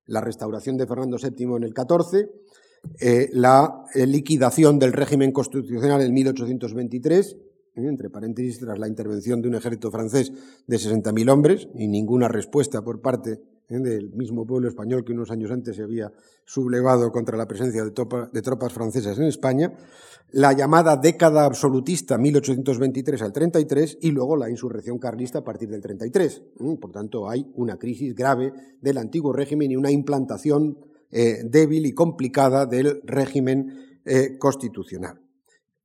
La 0.05 0.21
restauración 0.21 0.77
de 0.77 0.85
Fernando 0.85 1.17
VII 1.17 1.55
en 1.55 1.63
el 1.63 1.73
14, 1.73 2.29
eh, 2.99 3.29
la 3.31 3.83
eh, 3.95 4.05
liquidación 4.05 4.77
del 4.77 4.93
régimen 4.93 5.31
constitucional 5.31 6.01
en 6.01 6.13
1823, 6.13 7.37
entre 7.75 8.09
paréntesis, 8.11 8.59
tras 8.59 8.77
la 8.77 8.87
intervención 8.87 9.41
de 9.41 9.49
un 9.49 9.55
ejército 9.55 9.89
francés 9.89 10.31
de 10.67 10.77
60.000 10.77 11.29
hombres 11.29 11.67
y 11.73 11.87
ninguna 11.87 12.27
respuesta 12.27 12.83
por 12.83 13.01
parte 13.01 13.41
del 13.67 14.11
mismo 14.11 14.45
pueblo 14.45 14.67
español 14.67 15.03
que 15.03 15.13
unos 15.13 15.31
años 15.31 15.51
antes 15.51 15.75
se 15.75 15.83
había 15.83 16.11
sublevado 16.45 17.11
contra 17.11 17.37
la 17.37 17.47
presencia 17.47 17.83
de, 17.83 17.91
tropas 17.91 18.73
francesas 18.73 19.17
en 19.17 19.25
España, 19.25 19.73
la 20.31 20.53
llamada 20.53 20.97
década 20.97 21.45
absolutista 21.45 22.17
1823 22.17 23.21
al 23.21 23.33
33 23.33 23.97
y 24.01 24.11
luego 24.11 24.35
la 24.35 24.49
insurrección 24.49 24.99
carlista 24.99 25.39
a 25.39 25.43
partir 25.43 25.69
del 25.69 25.81
33. 25.81 26.43
Por 26.79 26.91
tanto, 26.91 27.29
hay 27.29 27.51
una 27.55 27.77
crisis 27.77 28.13
grave 28.13 28.53
del 28.81 28.97
antiguo 28.97 29.33
régimen 29.33 29.71
y 29.71 29.75
una 29.75 29.91
implantación 29.91 30.77
eh, 31.11 31.39
débil 31.45 31.85
y 31.85 31.93
complicada 31.93 32.65
del 32.65 33.01
régimen 33.03 33.99
eh, 34.05 34.37
constitucional. 34.37 35.21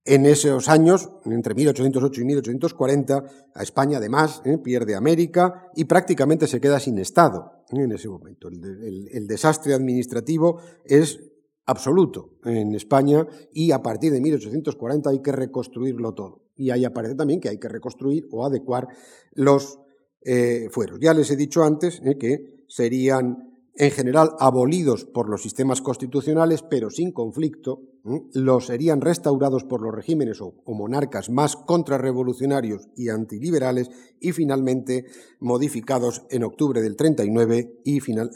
En 0.05 0.26
esos 0.26 0.68
años, 0.68 1.11
entre 1.26 1.55
1808 1.55 2.20
y 2.20 2.24
1840, 2.24 3.24
a 3.55 3.62
España 3.62 3.99
además 3.99 4.43
eh, 4.45 4.59
pierde 4.59 4.97
América 4.97 5.70
y 5.76 5.85
prácticamente 5.85 6.47
se 6.47 6.61
queda 6.61 6.81
sin 6.81 6.99
Estado 6.99 7.60
en 7.73 7.93
ese 7.93 8.09
momento. 8.09 8.49
el 8.49 9.27
desastre 9.27 9.75
administrativo 9.75 10.61
es 10.85 11.21
absoluto 11.66 12.39
en 12.45 12.75
España 12.75 13.27
y 13.53 13.71
a 13.71 13.81
partir 13.81 14.12
de 14.12 14.21
1840 14.21 15.11
hay 15.11 15.23
que 15.23 15.33
reconstruirlo 15.33 16.12
todo. 16.14 16.43
Y 16.57 16.71
ahí 16.71 16.85
aparece 16.85 17.14
también 17.14 17.41
que 17.41 17.49
hay 17.49 17.59
que 17.59 17.68
reconstruir 17.68 18.29
o 18.33 18.45
adecuar 18.45 18.89
los 19.33 19.79
eh, 20.23 20.68
fueros. 20.71 20.99
Ya 21.01 21.14
les 21.14 21.31
he 21.31 21.37
dicho 21.37 21.62
antes 21.62 22.03
eh, 22.05 22.18
que 22.18 22.64
serían 22.68 23.50
en 23.75 23.91
general 23.91 24.33
abolidos 24.39 25.05
por 25.05 25.29
los 25.29 25.43
sistemas 25.43 25.81
constitucionales, 25.81 26.62
pero 26.62 26.91
sin 26.91 27.12
conflicto, 27.12 27.83
eh, 28.05 28.23
los 28.35 28.66
serían 28.66 29.01
restaurados 29.01 29.64
por 29.64 29.83
los 29.83 29.95
regímenes 29.95 30.41
o, 30.41 30.55
monarcas 30.66 31.31
más 31.31 31.57
contrarrevolucionarios 31.57 32.89
y 32.97 33.09
antiliberales 33.09 33.91
y 34.21 34.33
finalmente 34.33 35.07
modificados 35.39 36.23
en 36.31 36.45
octubre 36.45 36.81
del 36.81 36.97
39 36.97 37.81
y 37.85 38.01
final, 38.01 38.31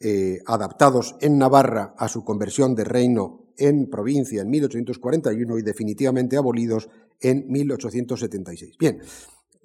eh, 0.00 0.40
adaptados 0.46 1.16
en 1.20 1.38
Navarra 1.38 1.94
a 1.96 2.08
su 2.08 2.24
conversión 2.24 2.74
de 2.74 2.84
reino 2.84 3.42
en 3.56 3.88
provincia 3.88 4.42
en 4.42 4.50
1841 4.50 5.58
y 5.58 5.62
definitivamente 5.62 6.36
abolidos 6.36 6.88
en 7.20 7.46
1876. 7.48 8.76
Bien, 8.78 9.00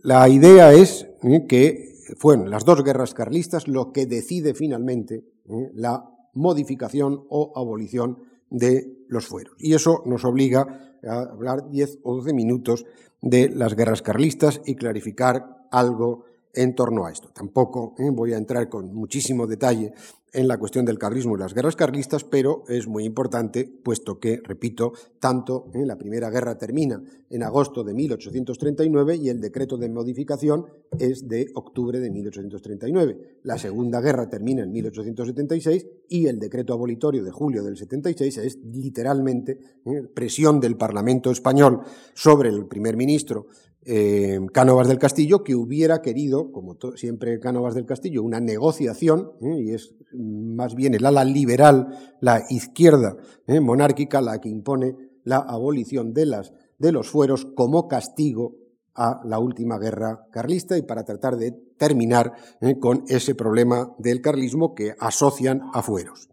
la 0.04 0.30
idea 0.30 0.74
es 0.74 1.08
eh, 1.24 1.46
que 1.48 1.97
fueron 2.16 2.50
las 2.50 2.66
dos 2.66 2.84
guerras 2.84 3.14
carlistas 3.14 3.68
lo 3.68 3.92
que 3.92 4.06
decide 4.06 4.54
finalmente 4.54 5.26
eh, 5.46 5.72
la 5.74 6.10
modificación 6.34 7.26
o 7.30 7.52
abolición 7.56 8.20
de 8.50 9.06
los 9.08 9.28
fueros. 9.28 9.56
Y 9.58 9.74
eso 9.74 10.04
nos 10.06 10.24
obliga 10.24 10.98
a 11.08 11.22
hablar 11.22 11.70
10 11.70 12.00
o 12.04 12.16
12 12.16 12.34
minutos 12.34 12.86
de 13.22 13.50
las 13.50 13.76
guerras 13.76 14.02
carlistas 14.02 14.62
y 14.66 14.76
clarificar 14.76 15.68
algo 15.72 16.26
en 16.58 16.74
torno 16.74 17.06
a 17.06 17.12
esto. 17.12 17.30
Tampoco 17.30 17.94
voy 18.14 18.34
a 18.34 18.38
entrar 18.38 18.68
con 18.68 18.94
muchísimo 18.94 19.46
detalle 19.46 19.94
en 20.34 20.48
la 20.48 20.58
cuestión 20.58 20.86
del 20.86 21.00
carlismo 21.00 21.36
y 21.36 21.40
las 21.40 21.54
guerras 21.54 21.76
carlistas, 21.76 22.24
pero 22.24 22.64
es 22.68 22.88
muy 22.88 23.06
importante, 23.06 23.64
puesto 23.66 24.20
que, 24.20 24.42
repito, 24.44 24.92
tanto 25.20 25.70
en 25.74 25.88
la 25.88 25.98
Primera 25.98 26.30
Guerra 26.30 26.58
termina 26.58 27.02
en 27.30 27.44
agosto 27.44 27.84
de 27.84 27.94
1839 27.94 29.16
y 29.16 29.30
el 29.30 29.40
decreto 29.40 29.78
de 29.78 29.90
modificación 29.90 30.66
es 31.00 31.28
de 31.28 31.50
octubre 31.56 32.00
de 32.00 32.10
1839. 32.10 33.40
La 33.44 33.58
Segunda 33.58 34.02
Guerra 34.02 34.30
termina 34.30 34.64
en 34.64 34.72
1876 34.72 35.88
y 36.10 36.28
el 36.28 36.40
decreto 36.40 36.74
abolitorio 36.74 37.24
de 37.24 37.32
julio 37.32 37.64
del 37.64 37.78
76 37.78 38.38
es 38.38 38.58
literalmente 38.64 39.60
¿eh? 39.86 40.04
presión 40.14 40.60
del 40.60 40.76
Parlamento 40.76 41.32
español 41.32 41.82
sobre 42.14 42.50
el 42.50 42.66
primer 42.66 42.98
ministro 42.98 43.48
eh, 43.86 44.40
Cánovas 44.54 44.88
del 44.88 44.98
Castillo, 44.98 45.44
que 45.44 45.56
hubiera 45.56 46.02
querido, 46.02 46.52
como 46.52 46.78
siempre 46.96 47.40
Cánovas 47.40 47.76
del 47.76 47.86
Castillo, 47.86 48.24
una 48.24 48.40
negociación, 48.40 49.32
¿eh? 49.42 49.62
y 49.62 49.72
es 49.72 49.96
más 50.14 50.76
bien 50.76 50.94
el 50.94 51.06
ala 51.06 51.24
liberal, 51.24 52.18
la 52.20 52.44
izquierda 52.50 53.16
¿eh? 53.48 53.60
monárquica, 53.60 54.22
la 54.22 54.40
que 54.40 54.50
impone 54.50 54.96
la 55.24 55.38
abolición 55.38 56.14
de, 56.14 56.26
las, 56.26 56.54
de 56.78 56.92
los 56.92 57.10
fueros 57.10 57.46
como 57.46 57.88
castigo 57.88 58.56
a 58.94 59.22
la 59.24 59.40
última 59.40 59.78
guerra 59.78 60.26
carlista 60.32 60.78
y 60.78 60.82
para 60.82 61.04
tratar 61.04 61.38
de 61.38 61.52
terminar 61.78 62.34
con 62.80 63.04
ese 63.08 63.36
problema 63.36 63.94
del 64.00 64.22
carlismo 64.22 64.74
que 64.74 64.96
asocian 65.00 65.62
a 65.74 65.84
fueros. 65.84 66.30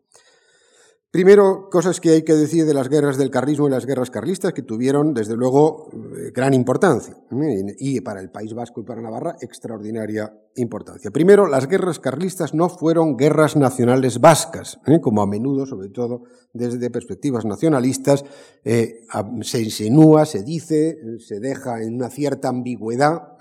Primero, 1.14 1.68
cosas 1.70 2.00
que 2.00 2.10
hay 2.10 2.22
que 2.22 2.32
decir 2.32 2.66
de 2.66 2.74
las 2.74 2.88
guerras 2.88 3.16
del 3.16 3.30
carlismo 3.30 3.68
y 3.68 3.70
las 3.70 3.86
guerras 3.86 4.10
carlistas 4.10 4.52
que 4.52 4.62
tuvieron, 4.62 5.14
desde 5.14 5.36
luego, 5.36 5.88
eh, 5.92 6.32
gran 6.34 6.54
importancia. 6.54 7.14
¿eh? 7.30 7.76
Y 7.78 8.00
para 8.00 8.20
el 8.20 8.32
País 8.32 8.52
Vasco 8.52 8.80
y 8.80 8.82
para 8.82 9.00
Navarra, 9.00 9.36
extraordinaria 9.40 10.36
importancia. 10.56 11.12
Primero, 11.12 11.46
las 11.46 11.68
guerras 11.68 12.00
carlistas 12.00 12.52
no 12.52 12.68
fueron 12.68 13.16
guerras 13.16 13.54
nacionales 13.54 14.20
vascas, 14.20 14.80
¿eh? 14.88 15.00
como 15.00 15.22
a 15.22 15.28
menudo, 15.28 15.66
sobre 15.66 15.88
todo 15.88 16.24
desde 16.52 16.90
perspectivas 16.90 17.44
nacionalistas, 17.44 18.24
se 18.64 19.62
insinúa, 19.62 20.26
se 20.26 20.42
dice, 20.42 20.98
se 21.20 21.38
deja 21.38 21.80
en 21.80 21.94
una 21.94 22.10
cierta 22.10 22.48
ambigüedad. 22.48 23.36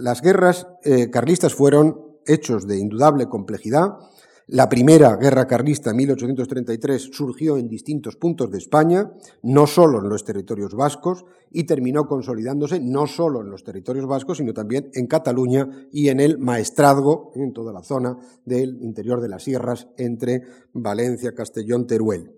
las 0.00 0.22
guerras 0.22 0.66
carlistas 1.12 1.54
fueron 1.54 2.00
hechos 2.26 2.66
de 2.66 2.78
indudable 2.78 3.26
complejidad, 3.26 3.98
la 4.48 4.68
primera 4.68 5.16
guerra 5.16 5.48
carlista 5.48 5.90
en 5.90 5.96
1833 5.96 7.10
surgió 7.12 7.56
en 7.56 7.68
distintos 7.68 8.14
puntos 8.14 8.48
de 8.48 8.58
España, 8.58 9.10
no 9.42 9.66
solo 9.66 9.98
en 9.98 10.08
los 10.08 10.24
territorios 10.24 10.72
vascos, 10.74 11.24
y 11.50 11.64
terminó 11.64 12.06
consolidándose 12.06 12.78
no 12.78 13.08
solo 13.08 13.40
en 13.40 13.50
los 13.50 13.64
territorios 13.64 14.06
vascos, 14.06 14.38
sino 14.38 14.52
también 14.52 14.88
en 14.94 15.08
Cataluña 15.08 15.68
y 15.90 16.10
en 16.10 16.20
el 16.20 16.38
Maestrazgo, 16.38 17.32
en 17.34 17.52
toda 17.52 17.72
la 17.72 17.82
zona 17.82 18.18
del 18.44 18.80
interior 18.82 19.20
de 19.20 19.30
las 19.30 19.42
sierras 19.42 19.88
entre 19.96 20.42
Valencia, 20.72 21.34
Castellón, 21.34 21.88
Teruel. 21.88 22.30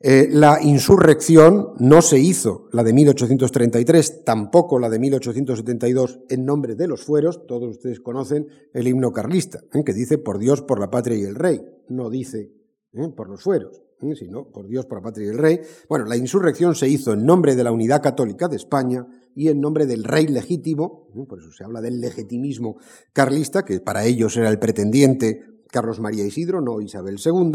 Eh, 0.00 0.28
la 0.30 0.58
insurrección 0.60 1.72
no 1.78 2.02
se 2.02 2.18
hizo, 2.18 2.68
la 2.72 2.82
de 2.82 2.92
1833, 2.92 4.24
tampoco 4.24 4.78
la 4.78 4.90
de 4.90 4.98
1872, 4.98 6.20
en 6.28 6.44
nombre 6.44 6.74
de 6.74 6.88
los 6.88 7.04
fueros. 7.04 7.46
Todos 7.46 7.76
ustedes 7.76 8.00
conocen 8.00 8.48
el 8.72 8.86
himno 8.86 9.12
carlista, 9.12 9.60
¿eh? 9.72 9.82
que 9.84 9.94
dice 9.94 10.18
por 10.18 10.38
Dios, 10.38 10.62
por 10.62 10.78
la 10.78 10.90
patria 10.90 11.16
y 11.16 11.22
el 11.22 11.34
rey. 11.34 11.62
No 11.88 12.10
dice 12.10 12.52
¿eh? 12.92 13.08
por 13.16 13.30
los 13.30 13.42
fueros, 13.42 13.82
sino 14.14 14.50
por 14.50 14.66
Dios, 14.68 14.84
por 14.84 14.98
la 14.98 15.04
patria 15.04 15.26
y 15.26 15.30
el 15.30 15.38
rey. 15.38 15.60
Bueno, 15.88 16.04
la 16.04 16.16
insurrección 16.16 16.74
se 16.74 16.88
hizo 16.88 17.12
en 17.14 17.24
nombre 17.24 17.56
de 17.56 17.64
la 17.64 17.72
unidad 17.72 18.02
católica 18.02 18.48
de 18.48 18.56
España 18.56 19.06
y 19.34 19.48
en 19.48 19.60
nombre 19.60 19.86
del 19.86 20.04
rey 20.04 20.26
legítimo, 20.26 21.08
por 21.28 21.38
eso 21.38 21.50
se 21.50 21.64
habla 21.64 21.80
del 21.80 22.00
legitimismo 22.00 22.76
carlista, 23.12 23.64
que 23.64 23.80
para 23.80 24.04
ellos 24.04 24.36
era 24.36 24.50
el 24.50 24.58
pretendiente 24.58 25.62
Carlos 25.70 25.98
María 25.98 26.26
Isidro, 26.26 26.60
no 26.60 26.80
Isabel 26.80 27.16
II 27.24 27.52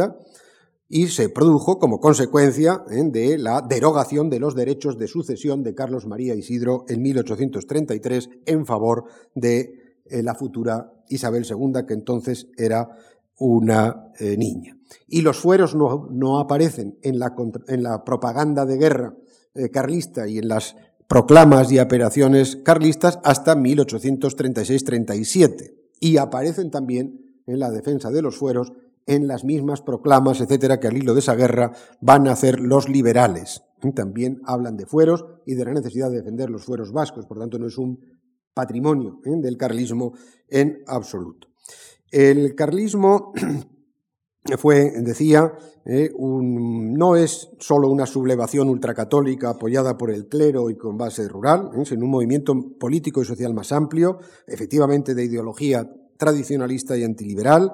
y 0.89 1.07
se 1.07 1.29
produjo 1.29 1.77
como 1.77 1.99
consecuencia 1.99 2.83
¿eh? 2.89 3.03
de 3.05 3.37
la 3.37 3.61
derogación 3.61 4.31
de 4.31 4.39
los 4.39 4.55
derechos 4.55 4.97
de 4.97 5.07
sucesión 5.07 5.61
de 5.61 5.75
Carlos 5.75 6.07
María 6.07 6.33
Isidro 6.33 6.85
en 6.89 7.03
1833 7.03 8.29
en 8.47 8.65
favor 8.65 9.03
de 9.35 9.99
eh, 10.05 10.23
la 10.23 10.33
futura 10.33 10.91
Isabel 11.07 11.45
II, 11.47 11.83
que 11.87 11.93
entonces 11.93 12.47
era 12.57 12.89
una 13.37 14.07
eh, 14.19 14.35
niña. 14.35 14.75
Y 15.07 15.21
los 15.21 15.37
fueros 15.37 15.75
no, 15.75 16.39
aparecen 16.39 16.97
en 17.03 17.19
la, 17.19 17.35
en 17.67 17.83
la, 17.83 18.03
propaganda 18.03 18.65
de 18.65 18.77
guerra 18.77 19.13
carlista 19.71 20.27
y 20.27 20.37
en 20.37 20.47
las 20.47 20.75
proclamas 21.07 21.71
y 21.71 21.79
operaciones 21.79 22.55
carlistas 22.57 23.17
hasta 23.23 23.55
1836-37 23.55 25.73
y 25.99 26.17
aparecen 26.17 26.69
también 26.71 27.41
en 27.45 27.59
la 27.59 27.69
defensa 27.71 28.11
de 28.11 28.21
los 28.21 28.37
fueros 28.37 28.71
en 29.09 29.27
las 29.27 29.43
mismas 29.43 29.81
proclamas, 29.81 30.39
etcétera, 30.39 30.79
que 30.79 30.87
al 30.87 30.95
hilo 30.95 31.15
de 31.15 31.19
esa 31.21 31.33
guerra 31.33 31.71
van 31.99 32.27
a 32.27 32.33
hacer 32.33 32.59
los 32.59 32.87
liberales. 32.87 33.63
También 33.95 34.39
hablan 34.45 34.77
de 34.77 34.85
fueros 34.85 35.25
y 35.47 35.55
de 35.55 35.65
la 35.65 35.73
necesidad 35.73 36.11
de 36.11 36.17
defender 36.17 36.51
los 36.51 36.63
fueros 36.63 36.91
vascos, 36.91 37.25
por 37.25 37.39
tanto 37.39 37.57
no 37.57 37.65
es 37.65 37.77
un 37.79 37.99
patrimonio 38.53 39.19
¿eh? 39.25 39.31
del 39.41 39.57
carlismo 39.57 40.13
en 40.47 40.83
absoluto. 40.85 41.47
El 42.11 42.53
carlismo 42.53 43.33
fue, 44.59 44.91
decía, 45.01 45.53
¿eh? 45.85 46.11
no 46.19 47.15
es 47.15 47.49
solo 47.57 47.89
una 47.89 48.05
sublevación 48.05 48.69
ultracatólica 48.69 49.49
apoyada 49.49 49.97
por 49.97 50.11
el 50.11 50.27
clero 50.27 50.69
y 50.69 50.77
con 50.77 50.97
base 50.97 51.27
rural, 51.27 51.71
¿eh? 51.75 51.83
sino 51.83 52.05
un 52.05 52.11
movimiento 52.11 52.53
político 52.79 53.23
y 53.23 53.25
social 53.25 53.55
más 53.55 53.71
amplio, 53.71 54.19
efectivamente 54.45 55.15
de 55.15 55.25
ideología 55.25 55.89
tradicionalista 56.15 56.95
y 56.95 57.03
antiliberal, 57.03 57.71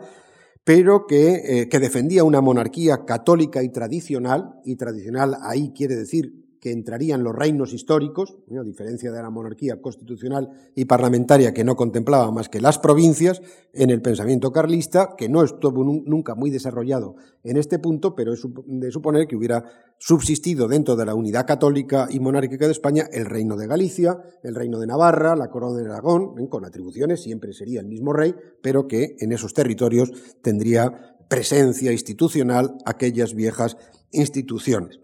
pero 0.65 1.05
eh, 1.11 1.69
que, 1.69 1.79
defendía 1.79 2.23
una 2.23 2.41
monarquía 2.41 3.05
católica 3.05 3.63
y 3.63 3.69
tradicional, 3.69 4.55
y 4.65 4.75
tradicional 4.75 5.37
ahí 5.43 5.71
quiere 5.73 5.95
decir 5.95 6.44
que 6.65 6.71
entrarían 6.71 7.23
los 7.23 7.35
reinos 7.35 7.73
históricos, 7.73 8.37
a 8.49 8.63
diferencia 8.63 9.11
de 9.11 9.21
la 9.21 9.29
monarquía 9.29 9.79
constitucional 9.79 10.49
y 10.73 10.85
parlamentaria 10.85 11.53
que 11.53 11.63
no 11.63 11.75
contemplaba 11.75 12.31
más 12.31 12.49
que 12.49 12.59
las 12.59 12.79
provincias, 12.79 13.39
en 13.71 13.91
el 13.91 14.01
pensamiento 14.01 14.51
carlista, 14.51 15.13
que 15.15 15.29
no 15.29 15.43
estuvo 15.43 15.83
nunca 15.83 16.33
muy 16.33 16.49
desarrollado 16.49 17.17
en 17.43 17.57
este 17.57 17.77
punto, 17.77 18.15
pero 18.15 18.33
es 18.33 18.41
de 18.65 18.89
suponer 18.89 19.27
que 19.27 19.35
hubiera 19.35 19.63
subsistido 19.99 20.67
dentro 20.67 20.95
de 20.95 21.05
la 21.05 21.13
unidad 21.13 21.45
católica 21.45 22.07
y 22.09 22.19
monárquica 22.19 22.65
de 22.65 22.71
España 22.71 23.05
el 23.11 23.25
reino 23.27 23.57
de 23.57 23.67
Galicia, 23.67 24.17
el 24.41 24.55
reino 24.55 24.79
de 24.79 24.87
Navarra, 24.87 25.35
la 25.35 25.51
corona 25.51 25.77
de 25.77 25.85
Aragón, 25.85 26.47
con 26.47 26.65
atribuciones, 26.65 27.21
siempre 27.21 27.53
sería 27.53 27.79
el 27.79 27.85
mismo 27.85 28.11
rey, 28.11 28.33
pero 28.63 28.87
que 28.87 29.17
en 29.19 29.33
esos 29.33 29.53
territorios 29.53 30.11
tendría 30.41 31.15
presencia 31.29 31.91
institucional 31.91 32.75
aquellas 32.85 33.35
viejas 33.35 33.77
instituciones. 34.11 34.99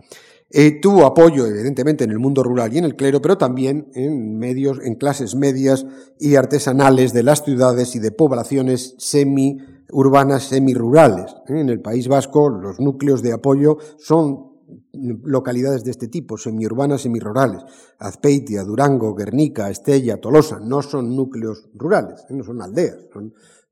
Eh, 0.53 0.79
tuvo 0.81 1.05
apoyo, 1.05 1.45
evidentemente, 1.45 2.03
en 2.03 2.11
el 2.11 2.19
mundo 2.19 2.43
rural 2.43 2.73
y 2.73 2.77
en 2.77 2.83
el 2.83 2.95
clero, 2.95 3.21
pero 3.21 3.37
también 3.37 3.89
en 3.95 4.37
medios, 4.37 4.79
en 4.83 4.95
clases 4.95 5.35
medias 5.35 5.85
y 6.19 6.35
artesanales 6.35 7.13
de 7.13 7.23
las 7.23 7.43
ciudades 7.43 7.95
y 7.95 7.99
de 7.99 8.11
poblaciones 8.11 8.95
semi-urbanas, 8.97 10.43
semi-rurales. 10.43 11.35
En 11.47 11.69
el 11.69 11.81
País 11.81 12.09
Vasco, 12.09 12.49
los 12.49 12.81
núcleos 12.81 13.21
de 13.21 13.31
apoyo 13.31 13.77
son 13.97 14.51
localidades 14.93 15.83
de 15.83 15.91
este 15.91 16.07
tipo, 16.07 16.37
semiurbanas, 16.37 17.01
semirurales. 17.01 17.63
Azpeitia, 17.99 18.63
Durango, 18.63 19.15
Guernica, 19.15 19.69
Estella, 19.69 20.17
Tolosa, 20.17 20.59
no 20.59 20.81
son 20.81 21.15
núcleos 21.15 21.69
rurales, 21.73 22.25
no 22.29 22.43
son 22.43 22.61
aldeas, 22.61 22.97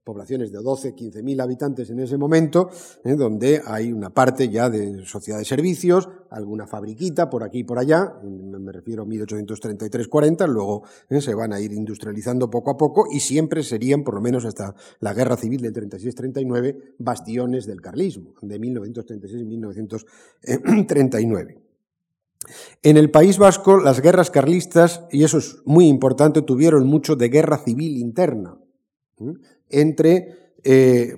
poblaciones 0.04 0.52
de 0.52 0.60
12, 0.60 0.94
15 0.96 1.24
mil 1.24 1.40
habitantes 1.40 1.90
en 1.90 2.00
ese 2.00 2.18
momento, 2.18 2.70
¿eh? 3.04 3.16
donde 3.16 3.62
hay 3.66 3.94
una 3.94 4.10
parte 4.10 4.50
ya 4.50 4.70
de 4.70 5.06
sociedad 5.06 5.40
de 5.40 5.46
servicios, 5.46 6.10
alguna 6.30 6.68
fabriquita 6.68 7.30
por 7.30 7.44
aquí 7.44 7.60
y 7.60 7.64
por 7.64 7.80
allá, 7.80 8.20
me 8.24 8.72
refiero 8.72 9.04
a 9.04 9.06
1833-40, 9.06 10.48
luego 10.48 10.84
¿eh? 11.10 11.22
se 11.22 11.36
van 11.36 11.54
a 11.54 11.60
ir 11.60 11.74
industrializando 11.74 12.50
poco 12.50 12.72
a 12.72 12.78
poco 12.78 13.06
y 13.12 13.20
siempre 13.20 13.62
serían, 13.64 14.04
por 14.04 14.16
lo 14.16 14.22
menos 14.22 14.46
hasta 14.46 14.74
la 15.00 15.14
guerra 15.14 15.38
civil 15.38 15.62
del 15.62 15.74
36-39, 15.74 16.96
bastiones 16.98 17.66
del 17.66 17.82
carlismo, 17.82 18.36
de 18.42 18.60
1936-1939. 18.60 21.58
En 22.82 22.96
el 22.96 23.12
País 23.12 23.38
Vasco, 23.38 23.78
las 23.78 24.02
guerras 24.02 24.32
carlistas, 24.32 25.04
y 25.12 25.26
eso 25.26 25.40
es 25.40 25.58
muy 25.66 25.88
importante, 25.88 26.42
tuvieron 26.42 26.88
mucho 26.88 27.18
de 27.18 27.28
guerra 27.28 27.58
civil 27.58 27.98
interna 27.98 28.58
entre, 29.70 30.54
eh, 30.64 31.16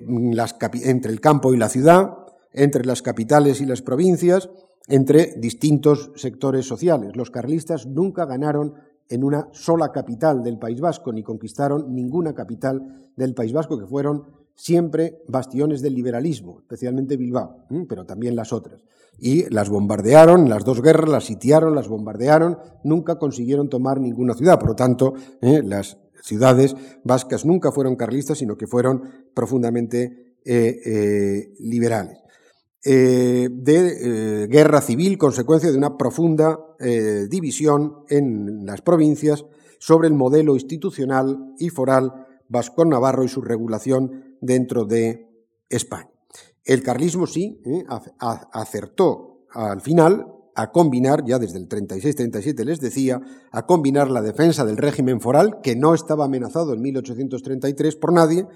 entre 0.84 1.12
el 1.12 1.20
campo 1.20 1.52
y 1.52 1.56
la 1.56 1.68
ciudad, 1.68 2.16
entre 2.52 2.84
las 2.84 3.02
capitales 3.02 3.60
y 3.60 3.66
las 3.66 3.82
provincias, 3.82 4.50
entre 4.88 5.34
distintos 5.36 6.10
sectores 6.16 6.66
sociales. 6.66 7.16
Los 7.16 7.30
carlistas 7.30 7.86
nunca 7.86 8.26
ganaron 8.26 8.74
en 9.08 9.24
una 9.24 9.48
sola 9.52 9.92
capital 9.92 10.42
del 10.42 10.58
País 10.58 10.80
Vasco, 10.80 11.12
ni 11.12 11.22
conquistaron 11.22 11.94
ninguna 11.94 12.34
capital 12.34 13.10
del 13.16 13.34
País 13.34 13.52
Vasco, 13.52 13.78
que 13.78 13.86
fueron 13.86 14.24
siempre 14.54 15.22
bastiones 15.28 15.82
del 15.82 15.94
liberalismo, 15.94 16.60
especialmente 16.60 17.16
Bilbao, 17.16 17.66
pero 17.88 18.04
también 18.04 18.36
las 18.36 18.52
otras. 18.52 18.82
Y 19.18 19.48
las 19.50 19.68
bombardearon, 19.68 20.48
las 20.48 20.64
dos 20.64 20.80
guerras, 20.80 21.08
las 21.08 21.24
sitiaron, 21.24 21.74
las 21.74 21.88
bombardearon, 21.88 22.58
nunca 22.84 23.18
consiguieron 23.18 23.68
tomar 23.68 24.00
ninguna 24.00 24.34
ciudad. 24.34 24.58
Por 24.58 24.70
lo 24.70 24.76
tanto, 24.76 25.14
¿eh? 25.40 25.62
las 25.62 25.98
ciudades 26.22 26.74
vascas 27.04 27.44
nunca 27.44 27.72
fueron 27.72 27.96
carlistas, 27.96 28.38
sino 28.38 28.56
que 28.56 28.66
fueron 28.66 29.26
profundamente 29.34 30.36
eh, 30.44 30.80
eh, 30.84 31.54
liberales. 31.60 32.18
Eh, 32.84 33.48
de 33.52 34.48
guerra 34.50 34.80
civil, 34.80 35.16
consecuencia 35.16 35.70
de 35.70 35.78
una 35.78 35.96
profunda 35.96 36.58
división 37.28 37.98
en 38.08 38.66
las 38.66 38.82
provincias 38.82 39.44
sobre 39.78 40.08
el 40.08 40.14
modelo 40.14 40.54
institucional 40.54 41.54
y 41.58 41.68
foral 41.68 42.26
vasco-navarro 42.48 43.22
y 43.22 43.28
su 43.28 43.40
regulación 43.40 44.36
dentro 44.40 44.84
de 44.84 45.28
España. 45.68 46.10
El 46.64 46.82
carlismo 46.82 47.28
sí 47.28 47.62
acertó 48.52 49.46
al 49.50 49.80
final 49.80 50.26
a 50.54 50.70
combinar, 50.70 51.24
ya 51.24 51.38
desde 51.38 51.58
el 51.58 51.68
36-37 51.68 52.64
les 52.64 52.80
decía, 52.80 53.20
a 53.50 53.66
combinar 53.66 54.10
la 54.10 54.20
defensa 54.20 54.64
del 54.64 54.76
régimen 54.76 55.20
foral, 55.20 55.60
que 55.62 55.76
no 55.76 55.94
estaba 55.94 56.26
amenazado 56.26 56.74
en 56.74 56.82
1833 56.82 57.96
por 57.96 58.12
nadie, 58.12 58.46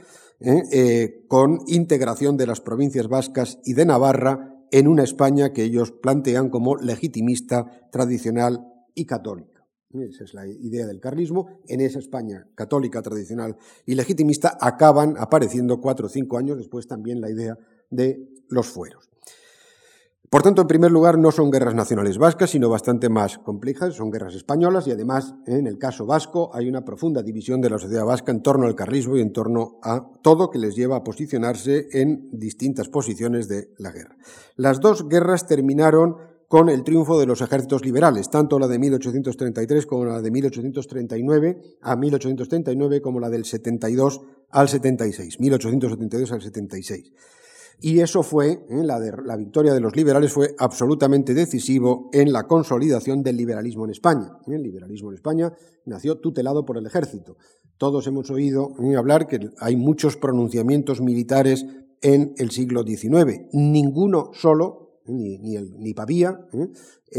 ¿eh? 0.41 0.63
Eh, 0.73 1.25
con 1.29 1.61
integración 1.67 2.37
de 2.37 2.47
las 2.47 2.61
provincias 2.61 3.09
vascas 3.09 3.59
y 3.65 3.75
de 3.75 3.87
Navarra 3.87 4.53
en 4.71 4.89
una 4.89 5.05
España 5.05 5.53
que 5.53 5.63
ellos 5.63 5.93
plantean 5.93 6.51
como 6.51 6.77
legitimista, 6.77 7.89
tradicional 7.91 8.67
y 8.95 9.07
católica. 9.07 9.57
Esa 9.93 10.25
es 10.25 10.35
la 10.35 10.47
idea 10.47 10.87
del 10.87 11.01
carlismo. 11.01 11.49
En 11.69 11.81
esa 11.81 11.99
España 11.99 12.47
católica, 12.55 13.01
tradicional 13.01 13.57
y 13.87 13.95
legitimista 13.95 14.59
acaban 14.61 15.15
apareciendo 15.19 15.81
cuatro 15.81 16.07
o 16.07 16.11
cinco 16.11 16.37
años 16.37 16.59
después 16.59 16.87
también 16.87 17.21
la 17.21 17.31
idea 17.31 17.57
de 17.91 18.29
los 18.49 18.67
fueros. 18.67 19.09
Por 20.31 20.43
tanto, 20.43 20.63
en 20.63 20.69
primer 20.69 20.91
lugar, 20.91 21.19
no 21.19 21.31
son 21.31 21.51
guerras 21.51 21.75
nacionales 21.75 22.19
vascas, 22.19 22.51
sino 22.51 22.69
bastante 22.69 23.09
más 23.09 23.39
complejas, 23.39 23.95
son 23.95 24.11
guerras 24.11 24.35
españolas 24.35 24.87
y 24.89 24.91
además, 24.91 25.35
en 25.47 25.67
el 25.67 25.79
caso 25.79 26.05
vasco, 26.05 26.51
hay 26.53 26.69
una 26.69 26.85
profunda 26.85 27.23
división 27.23 27.61
de 27.61 27.71
la 27.71 27.79
sociedad 27.79 28.05
vasca 28.05 28.33
en 28.33 28.43
torno 28.43 28.67
al 28.67 28.75
carlismo 28.75 29.17
y 29.17 29.21
en 29.21 29.33
torno 29.33 29.79
a 29.83 30.11
todo 30.23 30.51
que 30.51 30.59
les 30.59 30.75
lleva 30.75 30.97
a 30.97 31.05
posicionarse 31.05 31.89
en 31.93 32.29
distintas 32.33 32.89
posiciones 32.89 33.47
de 33.49 33.71
la 33.79 33.93
guerra. 33.93 34.17
Las 34.57 34.81
dos 34.81 35.09
guerras 35.09 35.47
terminaron 35.47 36.17
con 36.49 36.69
el 36.69 36.85
triunfo 36.85 37.19
de 37.19 37.27
los 37.27 37.41
ejércitos 37.41 37.85
liberales, 37.85 38.31
tanto 38.31 38.59
la 38.59 38.69
de 38.69 38.79
1833 38.79 39.87
como 39.87 40.05
la 40.07 40.23
de 40.23 40.31
1839 40.31 41.61
a 41.83 41.97
1839 41.97 43.01
como 43.01 43.21
la 43.21 43.31
del 43.31 43.45
72 43.45 44.21
al 44.51 44.69
76, 44.69 45.41
1872 45.41 46.33
al 46.33 46.43
76. 46.43 47.13
Y 47.81 48.01
eso 48.01 48.23
fue, 48.23 48.65
¿eh? 48.71 48.83
la, 48.83 49.37
victoria 49.37 49.75
de 49.75 49.81
los 49.81 49.95
liberales 49.95 50.33
fue 50.33 50.55
absolutamente 50.59 51.35
decisivo 51.35 52.09
en 52.13 52.33
la 52.33 52.45
consolidación 52.45 53.23
del 53.23 53.37
liberalismo 53.37 53.85
en 53.85 53.91
España. 53.91 54.33
¿eh? 54.47 54.55
El 54.55 54.63
liberalismo 54.63 55.11
en 55.11 55.17
España 55.17 55.53
nació 55.85 56.19
tutelado 56.19 56.65
por 56.65 56.79
el 56.79 56.87
ejército. 56.87 57.37
Todos 57.77 58.07
hemos 58.07 58.31
oído 58.31 58.71
¿eh? 58.83 58.97
hablar 58.97 59.27
que 59.27 59.51
hay 59.59 59.77
muchos 59.77 60.17
pronunciamientos 60.17 61.03
militares 61.03 61.67
en 62.01 62.35
el 62.39 62.51
siglo 62.51 62.83
XIX. 62.83 63.43
Ninguno 63.53 64.31
solo, 64.33 65.01
ni, 65.07 65.39
ni, 65.39 65.57
ni 65.57 65.93
Pavía, 65.93 66.41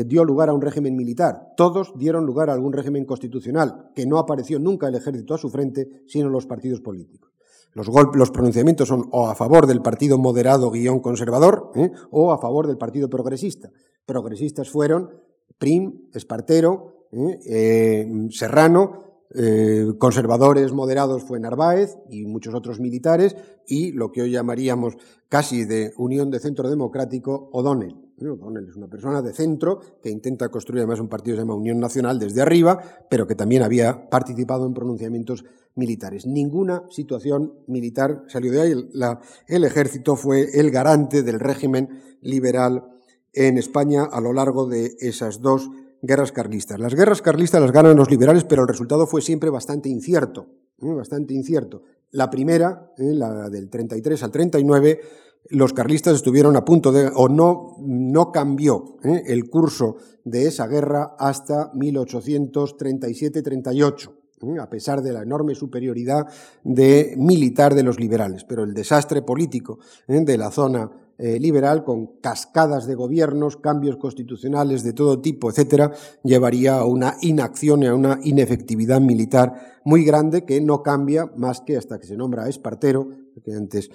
dio 0.06 0.26
lugar 0.26 0.50
a 0.50 0.54
un 0.54 0.62
régimen 0.62 0.96
militar. 0.96 1.54
Todos 1.56 1.94
dieron 1.98 2.26
lugar 2.26 2.50
a 2.50 2.54
algún 2.54 2.74
régimen 2.74 3.06
constitucional, 3.06 3.92
que 3.96 4.08
no 4.08 4.18
apareció 4.18 4.58
nunca 4.60 4.88
el 4.88 4.96
ejército 4.96 5.36
a 5.36 5.38
su 5.38 5.50
frente, 5.50 6.04
sino 6.08 6.30
los 6.30 6.48
partidos 6.48 6.82
políticos. 6.82 7.37
Los, 8.14 8.32
pronunciamientos 8.32 8.88
son 8.88 9.08
o 9.12 9.28
a 9.28 9.36
favor 9.36 9.68
del 9.68 9.82
partido 9.82 10.18
moderado 10.18 10.72
guion 10.72 11.00
conservador 11.00 11.72
¿eh? 11.76 11.92
o 12.12 12.32
a 12.32 12.40
favor 12.40 12.68
del 12.68 12.78
partido 12.78 13.10
progresista. 13.10 13.70
Progresistas 14.06 14.70
fueron 14.70 15.12
Prim, 15.58 16.10
Espartero, 16.14 17.08
¿eh? 17.12 17.40
Eh, 17.46 18.28
Serrano, 18.32 19.04
conservadores 20.00 20.72
moderados 20.72 21.24
fue 21.24 21.40
Narváez 21.40 21.98
y 22.10 22.26
muchos 22.26 22.56
otros 22.56 22.80
militares 22.80 23.36
y 23.68 23.92
lo 23.92 24.12
que 24.12 24.22
hoy 24.22 24.32
llamaríamos 24.32 24.96
casi 25.28 25.66
de 25.66 25.94
Unión 25.98 26.32
de 26.32 26.40
Centro 26.40 26.70
Democrático, 26.70 27.50
O'Donnell. 27.52 28.07
O'Donnell 28.26 28.68
es 28.68 28.76
una 28.76 28.88
persona 28.88 29.22
de 29.22 29.34
centro 29.34 29.80
que 30.02 30.10
intenta 30.10 30.50
construir 30.50 30.80
además 30.80 31.00
un 31.00 31.08
partido 31.08 31.36
que 31.36 31.42
se 31.42 31.44
llama 31.44 31.56
Unión 31.56 31.80
Nacional 31.80 32.18
desde 32.18 32.42
arriba, 32.42 32.80
pero 33.10 33.28
que 33.28 33.36
también 33.36 33.62
había 33.62 34.10
participado 34.10 34.66
en 34.66 34.74
pronunciamientos 34.74 35.46
militares. 35.76 36.26
Ninguna 36.26 36.84
situación 36.90 37.54
militar 37.68 38.24
salió 38.28 38.52
de 38.52 38.62
ahí. 38.62 38.90
el 39.48 39.64
ejército 39.64 40.16
fue 40.16 40.60
el 40.60 40.72
garante 40.72 41.22
del 41.22 41.40
régimen 41.40 42.02
liberal 42.22 42.86
en 43.34 43.58
España 43.58 44.04
a 44.04 44.20
lo 44.20 44.34
largo 44.34 44.68
de 44.68 44.96
esas 45.00 45.42
dos 45.42 45.70
guerras 46.02 46.32
carlistas. 46.32 46.80
Las 46.80 46.96
guerras 46.96 47.22
carlistas 47.22 47.62
las 47.62 47.72
ganan 47.72 47.96
los 47.96 48.10
liberales, 48.10 48.44
pero 48.44 48.64
el 48.64 48.68
resultado 48.68 49.06
fue 49.06 49.22
siempre 49.22 49.50
bastante 49.50 49.90
incierto. 49.90 50.48
¿eh? 50.82 50.94
Bastante 50.94 51.34
incierto. 51.34 51.84
La 52.12 52.30
primera, 52.30 52.92
¿eh? 52.98 53.14
la 53.14 53.50
del 53.50 53.70
33 53.70 54.24
al 54.24 54.32
39, 54.32 55.02
los 55.50 55.74
carlistas 55.74 56.16
estuvieron 56.16 56.56
a 56.56 56.64
punto 56.66 56.92
de, 56.92 57.12
o 57.14 57.30
no, 57.30 57.76
no 57.80 58.32
cambió 58.32 58.98
¿eh? 59.04 59.24
el 59.28 59.48
curso 59.50 59.98
de 60.24 60.48
esa 60.48 60.66
guerra 60.68 61.16
hasta 61.18 61.72
1837-38. 61.74 64.12
¿eh? 64.42 64.60
a 64.60 64.70
pesar 64.70 65.02
de 65.02 65.14
la 65.14 65.24
enorme 65.24 65.56
superioridad 65.56 66.28
militar 66.64 67.76
de 67.76 67.84
los 67.84 68.00
liberales. 68.00 68.44
Pero 68.44 68.64
el 68.64 68.74
desastre 68.74 69.22
político 69.22 69.80
¿eh? 70.08 70.22
de 70.22 70.38
la 70.38 70.52
zona 70.52 70.90
eh, 71.20 71.40
liberal, 71.40 71.84
con 71.84 72.20
cascadas 72.22 72.86
de 72.86 72.94
gobiernos, 72.94 73.58
cambios 73.58 73.98
constitucionales 73.98 74.84
de 74.84 74.94
todo 74.94 75.20
tipo, 75.20 75.50
etcétera, 75.50 75.92
llevaría 76.24 76.78
a 76.78 76.86
una 76.86 77.18
inacción 77.22 77.82
y 77.82 77.88
a 77.88 77.96
una 77.96 78.20
inefectividad 78.24 79.02
militar 79.02 79.80
muy 79.84 80.04
grande 80.04 80.46
que 80.46 80.62
no 80.62 80.84
cambia 80.84 81.26
más 81.36 81.62
que 81.62 81.76
hasta 81.76 81.98
que 81.98 82.06
se 82.06 82.18
nombra 82.18 82.44
a 82.44 82.50
Espartero, 82.50 83.10
que 83.44 83.54
antes 83.54 83.90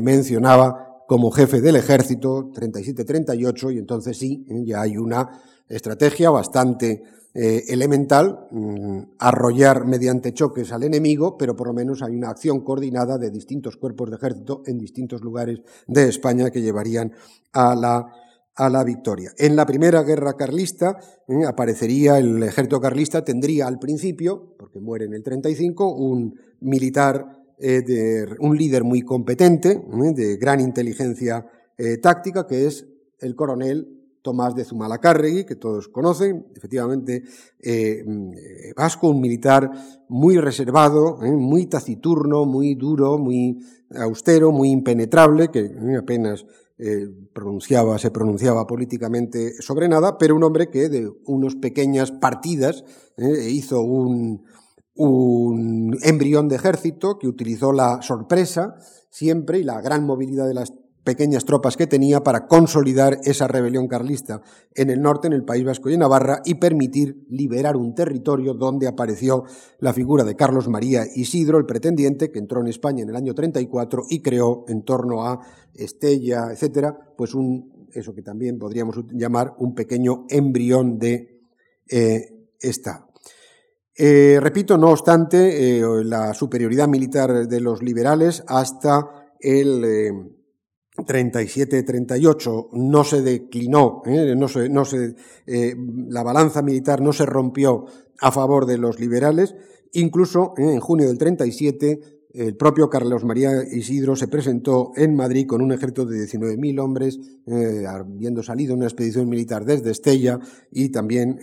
mencionaba, 0.00 0.85
como 1.06 1.30
jefe 1.30 1.60
del 1.60 1.76
ejército, 1.76 2.50
37-38, 2.52 3.74
y 3.74 3.78
entonces 3.78 4.16
sí, 4.18 4.44
ya 4.64 4.82
hay 4.82 4.96
una 4.96 5.40
estrategia 5.68 6.30
bastante 6.30 7.02
eh, 7.38 7.64
elemental, 7.68 8.46
mm, 8.50 8.98
arrollar 9.18 9.84
mediante 9.84 10.32
choques 10.32 10.72
al 10.72 10.84
enemigo, 10.84 11.36
pero 11.36 11.54
por 11.54 11.66
lo 11.66 11.74
menos 11.74 12.02
hay 12.02 12.16
una 12.16 12.30
acción 12.30 12.60
coordinada 12.60 13.18
de 13.18 13.30
distintos 13.30 13.76
cuerpos 13.76 14.08
de 14.08 14.16
ejército 14.16 14.62
en 14.64 14.78
distintos 14.78 15.20
lugares 15.20 15.60
de 15.86 16.08
España 16.08 16.50
que 16.50 16.62
llevarían 16.62 17.12
a 17.52 17.74
la, 17.74 18.06
a 18.54 18.70
la 18.70 18.82
victoria. 18.84 19.32
En 19.36 19.54
la 19.54 19.66
primera 19.66 20.02
guerra 20.02 20.32
carlista 20.32 20.98
eh, 21.28 21.44
aparecería 21.46 22.18
el 22.18 22.42
ejército 22.42 22.80
carlista, 22.80 23.22
tendría 23.22 23.66
al 23.66 23.78
principio, 23.78 24.54
porque 24.58 24.80
muere 24.80 25.04
en 25.04 25.12
el 25.12 25.22
35, 25.22 25.94
un 25.94 26.40
militar, 26.60 27.45
eh, 27.58 28.26
un 28.40 28.56
líder 28.56 28.84
muy 28.84 29.02
competente, 29.02 29.80
de 30.14 30.36
gran 30.36 30.60
inteligencia 30.60 31.46
táctica, 32.00 32.46
que 32.46 32.66
es 32.66 32.86
el 33.20 33.34
coronel 33.34 33.96
Tomás 34.26 34.56
de 34.56 34.64
Zumalacárregui, 34.64 35.44
que 35.44 35.54
todos 35.54 35.86
conocen, 35.86 36.48
efectivamente, 36.56 37.22
eh, 37.62 38.04
vasco, 38.76 39.08
un 39.08 39.20
militar 39.20 39.70
muy 40.08 40.36
reservado, 40.38 41.22
eh, 41.22 41.30
muy 41.30 41.66
taciturno, 41.66 42.44
muy 42.44 42.74
duro, 42.74 43.18
muy 43.18 43.60
austero, 43.94 44.50
muy 44.50 44.70
impenetrable, 44.70 45.52
que 45.52 45.70
apenas 45.96 46.44
eh, 46.76 47.06
pronunciaba, 47.32 48.00
se 48.00 48.10
pronunciaba 48.10 48.66
políticamente 48.66 49.62
sobre 49.62 49.86
nada, 49.88 50.18
pero 50.18 50.34
un 50.34 50.42
hombre 50.42 50.70
que 50.70 50.88
de 50.88 51.08
unas 51.26 51.54
pequeñas 51.54 52.10
partidas 52.10 52.84
hizo 53.16 53.80
un, 53.80 54.44
un 54.96 55.96
embrión 56.02 56.48
de 56.48 56.56
ejército 56.56 57.18
que 57.18 57.28
utilizó 57.28 57.72
la 57.72 58.00
sorpresa 58.02 58.76
siempre 59.10 59.58
y 59.58 59.64
la 59.64 59.80
gran 59.80 60.04
movilidad 60.04 60.46
de 60.46 60.54
las 60.54 60.72
pequeñas 61.06 61.44
tropas 61.44 61.76
que 61.76 61.86
tenía 61.86 62.24
para 62.24 62.48
consolidar 62.48 63.18
esa 63.22 63.46
rebelión 63.46 63.86
carlista 63.86 64.42
en 64.74 64.90
el 64.90 65.00
norte, 65.00 65.28
en 65.28 65.34
el 65.34 65.44
País 65.44 65.64
Vasco 65.64 65.88
y 65.88 65.94
en 65.94 66.00
Navarra, 66.00 66.42
y 66.44 66.56
permitir 66.56 67.24
liberar 67.30 67.76
un 67.76 67.94
territorio 67.94 68.54
donde 68.54 68.88
apareció 68.88 69.44
la 69.78 69.92
figura 69.92 70.24
de 70.24 70.34
Carlos 70.34 70.68
María 70.68 71.04
Isidro, 71.14 71.58
el 71.58 71.64
pretendiente, 71.64 72.32
que 72.32 72.40
entró 72.40 72.60
en 72.60 72.66
España 72.66 73.04
en 73.04 73.10
el 73.10 73.16
año 73.16 73.34
34 73.34 74.02
y 74.10 74.20
creó 74.20 74.64
en 74.66 74.82
torno 74.82 75.24
a 75.24 75.38
Estella, 75.74 76.48
etcétera, 76.50 76.98
pues 77.16 77.34
un, 77.34 77.86
eso 77.92 78.12
que 78.12 78.22
también 78.22 78.58
podríamos 78.58 78.96
llamar 79.12 79.54
un 79.58 79.76
pequeño 79.76 80.26
embrión 80.28 80.98
de 80.98 81.40
eh, 81.88 82.48
Estado. 82.58 83.05
Eh, 83.98 84.38
repito, 84.40 84.76
no 84.76 84.90
obstante, 84.90 85.78
eh, 85.78 85.82
la 86.04 86.34
superioridad 86.34 86.88
militar 86.88 87.48
de 87.48 87.60
los 87.60 87.82
liberales 87.82 88.44
hasta 88.46 89.30
el 89.40 90.36
37-38 91.04 92.68
no 92.72 93.04
se 93.04 93.22
declinó, 93.22 94.02
¿eh? 94.06 94.34
no 94.36 94.48
se, 94.48 94.68
no 94.68 94.84
se, 94.84 95.14
eh, 95.46 95.74
la 96.08 96.22
balanza 96.22 96.62
militar 96.62 97.00
no 97.00 97.12
se 97.12 97.26
rompió 97.26 97.86
a 98.20 98.32
favor 98.32 98.66
de 98.66 98.78
los 98.78 98.98
liberales. 98.98 99.54
Incluso 99.92 100.54
¿eh? 100.56 100.72
en 100.72 100.80
junio 100.80 101.06
del 101.06 101.18
37 101.18 102.15
el 102.36 102.54
propio 102.54 102.90
Carlos 102.90 103.24
María 103.24 103.50
Isidro 103.64 104.14
se 104.14 104.28
presentó 104.28 104.92
en 104.94 105.14
Madrid 105.14 105.46
con 105.46 105.62
un 105.62 105.72
ejército 105.72 106.04
de 106.04 106.26
19.000 106.26 106.80
hombres, 106.80 107.18
habiendo 107.88 108.42
salido 108.42 108.74
una 108.74 108.84
expedición 108.84 109.28
militar 109.28 109.64
desde 109.64 109.90
Estella 109.90 110.38
y 110.70 110.90
también 110.90 111.38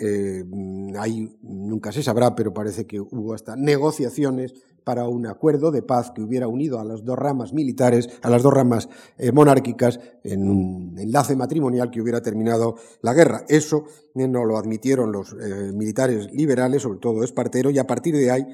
ahí 0.99 1.35
nunca 1.41 1.91
se 1.91 2.03
sabrá, 2.03 2.35
pero 2.35 2.53
parece 2.53 2.85
que 2.85 2.99
hubo 2.99 3.33
hasta 3.33 3.55
negociaciones 3.55 4.53
para 4.83 5.07
un 5.07 5.27
acuerdo 5.27 5.71
de 5.71 5.81
paz 5.81 6.11
que 6.11 6.21
hubiera 6.21 6.47
unido 6.47 6.79
a 6.79 6.83
las 6.83 7.03
dos 7.03 7.17
ramas 7.17 7.53
militares, 7.53 8.09
a 8.21 8.29
las 8.29 8.43
dos 8.43 8.53
ramas 8.53 8.89
eh, 9.17 9.31
monárquicas, 9.31 9.99
en 10.23 10.49
un 10.49 10.95
enlace 10.97 11.35
matrimonial 11.35 11.91
que 11.91 12.01
hubiera 12.01 12.21
terminado 12.21 12.75
la 13.01 13.13
guerra. 13.13 13.45
Eso 13.47 13.85
eh, 14.15 14.27
no 14.27 14.45
lo 14.45 14.57
admitieron 14.57 15.11
los 15.11 15.33
eh, 15.33 15.71
militares 15.73 16.31
liberales, 16.33 16.83
sobre 16.83 16.99
todo 16.99 17.23
Espartero, 17.23 17.69
y 17.69 17.79
a 17.79 17.87
partir 17.87 18.15
de 18.15 18.31
ahí 18.31 18.45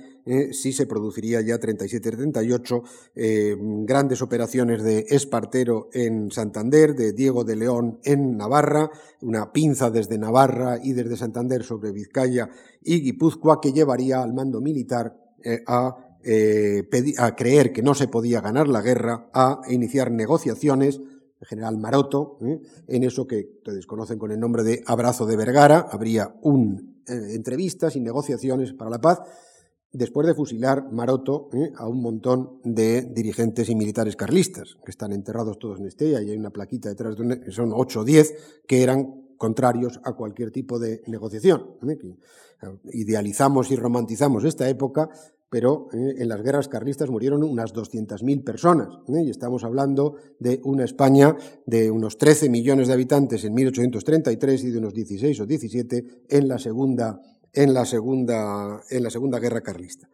sí 0.52 0.74
se 0.74 0.86
produciría 0.86 1.42
ya 1.42 1.60
37-38 1.60 2.84
grandes 3.86 4.22
operaciones 4.22 4.84
de 4.84 5.08
Espartero 5.10 5.90
en 5.92 6.30
Santander, 6.30 6.94
de 6.94 7.14
Diego 7.14 7.44
de 7.44 7.56
León 7.56 8.00
en 8.04 8.38
Navarra, 8.38 8.92
una 9.22 9.52
pinza 9.52 9.90
desde 9.90 10.20
Navarra 10.20 10.78
y 10.84 10.94
desde 10.94 11.18
Santander 11.18 11.64
sobre 11.64 11.92
Vizcaya 11.92 12.48
y 12.84 13.02
Guipúzcoa 13.02 13.60
que 13.60 13.74
llevaría 13.74 14.22
al 14.22 14.36
mando 14.36 14.62
militar 14.62 15.18
a 15.66 16.09
eh, 16.24 16.88
a 17.18 17.36
creer 17.36 17.72
que 17.72 17.82
no 17.82 17.94
se 17.94 18.08
podía 18.08 18.42
ganar 18.42 18.68
la 18.68 18.82
guerra, 18.82 19.30
a 19.34 19.62
iniciar 19.70 20.12
negociaciones, 20.12 21.00
el 21.40 21.48
general 21.48 21.78
Maroto, 21.78 22.38
¿eh? 22.42 22.60
en 22.88 23.04
eso 23.04 23.26
que 23.26 23.50
ustedes 23.60 23.86
conocen 23.86 24.20
con 24.20 24.32
el 24.32 24.40
nombre 24.40 24.64
de 24.64 24.84
Abrazo 24.86 25.26
de 25.26 25.38
Vergara, 25.38 25.88
habría 25.90 26.36
un, 26.42 27.04
eh, 27.08 27.34
entrevistas 27.34 27.96
y 27.96 28.02
negociaciones 28.02 28.74
para 28.74 28.90
la 28.90 29.00
paz, 29.00 29.22
después 29.92 30.28
de 30.28 30.36
fusilar 30.36 30.92
Maroto 30.92 31.50
a 31.78 31.88
un 31.88 32.02
montón 32.02 32.60
de 32.64 33.02
dirigentes 33.02 33.70
y 33.70 33.76
militares 33.76 34.16
carlistas, 34.16 34.78
que 34.84 34.92
están 34.92 35.14
enterrados 35.14 35.58
todos 35.58 35.80
en 35.80 35.88
Estella, 35.88 36.22
y 36.22 36.30
hay 36.30 36.38
una 36.38 36.52
plaquita 36.52 36.90
detrás 36.90 37.16
de 37.18 37.40
que 37.40 37.52
son 37.52 37.72
8 37.74 38.02
o 38.02 38.04
10, 38.04 38.36
que 38.68 38.84
eran 38.84 39.20
contrarios 39.38 40.00
a 40.04 40.14
cualquier 40.14 40.52
tipo 40.52 40.78
de 40.78 41.02
negociación. 41.08 41.78
Idealizamos 42.92 43.72
y 43.72 43.78
romantizamos 43.78 44.44
esta 44.44 44.70
época, 44.70 45.10
pero 45.50 45.88
eh, 45.94 46.16
en 46.20 46.30
las 46.30 46.42
guerras 46.42 46.68
carlistas 46.68 47.10
murieron 47.10 47.44
unas 47.44 47.74
200.000 47.74 48.44
personas. 48.44 48.90
¿eh? 49.08 49.24
Y 49.26 49.30
estamos 49.30 49.64
hablando 49.64 50.16
de 50.40 50.62
una 50.64 50.86
España 50.86 51.36
de 51.66 51.90
unos 51.90 52.18
13 52.18 52.50
millones 52.50 52.88
de 52.88 52.94
habitantes 52.94 53.44
en 53.44 53.54
1833 53.54 54.64
y 54.64 54.72
de 54.72 54.78
unos 54.78 54.94
16 54.94 55.40
o 55.40 55.46
17 55.46 56.06
en 56.30 56.48
la 56.48 56.60
segunda, 56.60 57.22
en 57.54 57.74
la 57.74 57.86
segunda, 57.86 58.82
en 58.90 59.04
la 59.04 59.10
segunda 59.10 59.40
guerra 59.40 59.62
carlista. 59.62 60.08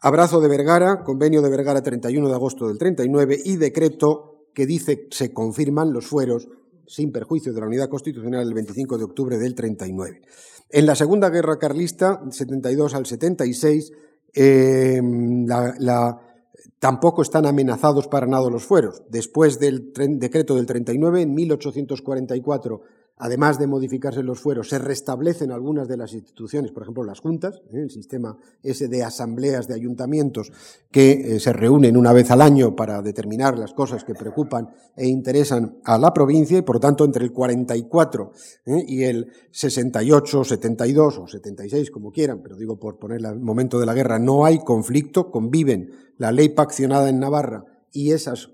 Abrazo 0.00 0.40
de 0.40 0.48
Vergara, 0.48 1.04
convenio 1.04 1.42
de 1.42 1.50
Vergara 1.50 1.82
31 1.82 2.28
de 2.28 2.34
agosto 2.34 2.68
del 2.68 2.78
39 2.78 3.38
y 3.44 3.56
decreto 3.56 4.46
que 4.54 4.64
dice 4.64 5.06
se 5.10 5.32
confirman 5.32 5.92
los 5.92 6.06
fueros 6.06 6.48
sin 6.86 7.12
perjuicio 7.12 7.52
de 7.52 7.60
la 7.60 7.66
unidad 7.66 7.88
constitucional 7.88 8.48
el 8.48 8.54
25 8.54 8.98
de 8.98 9.04
octubre 9.04 9.38
del 9.38 9.54
39. 9.54 10.22
En 10.70 10.86
la 10.86 10.94
Segunda 10.94 11.30
Guerra 11.30 11.58
Carlista, 11.58 12.22
72 12.30 12.94
al 12.94 13.04
76, 13.04 13.92
Em, 14.34 15.46
tampoco 16.78 17.22
están 17.22 17.46
amenazados 17.46 18.08
para 18.08 18.26
nada 18.26 18.50
los 18.50 18.64
fueros. 18.64 19.02
Después 19.08 19.58
del 19.58 19.92
decreto 19.92 20.56
del 20.56 20.66
39, 20.66 21.22
en 21.22 21.34
1844 21.34 22.82
además 23.20 23.58
de 23.58 23.66
modificarse 23.66 24.22
los 24.22 24.40
fueros, 24.40 24.70
se 24.70 24.78
restablecen 24.78 25.52
algunas 25.52 25.86
de 25.86 25.98
las 25.98 26.14
instituciones, 26.14 26.72
por 26.72 26.82
ejemplo 26.82 27.04
las 27.04 27.20
juntas, 27.20 27.60
¿eh? 27.70 27.82
el 27.82 27.90
sistema 27.90 28.36
ese 28.62 28.88
de 28.88 29.04
asambleas 29.04 29.68
de 29.68 29.74
ayuntamientos 29.74 30.50
que 30.90 31.12
eh, 31.12 31.40
se 31.40 31.52
reúnen 31.52 31.98
una 31.98 32.14
vez 32.14 32.30
al 32.30 32.40
año 32.40 32.74
para 32.74 33.02
determinar 33.02 33.58
las 33.58 33.74
cosas 33.74 34.04
que 34.04 34.14
preocupan 34.14 34.70
e 34.96 35.06
interesan 35.06 35.80
a 35.84 35.98
la 35.98 36.14
provincia 36.14 36.56
y 36.56 36.62
por 36.62 36.76
lo 36.76 36.80
tanto 36.80 37.04
entre 37.04 37.22
el 37.22 37.32
44 37.32 38.32
¿eh? 38.64 38.84
y 38.88 39.04
el 39.04 39.30
68, 39.50 40.44
72 40.44 41.18
o 41.18 41.26
76 41.28 41.90
como 41.90 42.10
quieran, 42.10 42.40
pero 42.42 42.56
digo 42.56 42.78
por 42.78 42.98
poner 42.98 43.20
el 43.20 43.38
momento 43.38 43.78
de 43.78 43.84
la 43.84 43.92
guerra, 43.92 44.18
no 44.18 44.46
hay 44.46 44.60
conflicto, 44.60 45.30
conviven 45.30 45.90
la 46.16 46.32
ley 46.32 46.48
paccionada 46.48 47.10
en 47.10 47.20
Navarra 47.20 47.64
y 47.92 48.12
esas 48.12 48.48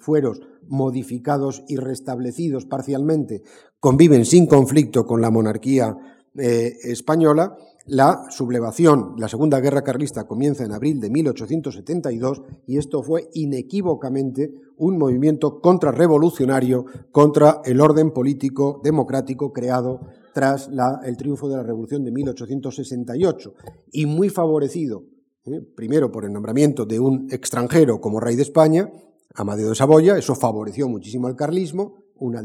fueros 0.00 0.40
modificados 0.68 1.64
y 1.68 1.76
restablecidos 1.76 2.66
parcialmente, 2.66 3.42
conviven 3.80 4.24
sin 4.24 4.46
conflicto 4.46 5.04
con 5.04 5.20
la 5.20 5.30
monarquía 5.30 5.96
eh, 6.36 6.72
española, 6.84 7.56
la 7.86 8.26
sublevación, 8.30 9.16
la 9.18 9.28
Segunda 9.28 9.58
Guerra 9.58 9.82
Carlista 9.82 10.24
comienza 10.24 10.64
en 10.64 10.72
abril 10.72 11.00
de 11.00 11.10
1872 11.10 12.42
y 12.66 12.78
esto 12.78 13.02
fue 13.02 13.28
inequívocamente 13.32 14.52
un 14.76 14.98
movimiento 14.98 15.60
contrarrevolucionario 15.60 16.86
contra 17.10 17.60
el 17.64 17.80
orden 17.80 18.12
político 18.12 18.80
democrático 18.84 19.52
creado 19.52 20.00
tras 20.32 20.70
el 21.04 21.16
triunfo 21.16 21.48
de 21.48 21.56
la 21.56 21.64
Revolución 21.64 22.04
de 22.04 22.12
1868 22.12 23.54
y 23.90 24.06
muy 24.06 24.28
favorecido, 24.28 25.04
eh, 25.44 25.60
primero 25.74 26.12
por 26.12 26.24
el 26.24 26.32
nombramiento 26.32 26.86
de 26.86 27.00
un 27.00 27.26
extranjero 27.32 28.00
como 28.00 28.20
rey 28.20 28.36
de 28.36 28.42
España 28.42 28.90
Amadeo 29.34 29.70
de 29.70 29.74
Saboya, 29.74 30.16
eso 30.16 30.34
favoreció 30.34 30.88
muchísimo 30.88 31.26
al 31.26 31.36
carlismo, 31.36 31.96
una 32.16 32.42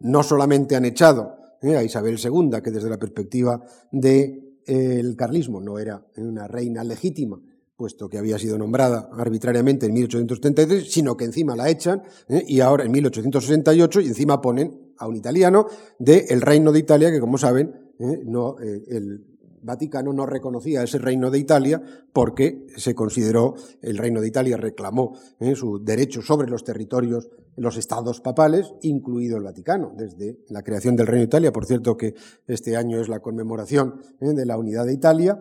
no 0.00 0.22
solamente 0.22 0.76
han 0.76 0.84
echado 0.84 1.36
eh, 1.62 1.76
a 1.76 1.82
Isabel 1.82 2.18
II, 2.22 2.60
que 2.62 2.70
desde 2.70 2.88
la 2.88 2.98
perspectiva 2.98 3.60
del 3.90 4.56
de, 4.66 5.16
carlismo 5.16 5.60
no 5.60 5.78
era 5.78 6.04
una 6.16 6.46
reina 6.46 6.84
legítima, 6.84 7.40
puesto 7.76 8.08
que 8.08 8.18
había 8.18 8.38
sido 8.38 8.56
nombrada 8.56 9.10
arbitrariamente 9.12 9.86
en 9.86 9.94
1833, 9.94 10.90
sino 10.90 11.16
que 11.16 11.24
encima 11.24 11.56
la 11.56 11.68
echan 11.68 12.02
eh, 12.28 12.44
y 12.46 12.60
ahora 12.60 12.84
en 12.84 12.92
1868 12.92 14.00
y 14.00 14.06
encima 14.06 14.40
ponen 14.40 14.92
a 14.98 15.06
un 15.06 15.16
italiano 15.16 15.66
del 15.98 16.40
Reino 16.40 16.72
de 16.72 16.78
Italia, 16.78 17.10
que 17.10 17.20
como 17.20 17.38
saben, 17.38 17.92
eh, 17.98 18.22
no, 18.24 18.56
el, 18.58 19.29
Vaticano 19.62 20.12
no 20.12 20.26
reconocía 20.26 20.82
ese 20.82 20.98
reino 20.98 21.30
de 21.30 21.38
Italia 21.38 21.82
porque 22.12 22.66
se 22.76 22.94
consideró, 22.94 23.54
el 23.82 23.98
reino 23.98 24.20
de 24.20 24.28
Italia 24.28 24.56
reclamó 24.56 25.16
eh, 25.38 25.54
su 25.54 25.82
derecho 25.82 26.22
sobre 26.22 26.48
los 26.48 26.64
territorios, 26.64 27.28
los 27.56 27.76
estados 27.76 28.20
papales, 28.20 28.72
incluido 28.82 29.36
el 29.36 29.44
Vaticano, 29.44 29.92
desde 29.96 30.38
la 30.48 30.62
creación 30.62 30.96
del 30.96 31.06
reino 31.06 31.20
de 31.20 31.26
Italia. 31.26 31.52
Por 31.52 31.66
cierto 31.66 31.96
que 31.96 32.14
este 32.46 32.76
año 32.76 33.00
es 33.00 33.08
la 33.08 33.20
conmemoración 33.20 34.00
eh, 34.20 34.32
de 34.32 34.46
la 34.46 34.58
unidad 34.58 34.86
de 34.86 34.94
Italia 34.94 35.38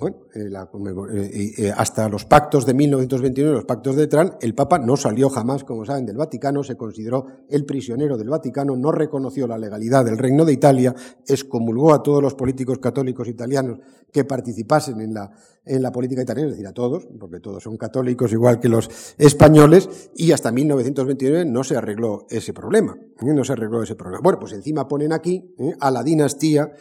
bueno, 0.00 0.18
eh, 0.34 1.30
eh, 1.32 1.52
eh, 1.58 1.72
hasta 1.76 2.08
los 2.08 2.24
pactos 2.24 2.64
de 2.64 2.74
1929, 2.74 3.54
los 3.54 3.64
pactos 3.64 3.96
de 3.96 4.06
Trán, 4.06 4.36
el 4.40 4.54
Papa 4.54 4.78
no 4.78 4.96
salió 4.96 5.28
jamás, 5.28 5.64
como 5.64 5.84
saben, 5.84 6.06
del 6.06 6.16
Vaticano, 6.16 6.62
se 6.62 6.76
consideró 6.76 7.26
el 7.48 7.66
prisionero 7.66 8.16
del 8.16 8.30
Vaticano, 8.30 8.76
no 8.76 8.90
reconoció 8.92 9.46
la 9.46 9.58
legalidad 9.58 10.04
del 10.04 10.18
Reino 10.18 10.44
de 10.44 10.54
Italia, 10.54 10.94
excomulgó 11.26 11.92
a 11.92 12.02
todos 12.02 12.22
los 12.22 12.34
políticos 12.34 12.78
católicos 12.78 13.28
italianos 13.28 13.78
que 14.10 14.24
participasen 14.24 15.00
en 15.00 15.14
la, 15.14 15.30
en 15.64 15.82
la 15.82 15.92
política 15.92 16.22
italiana, 16.22 16.48
es 16.48 16.54
decir, 16.54 16.66
a 16.66 16.72
todos, 16.72 17.06
porque 17.18 17.40
todos 17.40 17.62
son 17.62 17.76
católicos 17.76 18.32
igual 18.32 18.58
que 18.58 18.68
los 18.68 18.88
españoles, 19.18 20.10
y 20.16 20.32
hasta 20.32 20.50
1929 20.50 21.44
no 21.44 21.62
se 21.62 21.76
arregló 21.76 22.26
ese 22.30 22.52
problema. 22.52 22.96
No 23.22 23.44
se 23.44 23.52
arregló 23.52 23.82
ese 23.82 23.96
problema. 23.96 24.22
Bueno, 24.22 24.38
pues 24.40 24.52
encima 24.52 24.88
ponen 24.88 25.12
aquí 25.12 25.54
a 25.78 25.90
la 25.90 26.02
dinastía 26.02 26.72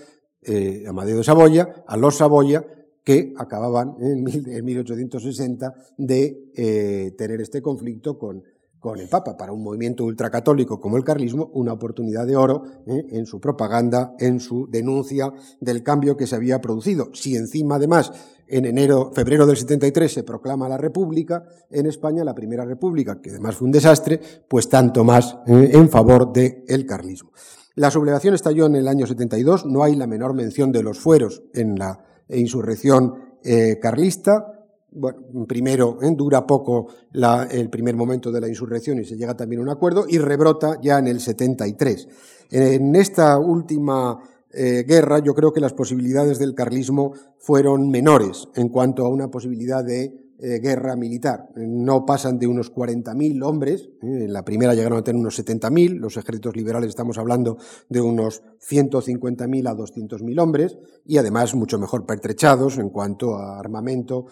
Amadeo 0.87 1.17
de 1.17 1.23
Saboya, 1.23 1.83
a 1.85 1.97
los 1.97 2.15
Saboya, 2.15 2.65
que 3.09 3.33
acababan 3.37 3.95
en, 4.01 4.23
1860 4.23 5.73
de 5.97 6.51
eh, 6.55 7.15
tener 7.17 7.41
este 7.41 7.59
conflicto 7.59 8.19
con, 8.19 8.43
con, 8.79 8.99
el 8.99 9.09
Papa. 9.09 9.35
Para 9.35 9.51
un 9.51 9.63
movimiento 9.63 10.03
ultracatólico 10.03 10.79
como 10.79 10.95
el 10.95 11.03
carlismo, 11.03 11.49
una 11.55 11.73
oportunidad 11.73 12.27
de 12.27 12.35
oro 12.35 12.65
eh, 12.85 13.07
en 13.09 13.25
su 13.25 13.39
propaganda, 13.39 14.13
en 14.19 14.39
su 14.39 14.67
denuncia 14.69 15.33
del 15.59 15.81
cambio 15.81 16.15
que 16.15 16.27
se 16.27 16.35
había 16.35 16.61
producido. 16.61 17.09
Si 17.15 17.35
encima, 17.35 17.77
además, 17.77 18.11
en 18.47 18.65
enero, 18.65 19.11
febrero 19.11 19.47
del 19.47 19.57
73 19.57 20.13
se 20.13 20.21
proclama 20.21 20.69
la 20.69 20.77
República 20.77 21.45
en 21.71 21.87
España, 21.87 22.23
la 22.23 22.35
primera 22.35 22.63
República, 22.63 23.19
que 23.19 23.31
además 23.31 23.55
fue 23.55 23.65
un 23.65 23.71
desastre, 23.71 24.21
pues 24.47 24.69
tanto 24.69 25.03
más 25.03 25.35
eh, 25.47 25.71
en 25.73 25.89
favor 25.89 26.31
del 26.31 26.85
carlismo. 26.85 27.31
La 27.73 27.89
sublevación 27.89 28.35
estalló 28.35 28.67
en 28.67 28.75
el 28.75 28.87
año 28.87 29.07
72, 29.07 29.65
no 29.65 29.83
hay 29.83 29.95
la 29.95 30.05
menor 30.05 30.35
mención 30.35 30.71
de 30.71 30.83
los 30.83 30.99
fueros 30.99 31.41
en 31.55 31.79
la 31.79 32.05
insurrección 32.37 33.15
eh, 33.43 33.77
carlista. 33.81 34.55
Bueno, 34.91 35.45
primero 35.47 35.99
eh, 36.01 36.09
dura 36.15 36.45
poco 36.47 36.87
el 37.13 37.69
primer 37.69 37.95
momento 37.95 38.31
de 38.31 38.41
la 38.41 38.47
insurrección 38.47 38.99
y 38.99 39.05
se 39.05 39.17
llega 39.17 39.37
también 39.37 39.61
a 39.61 39.63
un 39.63 39.69
acuerdo 39.69 40.05
y 40.07 40.17
rebrota 40.17 40.79
ya 40.81 40.97
en 40.97 41.07
el 41.07 41.19
73. 41.19 42.07
En 42.51 42.95
esta 42.95 43.37
última 43.37 44.19
eh, 44.51 44.83
guerra 44.87 45.19
yo 45.19 45.35
creo 45.35 45.53
que 45.53 45.59
las 45.59 45.73
posibilidades 45.73 46.39
del 46.39 46.55
carlismo 46.55 47.13
fueron 47.37 47.89
menores 47.89 48.47
en 48.55 48.69
cuanto 48.69 49.05
a 49.05 49.09
una 49.09 49.29
posibilidad 49.29 49.83
de 49.83 50.28
eh, 50.41 50.59
guerra 50.59 50.95
militar. 50.95 51.49
No 51.57 52.05
pasan 52.05 52.39
de 52.39 52.47
unos 52.47 52.73
40.000 52.73 53.43
hombres, 53.43 53.89
¿eh? 54.01 54.23
en 54.23 54.31
la 54.31 54.45
primera 54.45 54.73
llegaron 54.73 54.97
a 54.97 55.03
tener 55.03 55.19
unos 55.19 55.37
70.000, 55.37 55.99
los 55.99 56.15
ejércitos 56.15 56.55
liberales 56.55 56.87
estamos 56.87 57.17
hablando 57.17 57.57
de 57.89 57.99
unos 57.99 58.41
150.000 58.65 59.67
a 59.67 59.75
200.000 59.75 60.41
hombres, 60.41 60.77
y 61.05 61.17
además 61.17 61.55
mucho 61.55 61.77
mejor 61.77 62.05
pertrechados 62.05 62.77
en 62.77 62.89
cuanto 62.89 63.35
a 63.35 63.59
armamento 63.59 64.27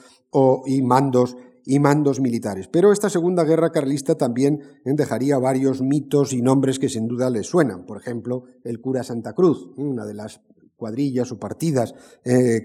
y 0.66 0.82
mandos 0.82 1.36
y 1.66 1.80
mandos 1.80 2.22
militares. 2.22 2.70
Pero 2.70 2.94
esta 2.94 3.10
segunda 3.10 3.44
guerra 3.44 3.74
carlista 3.74 4.16
también 4.16 4.62
¿eh? 4.86 4.94
dejaría 4.96 5.38
varios 5.40 5.82
mitos 5.82 6.32
y 6.32 6.42
nombres 6.42 6.80
que 6.80 6.88
sin 6.88 7.10
duda 7.10 7.30
les 7.30 7.48
suenan. 7.48 7.86
Por 7.86 7.98
ejemplo, 7.98 8.46
el 8.64 8.80
cura 8.80 9.04
Santa 9.04 9.34
Cruz, 9.34 9.72
una 9.76 10.06
de 10.06 10.14
las 10.14 10.40
cuadrillas 10.78 11.32
o 11.32 11.40
partidas 11.40 11.96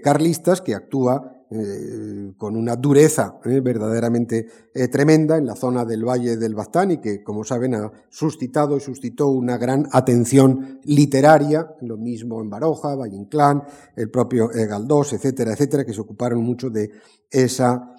carlistas 0.03 0.61
que 0.61 0.75
actúa 0.75 1.42
eh, 1.55 2.33
con 2.35 2.55
una 2.55 2.75
dureza 2.75 3.39
eh, 3.45 3.59
verdaderamente 3.59 4.47
eh, 4.73 4.87
tremenda 4.87 5.37
en 5.37 5.45
la 5.45 5.55
zona 5.55 5.85
del 5.85 6.03
Valle 6.03 6.35
del 6.35 6.55
Baztán 6.55 6.91
y 6.91 6.97
que, 6.97 7.21
como 7.21 7.43
saben, 7.43 7.75
ha 7.75 7.91
suscitado 8.09 8.75
y 8.75 8.79
suscitó 8.79 9.27
una 9.27 9.57
gran 9.57 9.87
atención 9.91 10.79
literaria, 10.85 11.75
lo 11.81 11.97
mismo 11.97 12.41
en 12.41 12.49
Baroja, 12.49 12.95
Valle 12.95 13.17
Inclán, 13.17 13.61
el 13.95 14.09
propio 14.09 14.49
Galdós, 14.49 15.13
etcétera, 15.13 15.53
etcétera, 15.53 15.85
que 15.85 15.93
se 15.93 16.01
ocuparon 16.01 16.43
mucho 16.43 16.71
de 16.71 16.89
esa 17.29 17.89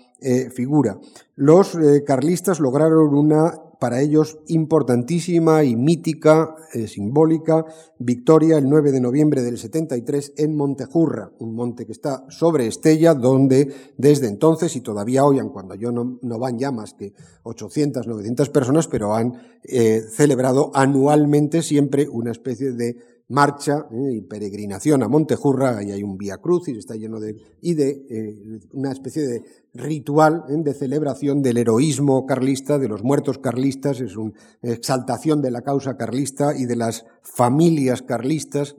figura. 0.55 0.99
Los 1.37 1.77
carlistas 2.07 2.59
lograron 2.59 3.15
una 3.15 3.53
para 3.79 4.01
ellos 4.01 4.39
importantísima 4.49 5.64
y 5.64 5.77
mítica, 5.77 6.55
eh, 6.72 6.87
simbólica, 6.87 7.64
victoria 7.99 8.59
el 8.59 8.68
9 8.68 8.93
de 8.93 9.01
noviembre 9.01 9.43
del 9.43 9.59
73 9.59 10.35
en 10.37 10.57
Montejurra, 10.57 11.33
un 11.39 11.55
monte 11.55 11.87
que 11.87 11.93
está 11.93 12.25
sobre 12.29 12.66
Estella, 12.66 13.14
donde 13.14 13.72
desde 13.97 14.29
entonces 14.29 14.77
y 14.77 14.81
todavía 14.81 15.25
hoy, 15.25 15.41
cuando 15.53 15.75
yo 15.75 15.93
no, 15.93 16.18
van 16.39 16.59
ya 16.59 16.70
más 16.70 16.95
que 16.95 17.14
800, 17.43 18.07
900 18.07 18.51
personas, 18.51 18.89
pero 18.89 19.14
han 19.14 19.35
eh, 19.64 20.03
celebrado 20.11 20.70
anualmente 20.75 21.62
siempre 21.62 22.09
una 22.09 22.31
especie 22.31 22.72
de 22.72 22.97
marcha 23.29 23.87
eh, 23.91 24.12
y 24.12 24.20
peregrinación 24.22 25.03
a 25.03 25.09
Montejurra, 25.09 25.83
y 25.83 25.91
hay 25.91 26.03
un 26.03 26.16
vía 26.16 26.39
crucis, 26.39 26.77
está 26.77 26.95
lleno 26.95 27.20
de, 27.20 27.37
y 27.61 27.75
de 27.75 28.61
una 28.72 28.93
especie 28.93 29.27
de 29.27 29.64
ritual 29.75 30.45
eh, 30.49 30.55
de 30.57 30.72
celebración 30.75 31.43
del 31.43 31.59
heroísmo 31.59 32.27
carlista, 32.27 32.79
de 32.79 32.89
los 32.89 33.03
muertos 33.03 33.39
carlistas, 33.39 34.01
es 34.01 34.16
una 34.16 34.33
exaltación 34.62 35.43
de 35.43 35.51
la 35.51 35.62
causa 35.62 35.97
carlista 35.97 36.57
y 36.57 36.64
de 36.64 36.77
las 36.77 37.05
familias 37.22 38.03
carlistas, 38.03 38.75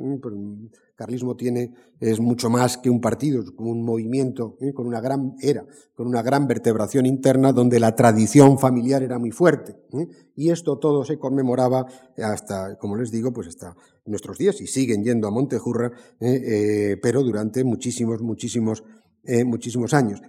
carlismo 0.96 1.36
tiene, 1.36 1.72
es 2.00 2.20
mucho 2.20 2.50
más 2.50 2.78
que 2.78 2.90
un 2.90 3.02
partido, 3.02 3.42
es 3.42 3.52
como 3.52 3.72
un 3.72 3.84
movimiento, 3.84 4.58
¿eh? 4.62 4.74
con 4.74 4.88
una 4.88 5.02
gran, 5.02 5.36
era, 5.42 5.66
con 5.94 6.08
una 6.08 6.22
gran 6.22 6.48
vertebración 6.48 7.06
interna 7.06 7.52
donde 7.52 7.80
la 7.80 7.96
tradición 7.96 8.58
familiar 8.58 9.04
era 9.04 9.20
muy 9.20 9.32
fuerte. 9.32 9.76
¿eh? 9.94 10.08
Y 10.36 10.50
esto 10.50 10.78
todo 10.78 11.04
se 11.04 11.20
conmemoraba 11.20 11.86
hasta, 12.18 12.78
como 12.78 12.96
les 12.96 13.12
digo, 13.12 13.34
pues 13.34 13.48
hasta 13.48 13.76
nuestros 14.06 14.38
días 14.38 14.62
y 14.62 14.68
siguen 14.68 15.04
yendo 15.04 15.28
a 15.28 15.32
Montejurra, 15.32 15.92
¿eh? 16.20 16.98
pero 17.02 17.24
durante 17.24 17.64
muchísimos, 17.64 18.22
muchísimos, 18.22 18.84
muchísimos 19.46 19.94
años. 19.94 20.22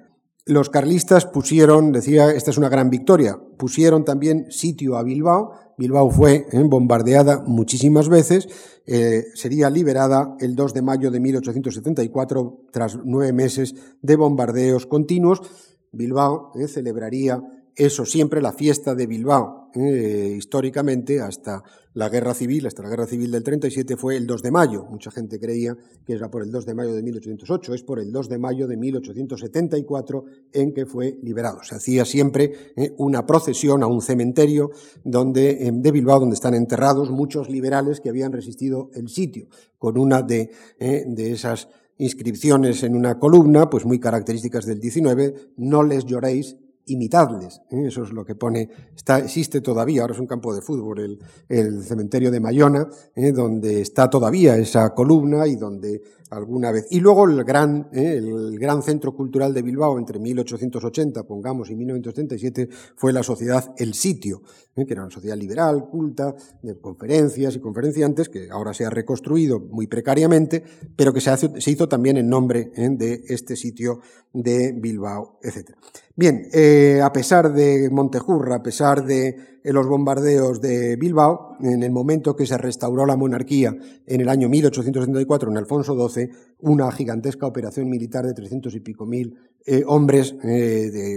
Los 0.49 0.71
carlistas 0.71 1.27
pusieron, 1.27 1.91
decía, 1.91 2.31
esta 2.31 2.53
es 2.53 2.57
una 2.57 2.69
gran 2.69 2.89
victoria, 2.89 3.37
pusieron 3.57 4.05
también 4.05 4.47
sitio 4.49 4.97
a 4.97 5.03
Bilbao. 5.03 5.51
Bilbao 5.77 6.09
fue 6.09 6.47
¿eh? 6.53 6.63
bombardeada 6.63 7.43
muchísimas 7.45 8.09
veces, 8.09 8.49
eh, 8.87 9.25
sería 9.35 9.71
liberada 9.71 10.37
el 10.39 10.55
2 10.55 10.73
de 10.73 10.83
mayo 10.83 11.11
de 11.11 11.19
1874 11.19 12.61
tras 12.71 12.97
nueve 13.05 13.33
meses 13.33 13.75
de 14.01 14.15
bombardeos 14.15 14.87
continuos. 14.87 15.43
Bilbao 15.91 16.53
¿eh? 16.55 16.69
celebraría 16.69 17.43
eso 17.77 18.07
siempre, 18.07 18.41
la 18.41 18.55
fiesta 18.55 18.95
de 18.95 19.07
Bilbao, 19.07 19.70
eh, 19.74 20.35
históricamente, 20.39 21.20
hasta 21.20 21.62
la 21.93 22.09
guerra 22.09 22.33
civil, 22.33 22.66
hasta 22.66 22.83
la 22.83 22.89
guerra 22.89 23.07
civil 23.07 23.31
del 23.31 23.43
37, 23.43 23.99
fue 23.99 24.16
el 24.16 24.27
2 24.27 24.43
de 24.43 24.51
mayo. 24.51 24.87
Mucha 24.91 25.11
gente 25.11 25.39
creía 25.39 25.77
que 26.07 26.14
era 26.14 26.31
por 26.31 26.43
el 26.43 26.51
2 26.51 26.64
de 26.64 26.74
mayo 26.74 26.95
de 26.95 27.03
1808, 27.03 27.74
es 27.74 27.83
por 27.83 28.01
el 28.01 28.12
2 28.12 28.31
de 28.31 28.39
mayo 28.39 28.66
de 28.66 28.79
1874 28.79 30.24
en 30.55 30.72
que 30.72 30.87
fue 30.87 31.18
liberado. 31.22 31.62
Se 31.64 31.74
hacía 31.74 32.07
siempre 32.07 32.72
eh, 32.77 32.95
una 32.97 33.27
procesión 33.27 33.83
a 33.83 33.87
un 33.87 34.01
cementerio 34.01 34.70
donde, 35.05 35.70
de 35.70 35.93
Bilbao, 35.93 36.20
donde 36.20 36.35
están 36.35 36.55
enterrados 36.55 37.11
muchos 37.11 37.51
liberales 37.51 38.01
que 38.01 38.09
habían 38.09 38.33
resistido 38.33 38.89
el 38.95 39.11
sitio, 39.11 39.49
con 39.79 39.99
una 39.99 40.22
de, 40.22 40.51
eh, 40.79 41.05
de 41.07 41.33
esas 41.33 41.68
inscripciones 41.99 42.83
en 42.83 42.97
una 42.97 43.18
columna, 43.18 43.68
pues 43.68 43.85
muy 43.85 44.01
características 44.01 44.64
del 44.64 44.81
19, 44.81 45.53
no 45.57 45.83
les 45.83 46.07
lloréis, 46.07 46.57
imitadles. 46.87 47.61
¿eh? 47.70 47.87
Eso 47.87 48.05
es 48.05 48.12
lo 48.12 48.24
que 48.24 48.34
pone, 48.34 48.68
está, 48.95 49.18
existe 49.18 49.61
todavía, 49.61 50.03
ahora 50.03 50.14
es 50.14 50.20
un 50.20 50.26
campo 50.26 50.55
de 50.55 50.62
fútbol, 50.62 51.18
el, 51.49 51.82
cementerio 51.84 52.30
de 52.30 52.41
Mayona, 52.41 52.89
¿eh? 53.14 53.32
donde 53.32 53.80
está 53.80 54.09
todavía 54.09 54.57
esa 54.57 54.95
columna 54.95 55.47
y 55.47 55.57
donde 55.57 56.03
alguna 56.31 56.72
vez. 56.72 56.87
Y 56.91 57.01
luego 57.01 57.24
el 57.24 57.43
gran, 57.45 57.89
¿eh? 57.93 58.16
el 58.16 58.59
gran 58.59 58.83
centro 58.83 59.14
cultural 59.14 59.55
de 59.55 59.62
Bilbao 59.62 59.99
entre 59.99 60.18
1880, 60.18 61.24
pongamos, 61.24 61.70
y 61.70 61.77
1937 61.77 62.68
fue 62.97 63.12
la 63.12 63.22
sociedad 63.22 63.74
El 63.77 63.95
Sitio, 63.95 64.43
que 64.74 64.93
era 64.93 65.03
una 65.03 65.11
sociedad 65.11 65.37
liberal, 65.37 65.89
culta, 65.91 66.35
de 66.62 66.79
conferencias 66.79 67.57
y 67.57 67.61
conferenciantes, 67.61 68.29
que 68.29 68.49
ahora 68.51 68.74
se 68.74 68.85
ha 68.85 68.91
reconstruido 68.91 69.61
muy 69.61 69.87
precariamente, 69.87 70.62
pero 70.95 71.12
que 71.12 71.20
se, 71.20 71.37
se 71.37 71.70
hizo 71.70 71.89
también 71.89 72.16
en 72.16 72.29
nombre 72.29 72.70
de 72.77 73.24
este 73.29 73.57
sitio 73.57 74.01
de 74.33 74.72
Bilbao, 74.72 75.39
etc. 75.43 75.70
Bien, 76.14 76.49
eh, 76.53 77.01
a 77.03 77.12
pesar 77.12 77.53
de 77.53 77.91
Montejurra, 77.91 78.57
a 78.57 78.62
pesar 78.62 79.05
de 79.05 79.61
eh, 79.62 79.72
los 79.72 79.87
bombardeos 79.87 80.61
de 80.61 80.97
Bilbao, 80.97 81.57
en 81.61 81.83
el 81.83 81.91
momento 81.91 82.37
que 82.37 82.47
se 82.47 82.57
restauró 82.57 83.05
la 83.05 83.16
monarquía 83.16 83.77
en 84.07 84.20
el 84.20 84.29
año 84.29 84.49
1874 84.49 85.51
en 85.51 85.57
Alfonso 85.59 86.09
XII, 86.09 86.16
una 86.61 86.91
gigantesca 86.91 87.47
operación 87.47 87.89
militar 87.89 88.25
de 88.27 88.35
trescientos 88.35 88.75
y 88.75 88.81
pico 88.81 89.07
mil 89.07 89.37
eh, 89.67 89.83
hombres 89.87 90.35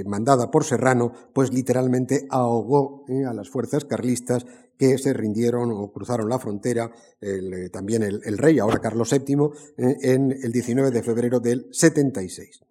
mandada 0.06 0.50
por 0.50 0.64
Serrano, 0.64 1.12
pues 1.34 1.54
literalmente 1.54 2.26
ahogó 2.30 3.06
a 3.28 3.34
las 3.34 3.50
fuerzas 3.50 3.86
carlistas 3.86 4.46
que 4.78 4.98
se 4.98 5.14
rindieron 5.14 5.72
o 5.72 5.92
cruzaron 5.92 6.30
la 6.30 6.40
frontera, 6.40 6.90
también 7.72 8.02
el, 8.02 8.22
el, 8.24 8.38
rey, 8.38 8.60
ahora 8.60 8.80
Carlos 8.80 9.12
VII, 9.12 9.50
en 9.78 10.32
el 10.32 10.52
19 10.52 10.90
de 10.90 11.04
febrero 11.04 11.40
del 11.40 11.68
76. 11.72 12.62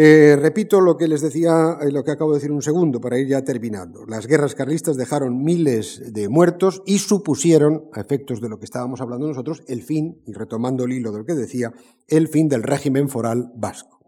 Eh, 0.00 0.36
repito 0.40 0.80
lo 0.80 0.96
que 0.96 1.08
les 1.08 1.22
decía, 1.22 1.76
eh, 1.80 1.90
lo 1.90 2.04
que 2.04 2.12
acabo 2.12 2.30
de 2.30 2.36
decir 2.36 2.52
un 2.52 2.62
segundo, 2.62 3.00
para 3.00 3.18
ir 3.18 3.26
ya 3.26 3.42
terminando. 3.42 4.06
Las 4.06 4.28
guerras 4.28 4.54
carlistas 4.54 4.96
dejaron 4.96 5.42
miles 5.42 6.12
de 6.12 6.28
muertos 6.28 6.84
y 6.86 6.98
supusieron, 6.98 7.90
a 7.92 8.00
efectos 8.00 8.40
de 8.40 8.48
lo 8.48 8.60
que 8.60 8.66
estábamos 8.66 9.00
hablando 9.00 9.26
nosotros, 9.26 9.64
el 9.66 9.82
fin, 9.82 10.22
y 10.24 10.34
retomando 10.34 10.84
el 10.84 10.92
hilo 10.92 11.10
de 11.10 11.18
lo 11.18 11.24
que 11.24 11.34
decía, 11.34 11.72
el 12.06 12.28
fin 12.28 12.48
del 12.48 12.62
régimen 12.62 13.08
foral 13.08 13.50
vasco. 13.56 13.98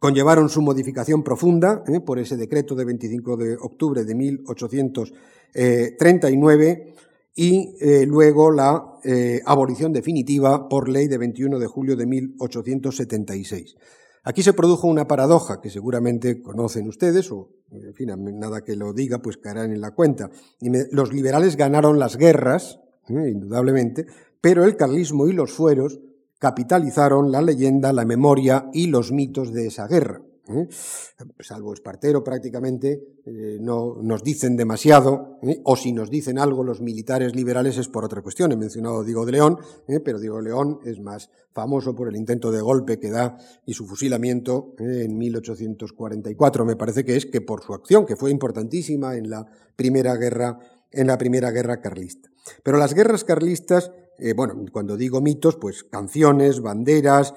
Conllevaron 0.00 0.48
su 0.48 0.60
modificación 0.60 1.22
profunda 1.22 1.84
eh, 1.86 2.00
por 2.00 2.18
ese 2.18 2.36
decreto 2.36 2.74
de 2.74 2.84
25 2.84 3.36
de 3.36 3.56
octubre 3.60 4.04
de 4.04 4.14
1839 4.16 6.94
y 7.36 7.76
luego 8.06 8.50
la 8.50 8.98
abolición 9.46 9.92
definitiva 9.92 10.68
por 10.68 10.88
ley 10.88 11.06
de 11.06 11.16
21 11.16 11.60
de 11.60 11.66
julio 11.68 11.94
de 11.94 12.06
1876. 12.06 13.76
Aquí 14.22 14.42
se 14.42 14.52
produjo 14.52 14.86
una 14.86 15.08
paradoja 15.08 15.60
que 15.60 15.70
seguramente 15.70 16.42
conocen 16.42 16.86
ustedes, 16.88 17.32
o 17.32 17.48
en 17.70 17.94
fin, 17.94 18.10
nada 18.38 18.62
que 18.62 18.76
lo 18.76 18.92
diga, 18.92 19.18
pues 19.22 19.38
caerán 19.38 19.72
en 19.72 19.80
la 19.80 19.92
cuenta. 19.92 20.30
Los 20.90 21.12
liberales 21.12 21.56
ganaron 21.56 21.98
las 21.98 22.16
guerras, 22.16 22.80
¿eh? 23.08 23.30
indudablemente, 23.30 24.06
pero 24.40 24.64
el 24.64 24.76
carlismo 24.76 25.26
y 25.26 25.32
los 25.32 25.52
fueros 25.52 26.00
capitalizaron 26.38 27.30
la 27.32 27.42
leyenda, 27.42 27.92
la 27.92 28.04
memoria 28.04 28.68
y 28.72 28.86
los 28.86 29.12
mitos 29.12 29.52
de 29.52 29.66
esa 29.66 29.86
guerra. 29.86 30.22
¿Eh? 30.50 30.68
salvo 31.40 31.72
Espartero 31.72 32.22
prácticamente, 32.22 33.20
eh, 33.24 33.58
no 33.60 33.96
nos 34.02 34.22
dicen 34.22 34.56
demasiado, 34.56 35.38
¿eh? 35.42 35.60
o 35.64 35.76
si 35.76 35.92
nos 35.92 36.10
dicen 36.10 36.38
algo 36.38 36.64
los 36.64 36.80
militares 36.80 37.34
liberales 37.34 37.78
es 37.78 37.88
por 37.88 38.04
otra 38.04 38.22
cuestión. 38.22 38.52
He 38.52 38.56
mencionado 38.56 39.04
Diego 39.04 39.26
de 39.26 39.32
León, 39.32 39.58
pero 40.04 40.18
Diego 40.18 40.38
de 40.38 40.44
León 40.44 40.80
es 40.84 41.00
más 41.00 41.30
famoso 41.52 41.94
por 41.94 42.08
el 42.08 42.16
intento 42.16 42.50
de 42.50 42.60
golpe 42.60 42.98
que 42.98 43.10
da 43.10 43.36
y 43.66 43.74
su 43.74 43.86
fusilamiento 43.86 44.74
en 44.78 45.16
1844, 45.16 46.64
me 46.64 46.76
parece 46.76 47.04
que 47.04 47.16
es, 47.16 47.26
que 47.26 47.40
por 47.40 47.62
su 47.62 47.74
acción, 47.74 48.06
que 48.06 48.16
fue 48.16 48.30
importantísima 48.30 49.16
en 49.16 49.30
la 49.30 49.46
primera 49.76 50.16
guerra, 50.16 50.58
en 50.90 51.06
la 51.06 51.18
primera 51.18 51.50
guerra 51.50 51.80
carlista. 51.80 52.30
Pero 52.62 52.78
las 52.78 52.94
guerras 52.94 53.24
carlistas, 53.24 53.90
bueno, 54.36 54.64
cuando 54.72 54.96
digo 54.96 55.20
mitos, 55.20 55.56
pues 55.56 55.84
canciones, 55.84 56.60
banderas, 56.60 57.34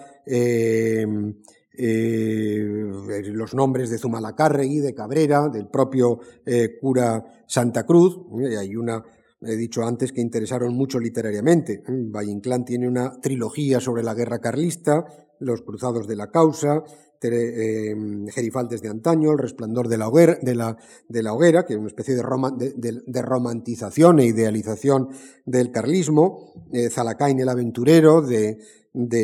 eh, 1.76 3.24
los 3.26 3.56
nombres 3.56 3.90
de 3.90 3.98
Zumalacárregui, 3.98 4.80
de 4.80 4.94
Cabrera, 4.94 5.50
del 5.50 5.68
propio 5.68 6.20
eh, 6.46 6.78
cura 6.80 7.24
Santa 7.48 7.84
Cruz. 7.84 8.20
Eh, 8.44 8.58
hay 8.58 8.76
una, 8.76 9.04
he 9.42 9.56
dicho 9.56 9.84
antes, 9.84 10.12
que 10.12 10.22
interesaron 10.22 10.76
mucho 10.76 11.00
literariamente. 11.00 11.84
Valle 11.88 12.32
Inclán 12.32 12.64
tiene 12.64 12.88
una 12.88 13.20
trilogía 13.20 13.80
sobre 13.80 14.04
la 14.04 14.14
guerra 14.14 14.40
carlista, 14.40 15.06
Los 15.40 15.62
cruzados 15.62 16.08
de 16.08 16.16
la 16.16 16.30
causa, 16.30 16.84
Gerifaltes 17.20 18.82
de 18.82 18.90
antaño, 18.90 19.32
El 19.32 19.38
resplandor 19.38 19.88
de 19.88 19.98
la 19.98 20.10
hoguera, 20.10 21.66
que 21.66 21.74
es 21.74 21.80
una 21.80 21.88
especie 21.88 22.16
de, 22.16 23.22
romantización 23.22 24.20
e 24.20 24.26
idealización 24.26 25.08
del 25.46 25.72
carlismo, 25.72 26.52
Zalacain 26.92 27.40
el 27.40 27.48
aventurero, 27.48 28.22
de, 28.22 28.58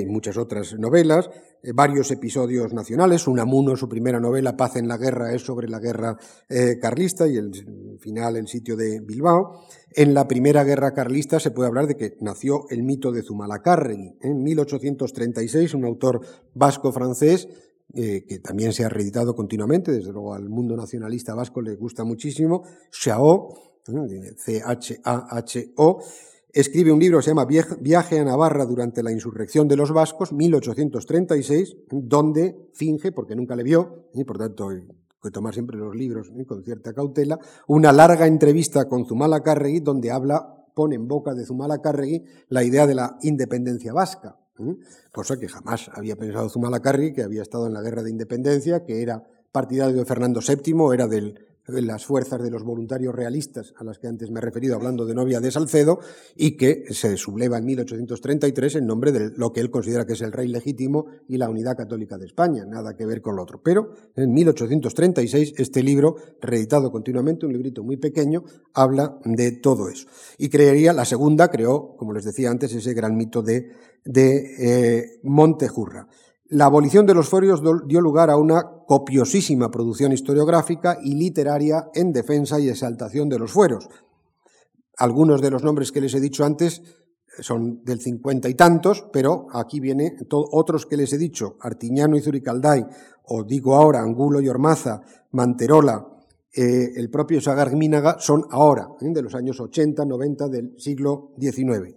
muchas 0.08 0.38
otras 0.38 0.80
novelas, 0.80 1.30
eh, 1.30 1.40
varios 1.74 2.12
episodios 2.12 2.74
nacionales. 2.74 3.28
Unamuno, 3.28 3.76
su 3.76 3.90
primera 3.90 4.20
novela, 4.20 4.56
Paz 4.58 4.76
en 4.78 4.88
la 4.88 4.98
Guerra, 4.98 5.34
es 5.34 5.42
sobre 5.42 5.68
la 5.68 5.80
guerra 5.80 6.18
eh, 6.48 6.78
carlista 6.80 7.28
y 7.28 7.38
el 7.38 7.98
final, 8.00 8.38
el 8.38 8.48
sitio 8.48 8.76
de 8.76 9.00
Bilbao. 9.02 9.62
En 9.92 10.14
la 10.14 10.28
primera 10.28 10.64
guerra 10.64 10.94
carlista 10.94 11.40
se 11.40 11.52
puede 11.52 11.68
hablar 11.68 11.88
de 11.88 11.96
que 11.96 12.18
nació 12.22 12.66
el 12.70 12.84
mito 12.84 13.12
de 13.12 13.24
Zumalacárregui. 13.24 14.18
En 14.22 14.44
1836, 14.44 15.74
un 15.74 15.86
autor 15.86 16.22
vasco-francés 16.54 17.48
eh, 17.94 18.24
que 18.28 18.38
también 18.38 18.72
se 18.72 18.86
ha 18.86 18.90
reeditado 18.90 19.36
continuamente, 19.36 19.92
desde 19.92 20.12
luego 20.12 20.36
al 20.36 20.48
mundo 20.48 20.76
nacionalista 20.76 21.34
vasco 21.34 21.60
le 21.60 21.76
gusta 21.76 22.04
muchísimo, 22.04 22.64
Chao, 22.92 23.50
C-H-A-H-O, 24.38 26.00
escribe 26.54 26.92
un 26.92 27.00
libro 27.00 27.20
que 27.20 27.24
se 27.24 27.32
llama 27.32 27.46
Viaje 27.46 28.20
a 28.20 28.24
Navarra 28.24 28.66
durante 28.66 29.04
la 29.04 29.12
insurrección 29.12 29.68
de 29.68 29.76
los 29.76 29.92
vascos, 29.92 30.34
1836, 30.34 31.78
donde 31.92 32.70
finge, 32.74 33.12
porque 33.12 33.36
nunca 33.36 33.56
le 33.56 33.64
vio, 33.64 34.10
y 34.14 34.24
por 34.24 34.38
tanto 34.38 34.70
hay 34.70 34.88
que 35.22 35.32
tomar 35.32 35.54
siempre 35.54 35.78
los 35.78 35.96
libros 35.96 36.32
con 36.48 36.64
cierta 36.64 36.94
cautela, 36.94 37.40
una 37.68 37.92
larga 37.92 38.26
entrevista 38.26 38.88
con 38.88 39.06
Zumalacárregui 39.06 39.82
donde 39.82 40.12
habla, 40.12 40.56
pone 40.74 40.96
en 40.96 41.08
boca 41.08 41.34
de 41.34 41.46
Zumalacárregui 41.46 42.24
la 42.48 42.64
idea 42.64 42.88
de 42.88 42.96
la 42.96 43.18
independencia 43.22 43.94
vasca, 43.94 44.38
cosa 45.12 45.38
que 45.38 45.48
jamás 45.48 45.90
había 45.94 46.16
pensado 46.16 46.50
Zumalacárregui, 46.50 47.14
que 47.14 47.24
había 47.24 47.42
estado 47.42 47.68
en 47.68 47.74
la 47.74 47.82
guerra 47.82 48.04
de 48.04 48.12
independencia, 48.12 48.84
que 48.86 49.02
era 49.02 49.24
partidario 49.52 49.98
de 49.98 50.06
Fernando 50.06 50.42
VII, 50.42 50.94
era 50.94 51.08
del 51.08 51.49
las 51.72 52.06
fuerzas 52.06 52.42
de 52.42 52.52
los 52.52 52.64
voluntarios 52.64 53.16
realistas 53.16 53.74
a 53.78 53.84
las 53.84 54.00
que 54.00 54.08
antes 54.08 54.30
me 54.32 54.40
he 54.40 54.42
referido 54.42 54.76
hablando 54.76 55.06
de 55.06 55.14
novia 55.14 55.40
de 55.40 55.52
Salcedo 55.52 56.00
y 56.36 56.58
que 56.58 56.86
se 56.92 57.18
subleva 57.18 57.58
en 57.58 57.66
1833 57.66 58.76
en 58.76 58.86
nombre 58.86 59.12
de 59.12 59.32
lo 59.36 59.54
que 59.54 59.62
él 59.62 59.70
considera 59.70 60.06
que 60.06 60.14
es 60.14 60.22
el 60.22 60.32
rey 60.32 60.48
legítimo 60.48 61.08
y 61.28 61.38
la 61.38 61.50
unidad 61.50 61.78
católica 61.78 62.18
de 62.18 62.26
España, 62.26 62.66
nada 62.66 62.96
que 62.96 63.06
ver 63.06 63.22
con 63.22 63.36
lo 63.36 63.44
otro. 63.44 63.62
Pero 63.64 63.94
en 64.16 64.34
1836 64.34 65.54
este 65.58 65.84
libro, 65.84 66.16
reeditado 66.42 66.92
continuamente, 66.92 67.46
un 67.46 67.54
librito 67.54 67.84
muy 67.84 67.98
pequeño, 67.98 68.44
habla 68.74 69.20
de 69.26 69.52
todo 69.52 69.90
eso. 69.90 70.08
Y 70.38 70.50
creería, 70.50 70.94
la 70.94 71.06
segunda 71.06 71.50
creó, 71.50 71.96
como 71.98 72.14
les 72.14 72.26
decía 72.26 72.50
antes, 72.50 72.74
ese 72.74 72.94
gran 72.94 73.16
mito 73.16 73.42
de, 73.42 73.72
de 74.06 74.56
eh, 74.60 75.20
Montejurra. 75.24 76.08
La 76.52 76.66
abolición 76.66 77.06
de 77.06 77.14
los 77.14 77.30
forios 77.30 77.62
dio 77.86 78.02
lugar 78.02 78.32
a 78.32 78.38
una 78.38 78.64
copiosísima 78.88 79.70
producción 79.70 80.12
historiográfica 80.14 80.98
y 81.00 81.14
literaria 81.14 81.92
en 81.94 82.12
defensa 82.12 82.60
y 82.60 82.70
exaltación 82.70 83.30
de 83.30 83.38
los 83.38 83.52
fueros. 83.52 83.88
Algunos 84.98 85.42
de 85.42 85.52
los 85.52 85.64
nombres 85.64 85.92
que 85.92 86.02
les 86.02 86.16
he 86.16 86.20
dicho 86.20 86.44
antes 86.44 86.82
son 87.40 87.84
del 87.84 88.02
cincuenta 88.02 88.50
y 88.50 88.56
tantos, 88.56 89.06
pero 89.14 89.46
aquí 89.54 89.80
viene 89.80 90.18
otros 90.32 90.88
que 90.88 90.98
les 90.98 91.14
he 91.14 91.20
dicho, 91.20 91.56
Artiñano 91.62 92.18
y 92.18 92.22
Zuricalday, 92.22 92.84
o 93.26 93.44
digo 93.44 93.76
ahora, 93.76 94.02
Angulo 94.02 94.42
y 94.42 94.50
Ormaza, 94.50 95.02
Manterola, 95.32 96.04
eh, 96.52 96.94
el 96.96 97.12
propio 97.12 97.40
Sagarmínaga, 97.40 98.18
son 98.20 98.46
ahora, 98.50 98.90
¿eh? 99.02 99.10
de 99.14 99.22
los 99.22 99.36
años 99.36 99.60
80, 99.60 100.04
90 100.04 100.48
del 100.48 100.74
siglo 100.80 101.32
XIX. 101.40 101.96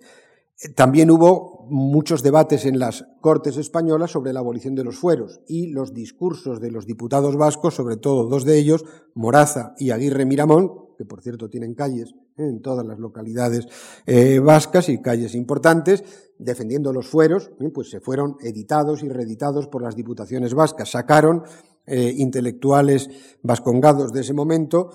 También 0.77 1.11
hubo 1.11 1.67
muchos 1.69 2.23
debates 2.23 2.67
en 2.67 2.79
las 2.79 3.05
Cortes 3.21 3.57
españolas 3.57 4.11
sobre 4.11 4.33
la 4.33 4.41
abolición 4.41 4.75
de 4.75 4.85
los 4.85 4.97
fueros 4.97 5.41
y 5.49 5.69
los 5.69 5.93
discursos 5.93 6.61
de 6.61 6.71
los 6.71 6.87
diputados 6.87 7.37
vascos, 7.37 7.75
sobre 7.75 7.97
todo 7.97 8.29
dos 8.29 8.45
de 8.45 8.59
ellos, 8.59 8.85
Moraza 9.15 9.75
y 9.79 9.91
Aguirre 9.91 10.25
Miramón, 10.25 10.73
que 10.99 11.05
por 11.05 11.23
cierto 11.23 11.49
tienen 11.49 11.75
calles 11.75 12.15
en 12.37 12.63
todas 12.63 12.87
las 12.87 12.99
localidades 12.99 13.67
eh, 14.07 14.39
vascas 14.39 14.89
y 14.89 15.01
calles 15.01 15.35
importantes, 15.35 16.05
defendiendo 16.39 16.93
los 16.93 17.09
fueros, 17.09 17.51
eh, 17.61 17.71
pues 17.71 17.91
se 17.91 18.01
fueron 18.01 18.37
editados 18.41 19.03
y 19.03 19.09
reeditados 19.09 19.69
por 19.69 19.83
las 19.83 19.97
diputaciones 19.97 20.55
vascas. 20.55 20.91
Sacaron 20.91 21.43
eh, 21.87 22.15
intelectuales 22.17 23.09
vascongados 23.43 24.13
de 24.13 24.21
ese 24.21 24.33
momento, 24.33 24.91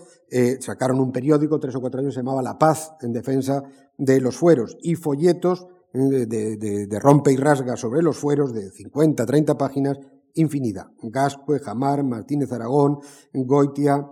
sacaron 0.60 1.00
un 1.00 1.12
periódico, 1.12 1.60
tres 1.60 1.76
o 1.76 1.82
cuatro 1.82 2.02
años, 2.02 2.14
se 2.14 2.20
llamaba 2.20 2.42
La 2.42 2.58
Paz, 2.58 2.94
en 3.02 3.14
defensa 3.14 3.64
de 3.98 4.20
los 4.20 4.36
fueros, 4.36 4.78
y 4.82 4.96
folletos 4.96 5.68
de, 5.94 7.00
rompe 7.02 7.32
y 7.32 7.38
rasga 7.38 7.78
sobre 7.78 8.02
los 8.02 8.18
fueros 8.18 8.54
de 8.54 8.70
50, 8.70 9.26
30 9.26 9.58
páginas, 9.58 10.00
infinidad. 10.34 10.88
Gascue, 11.02 11.60
Jamar, 11.60 12.04
Martínez 12.04 12.52
Aragón, 12.52 13.00
Goitia, 13.34 14.06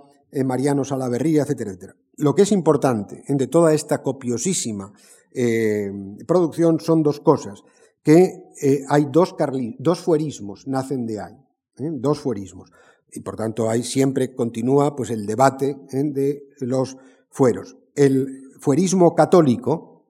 Mariano 0.46 0.86
Salaverría, 0.86 1.44
etcétera, 1.44 1.72
etcétera. 1.72 1.96
Lo 2.18 2.34
que 2.34 2.44
es 2.44 2.52
importante 2.52 3.24
de 3.28 3.48
toda 3.48 3.74
esta 3.74 4.02
copiosísima 4.02 4.94
eh, 5.34 5.92
producción 6.26 6.80
son 6.80 7.04
dos 7.04 7.20
cosas, 7.20 7.62
que 8.04 8.54
eh, 8.62 8.84
hay 8.88 9.08
dos, 9.12 9.36
dos 9.80 10.00
fuerismos, 10.00 10.66
nacen 10.66 11.06
de 11.06 11.20
ahí, 11.20 11.36
¿eh? 11.80 11.90
dos 11.92 12.20
fuerismos. 12.20 12.72
Y 13.12 13.22
por 13.22 13.36
tanto 13.36 13.70
ahí 13.70 13.84
siempre 13.84 14.36
continúa 14.36 14.96
pues, 14.96 15.10
el 15.10 15.26
debate 15.26 15.78
de 15.92 16.44
los 16.60 16.98
fueros. 17.30 17.78
El 17.96 18.52
fuerismo 18.60 19.16
católico, 19.16 20.08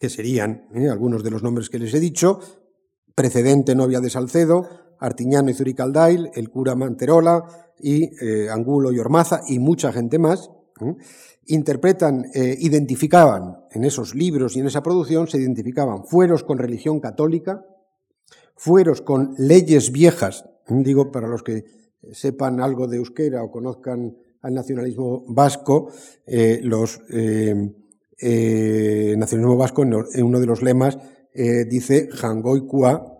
que 0.00 0.10
serían 0.10 0.68
algunos 0.90 1.22
de 1.22 1.30
los 1.30 1.42
nombres 1.42 1.70
que 1.70 1.78
les 1.78 1.94
he 1.94 2.00
dicho, 2.00 2.40
precedente 3.14 3.74
novia 3.74 4.00
de 4.00 4.10
Salcedo, 4.10 4.68
Artiñano 4.98 5.50
y 5.50 5.54
Zuricaldail, 5.54 6.30
el 6.34 6.50
cura 6.50 6.74
Manterola 6.74 7.44
y 7.78 8.04
eh, 8.24 8.48
Angulo 8.50 8.92
y 8.92 8.98
Ormaza 8.98 9.42
y 9.46 9.58
mucha 9.58 9.92
gente 9.92 10.18
más, 10.18 10.50
interpretan, 11.46 12.26
eh, 12.34 12.56
identificaban 12.58 13.64
en 13.70 13.84
esos 13.84 14.14
libros 14.14 14.56
y 14.56 14.60
en 14.60 14.66
esa 14.66 14.82
producción, 14.82 15.28
se 15.28 15.38
identificaban 15.38 16.04
fueros 16.04 16.42
con 16.42 16.58
religión 16.58 17.00
católica, 17.00 17.64
fueros 18.56 19.02
con 19.02 19.34
leyes 19.36 19.92
viejas, 19.92 20.46
digo 20.68 21.10
para 21.10 21.28
los 21.28 21.42
que 21.42 21.64
sepan 22.12 22.60
algo 22.60 22.86
de 22.86 22.96
euskera 22.98 23.42
o 23.42 23.50
conozcan 23.50 24.16
al 24.42 24.54
nacionalismo 24.54 25.24
vasco, 25.28 25.90
eh, 26.26 26.60
los 26.62 27.00
nacionalismo 28.18 29.56
vasco 29.56 29.82
en 29.82 30.24
uno 30.24 30.40
de 30.40 30.46
los 30.46 30.62
lemas 30.62 30.98
dice 31.34 32.08
Jangoikua 32.12 33.14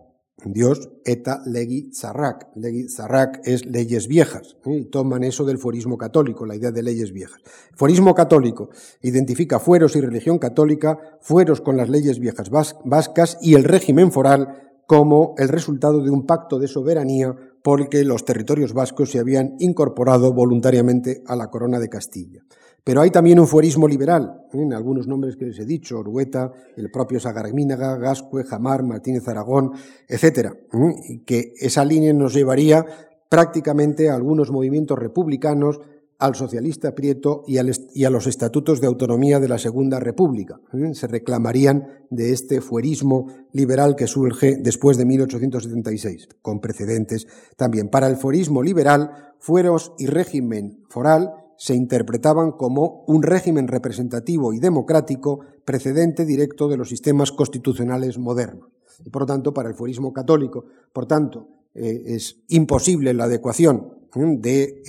Dios 0.44 0.90
eta 1.04 1.40
legi 1.46 1.90
zarrak. 1.94 2.48
Legi 2.56 2.88
zarrak 2.88 3.40
es 3.44 3.64
leyes 3.66 4.08
viejas. 4.08 4.56
¿eh? 4.66 4.78
Y 4.78 4.84
toman 4.86 5.24
eso 5.24 5.44
del 5.44 5.58
fuerismo 5.58 5.96
católico, 5.96 6.44
la 6.44 6.56
idea 6.56 6.70
de 6.70 6.82
leyes 6.82 7.12
viejas. 7.12 7.40
Fuerismo 7.74 8.14
católico 8.14 8.70
identifica 9.02 9.58
fueros 9.58 9.96
y 9.96 10.00
religión 10.00 10.38
católica, 10.38 10.98
fueros 11.20 11.60
con 11.60 11.76
las 11.76 11.88
leyes 11.88 12.18
viejas 12.18 12.50
vascas 12.50 13.38
y 13.40 13.54
el 13.54 13.64
régimen 13.64 14.12
foral 14.12 14.73
como 14.86 15.34
el 15.38 15.48
resultado 15.48 16.02
de 16.02 16.10
un 16.10 16.26
pacto 16.26 16.58
de 16.58 16.68
soberanía 16.68 17.34
por 17.62 17.80
el 17.80 17.88
que 17.88 18.04
los 18.04 18.24
territorios 18.24 18.74
vascos 18.74 19.10
se 19.10 19.18
habían 19.18 19.56
incorporado 19.58 20.32
voluntariamente 20.32 21.22
a 21.26 21.36
la 21.36 21.48
corona 21.48 21.78
de 21.78 21.88
Castilla. 21.88 22.42
Pero 22.84 23.00
hay 23.00 23.10
también 23.10 23.40
un 23.40 23.46
fuerismo 23.46 23.88
liberal, 23.88 24.42
¿eh? 24.52 24.60
en 24.60 24.74
algunos 24.74 25.06
nombres 25.06 25.36
que 25.36 25.46
les 25.46 25.58
he 25.58 25.64
dicho, 25.64 25.98
Orueta, 25.98 26.52
el 26.76 26.90
propio 26.90 27.18
Sagarmínaga, 27.18 27.96
Gascue, 27.96 28.44
Jamar, 28.44 28.82
Martínez 28.82 29.26
Aragón, 29.26 29.72
etcétera, 30.06 30.52
¿eh? 30.52 31.22
que 31.24 31.54
esa 31.58 31.82
línea 31.86 32.12
nos 32.12 32.34
llevaría 32.34 32.84
prácticamente 33.30 34.10
a 34.10 34.14
algunos 34.14 34.50
movimientos 34.50 34.98
republicanos, 34.98 35.80
al 36.24 36.34
socialista 36.34 36.94
Prieto 36.94 37.44
y, 37.46 37.58
a 37.58 38.10
los 38.10 38.26
estatutos 38.26 38.80
de 38.80 38.86
autonomía 38.86 39.40
de 39.40 39.48
la 39.48 39.58
Segunda 39.58 40.00
República. 40.00 40.58
Se 40.92 41.06
reclamarían 41.06 42.06
de 42.10 42.32
este 42.32 42.60
fuerismo 42.60 43.26
liberal 43.52 43.94
que 43.94 44.06
surge 44.06 44.56
después 44.56 44.96
de 44.96 45.04
1876, 45.04 46.28
con 46.40 46.60
precedentes 46.60 47.26
también. 47.56 47.88
Para 47.90 48.06
el 48.06 48.16
fuerismo 48.16 48.62
liberal, 48.62 49.34
fueros 49.38 49.92
y 49.98 50.06
régimen 50.06 50.84
foral 50.88 51.34
se 51.56 51.74
interpretaban 51.74 52.52
como 52.52 53.04
un 53.06 53.22
régimen 53.22 53.68
representativo 53.68 54.54
y 54.54 54.58
democrático 54.58 55.40
precedente 55.64 56.24
directo 56.24 56.68
de 56.68 56.78
los 56.78 56.88
sistemas 56.88 57.32
constitucionales 57.32 58.18
modernos. 58.18 58.70
Y 59.04 59.10
por 59.10 59.22
lo 59.22 59.26
tanto, 59.26 59.52
para 59.52 59.68
el 59.68 59.74
fuerismo 59.74 60.12
católico, 60.12 60.64
por 60.92 61.06
tanto, 61.06 61.48
eh, 61.74 62.02
es 62.06 62.42
imposible 62.48 63.12
la 63.12 63.24
adecuación 63.24 63.92
de 64.14 64.82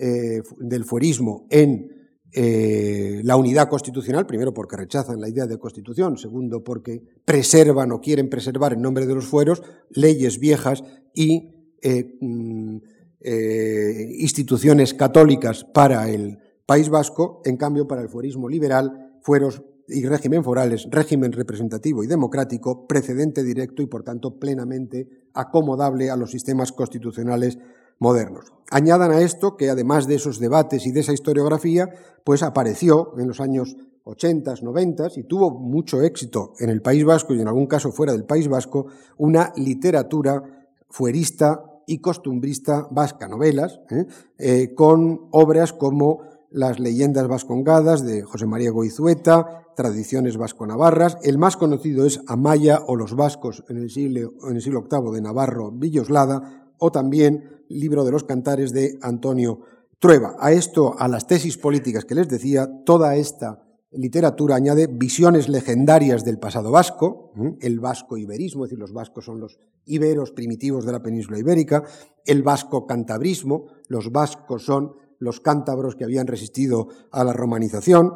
eh, 0.00 0.42
del 0.58 0.84
fuerismo 0.84 1.46
en 1.50 1.98
eh, 2.32 3.20
la 3.24 3.36
unidad 3.36 3.68
constitucional, 3.68 4.26
primero 4.26 4.52
porque 4.52 4.76
rechazan 4.76 5.20
la 5.20 5.28
idea 5.28 5.46
de 5.46 5.58
constitución, 5.58 6.18
segundo 6.18 6.62
porque 6.62 7.02
preservan 7.24 7.90
o 7.92 8.00
quieren 8.00 8.28
preservar 8.28 8.74
en 8.74 8.82
nombre 8.82 9.06
de 9.06 9.14
los 9.14 9.26
fueros 9.26 9.62
leyes 9.90 10.38
viejas 10.38 10.84
y 11.14 11.72
mm, 12.20 12.76
eh, 13.20 14.14
instituciones 14.18 14.94
católicas 14.94 15.64
para 15.64 16.08
el 16.08 16.38
País 16.64 16.88
Vasco, 16.88 17.42
en 17.44 17.56
cambio 17.56 17.88
para 17.88 18.02
el 18.02 18.08
fuerismo 18.08 18.48
liberal, 18.48 19.18
fueros 19.22 19.62
y 19.88 20.04
régimen 20.06 20.44
forales, 20.44 20.86
régimen 20.90 21.32
representativo 21.32 22.04
y 22.04 22.06
democrático, 22.06 22.86
precedente 22.86 23.42
directo 23.42 23.82
y 23.82 23.86
por 23.86 24.04
tanto 24.04 24.38
plenamente 24.38 25.08
acomodable 25.34 26.10
a 26.10 26.16
los 26.16 26.30
sistemas 26.30 26.72
constitucionales 26.72 27.58
modernos. 27.98 28.52
Añadan 28.70 29.12
a 29.12 29.20
esto 29.20 29.56
que 29.56 29.70
además 29.70 30.06
de 30.06 30.16
esos 30.16 30.38
debates 30.38 30.86
y 30.86 30.92
de 30.92 31.00
esa 31.00 31.12
historiografía, 31.12 31.88
pues 32.24 32.42
apareció 32.42 33.14
en 33.18 33.28
los 33.28 33.40
años 33.40 33.76
80, 34.04 34.54
90 34.62 35.08
y 35.16 35.24
tuvo 35.24 35.50
mucho 35.50 36.02
éxito 36.02 36.52
en 36.58 36.70
el 36.70 36.80
País 36.82 37.04
Vasco 37.04 37.34
y 37.34 37.40
en 37.40 37.48
algún 37.48 37.66
caso 37.66 37.92
fuera 37.92 38.12
del 38.12 38.24
País 38.24 38.48
Vasco, 38.48 38.86
una 39.18 39.52
literatura 39.56 40.42
fuerista 40.88 41.62
y 41.86 41.98
costumbrista 41.98 42.86
vasca, 42.90 43.28
novelas, 43.28 43.80
¿eh? 43.90 44.06
Eh, 44.38 44.74
con 44.74 45.28
obras 45.30 45.72
como 45.72 46.20
Las 46.50 46.78
leyendas 46.78 47.28
vascongadas 47.28 48.04
de 48.06 48.22
José 48.22 48.46
María 48.46 48.70
Goizueta, 48.70 49.66
Tradiciones 49.76 50.38
vasco-navarras. 50.38 51.18
El 51.22 51.36
más 51.36 51.58
conocido 51.58 52.06
es 52.06 52.20
Amaya 52.26 52.80
o 52.86 52.96
los 52.96 53.14
vascos 53.14 53.64
en 53.68 53.76
el 53.76 53.90
siglo, 53.90 54.32
en 54.48 54.56
el 54.56 54.62
siglo 54.62 54.86
VIII 54.90 55.12
de 55.12 55.20
Navarro 55.20 55.70
Villoslada, 55.70 56.72
o 56.78 56.90
también 56.90 57.57
Libro 57.68 58.04
de 58.04 58.12
los 58.12 58.24
Cantares 58.24 58.72
de 58.72 58.98
Antonio 59.02 59.60
Trueba. 59.98 60.36
A 60.38 60.52
esto, 60.52 60.94
a 60.98 61.08
las 61.08 61.26
tesis 61.26 61.58
políticas 61.58 62.04
que 62.04 62.14
les 62.14 62.28
decía, 62.28 62.68
toda 62.84 63.16
esta 63.16 63.64
literatura 63.92 64.56
añade 64.56 64.86
visiones 64.86 65.48
legendarias 65.48 66.24
del 66.24 66.38
pasado 66.38 66.70
vasco, 66.70 67.32
el 67.60 67.80
vasco-iberismo, 67.80 68.64
es 68.64 68.70
decir, 68.70 68.78
los 68.78 68.92
vascos 68.92 69.24
son 69.24 69.40
los 69.40 69.58
iberos 69.86 70.32
primitivos 70.32 70.84
de 70.84 70.92
la 70.92 71.02
península 71.02 71.38
ibérica, 71.38 71.84
el 72.26 72.42
vasco-cantabrismo, 72.42 73.66
los 73.88 74.12
vascos 74.12 74.64
son 74.64 74.92
los 75.18 75.40
cántabros 75.40 75.96
que 75.96 76.04
habían 76.04 76.26
resistido 76.26 76.88
a 77.10 77.24
la 77.24 77.32
romanización, 77.32 78.12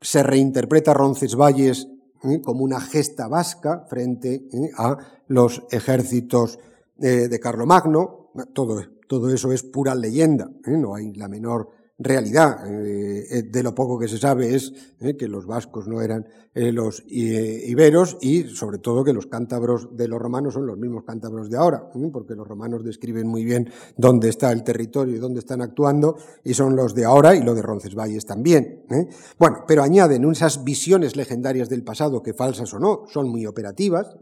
se 0.00 0.22
reinterpreta 0.22 0.92
Roncesvalles 0.92 1.88
como 2.42 2.64
una 2.64 2.80
gesta 2.80 3.28
vasca 3.28 3.86
frente 3.88 4.48
a 4.76 4.96
los 5.28 5.62
ejércitos 5.70 6.58
eh, 7.00 7.28
de 7.28 7.40
Carlomagno, 7.40 8.27
todo, 8.52 8.82
todo 9.06 9.32
eso 9.32 9.52
es 9.52 9.62
pura 9.62 9.94
leyenda, 9.94 10.50
¿eh? 10.66 10.76
no 10.76 10.94
hay 10.94 11.12
la 11.14 11.28
menor 11.28 11.70
realidad. 11.98 12.64
Eh, 12.70 13.26
eh, 13.30 13.42
de 13.42 13.62
lo 13.62 13.74
poco 13.74 13.98
que 13.98 14.06
se 14.06 14.18
sabe 14.18 14.54
es 14.54 14.72
que 15.18 15.26
los 15.26 15.46
vascos 15.46 15.88
no 15.88 16.00
eran 16.00 16.26
los 16.54 17.04
iberos 17.06 18.18
y 18.20 18.42
sobre 18.48 18.78
todo 18.78 19.04
que 19.04 19.12
los 19.12 19.26
cántabros 19.26 19.96
de 19.96 20.08
los 20.08 20.20
romanos 20.20 20.54
son 20.54 20.66
los 20.66 20.76
mismos 20.76 21.04
cántabros 21.04 21.48
de 21.50 21.56
ahora, 21.56 21.88
porque 22.12 22.34
los 22.34 22.48
romanos 22.48 22.82
describen 22.82 23.28
muy 23.28 23.44
bien 23.44 23.70
dónde 23.96 24.28
está 24.28 24.50
el 24.50 24.64
territorio 24.64 25.14
y 25.14 25.18
dónde 25.18 25.38
están 25.38 25.62
actuando 25.62 26.16
y 26.42 26.54
son 26.54 26.74
los 26.74 26.96
de 26.96 27.04
ahora 27.04 27.36
y 27.36 27.44
lo 27.44 27.54
de 27.54 27.62
Roncesvalles 27.62 28.26
también. 28.26 28.82
Bueno, 29.38 29.58
pero 29.68 29.84
añaden 29.84 30.28
esas 30.32 30.64
visiones 30.64 31.14
legendarias 31.14 31.68
del 31.68 31.84
pasado 31.84 32.24
que 32.24 32.34
falsas 32.34 32.74
o 32.74 32.80
no 32.80 33.04
son 33.06 33.28
muy 33.28 33.46
operativas 33.46 34.16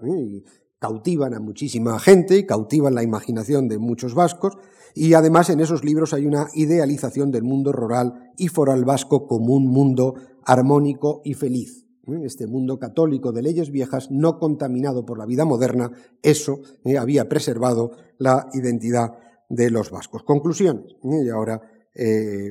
cautivan 0.79 1.35
a 1.35 1.41
muchísima 1.41 1.99
gente 1.99 2.37
y 2.37 2.47
cautivan 2.47 2.95
la 2.95 3.03
imaginación 3.03 3.69
de 3.69 3.79
muchos 3.79 4.15
vascos 4.15 4.59
y 4.95 5.13
además 5.13 5.51
en 5.51 5.61
esos 5.61 5.85
libros 5.85 6.15
hay 6.15 6.25
una 6.25 6.49
idealización 6.55 7.31
del 7.31 7.43
mundo 7.43 7.71
rural 7.71 8.33
y 8.39 8.49
foral 8.49 8.87
vasco 8.87 9.27
como 9.27 9.55
un 9.55 9.69
mundo 9.69 10.15
armónico 10.43 11.21
y 11.23 11.35
feliz. 11.35 11.87
¿eh? 12.07 12.21
Este 12.25 12.47
mundo 12.47 12.79
católico 12.79 13.31
de 13.31 13.43
leyes 13.43 13.71
viejas, 13.71 14.11
no 14.11 14.39
contaminado 14.39 15.05
por 15.05 15.19
la 15.19 15.27
vida 15.27 15.45
moderna, 15.45 15.91
eso 16.23 16.61
¿eh? 16.87 16.97
había 16.97 17.29
preservado 17.29 17.91
la 18.17 18.49
identidad 18.55 19.19
de 19.51 19.71
los 19.71 19.91
vascos. 19.91 20.23
Conclusiones. 20.23 20.97
¿eh? 21.05 21.25
Y 21.27 21.29
ahora 21.29 21.61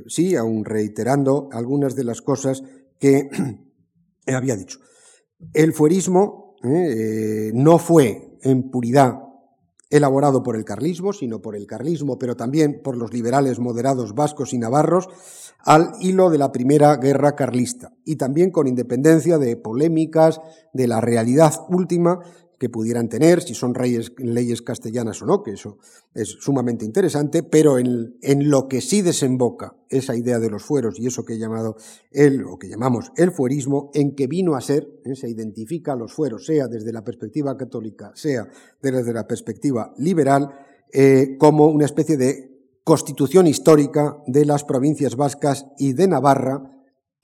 sí, 0.07 0.35
aún 0.35 0.65
reiterando 0.65 1.49
algunas 1.51 1.95
de 1.95 2.03
las 2.03 2.21
cosas 2.23 2.63
que 2.99 3.29
había 4.27 4.55
dicho. 4.55 4.79
El 5.53 5.73
fuerismo 5.73 6.44
no 7.53 7.77
fue 7.77 8.37
en 8.41 8.69
puridad 8.69 9.19
elaborado 9.89 10.43
por 10.43 10.55
el 10.55 10.65
carlismo, 10.65 11.13
sino 11.13 11.41
por 11.41 11.55
el 11.55 11.67
carlismo, 11.67 12.17
pero 12.17 12.35
también 12.35 12.81
por 12.83 12.97
los 12.97 13.13
liberales 13.13 13.59
moderados 13.59 14.13
vascos 14.13 14.53
y 14.53 14.57
navarros, 14.57 15.07
al 15.63 15.93
hilo 15.99 16.29
de 16.29 16.37
la 16.37 16.51
primera 16.51 16.95
guerra 16.97 17.35
carlista, 17.35 17.93
y 18.03 18.17
también 18.17 18.51
con 18.51 18.67
independencia 18.67 19.37
de 19.37 19.57
polémicas 19.57 20.41
de 20.73 20.87
la 20.87 21.01
realidad 21.01 21.53
última 21.69 22.19
que 22.57 22.69
pudieran 22.69 23.09
tener, 23.09 23.41
si 23.41 23.53
son 23.53 23.73
reyes, 23.73 24.13
leyes 24.17 24.61
castellanas 24.61 25.21
o 25.21 25.25
no, 25.25 25.43
que 25.43 25.51
eso 25.51 25.77
es 26.13 26.29
sumamente 26.39 26.85
interesante, 26.85 27.43
pero 27.43 27.77
en, 27.77 28.17
en, 28.21 28.49
lo 28.49 28.67
que 28.67 28.81
sí 28.81 29.01
desemboca 29.01 29.75
esa 29.89 30.15
idea 30.15 30.39
de 30.39 30.49
los 30.49 30.63
fueros 30.63 30.99
y 30.99 31.07
eso 31.07 31.25
que 31.25 31.33
he 31.33 31.37
llamado 31.37 31.75
el, 32.11 32.43
o 32.45 32.57
que 32.57 32.69
llamamos 32.69 33.11
el 33.17 33.31
fuerismo, 33.31 33.91
en 33.93 34.15
que 34.15 34.27
vino 34.27 34.55
a 34.55 34.61
ser, 34.61 34.87
¿eh? 35.03 35.15
se 35.15 35.29
identifica 35.29 35.93
a 35.93 35.95
los 35.95 36.13
fueros, 36.13 36.45
sea 36.45 36.67
desde 36.67 36.93
la 36.93 37.03
perspectiva 37.03 37.57
católica, 37.57 38.11
sea 38.15 38.47
desde 38.81 39.13
la 39.13 39.27
perspectiva 39.27 39.93
liberal, 39.97 40.49
eh, 40.93 41.35
como 41.37 41.67
una 41.67 41.85
especie 41.85 42.17
de 42.17 42.55
constitución 42.83 43.47
histórica 43.47 44.17
de 44.27 44.45
las 44.45 44.63
provincias 44.63 45.15
vascas 45.15 45.65
y 45.77 45.93
de 45.93 46.07
Navarra, 46.07 46.74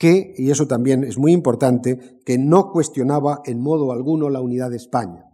que, 0.02 0.34
y 0.36 0.50
eso 0.50 0.66
también 0.66 1.04
es 1.04 1.20
muy 1.20 1.32
importante, 1.32 2.20
que 2.26 2.40
no 2.40 2.72
cuestionaba 2.72 3.44
en 3.46 3.62
modo 3.62 3.92
alguno 3.92 4.32
la 4.32 4.42
unidad 4.42 4.72
de 4.72 4.78
España. 4.78 5.26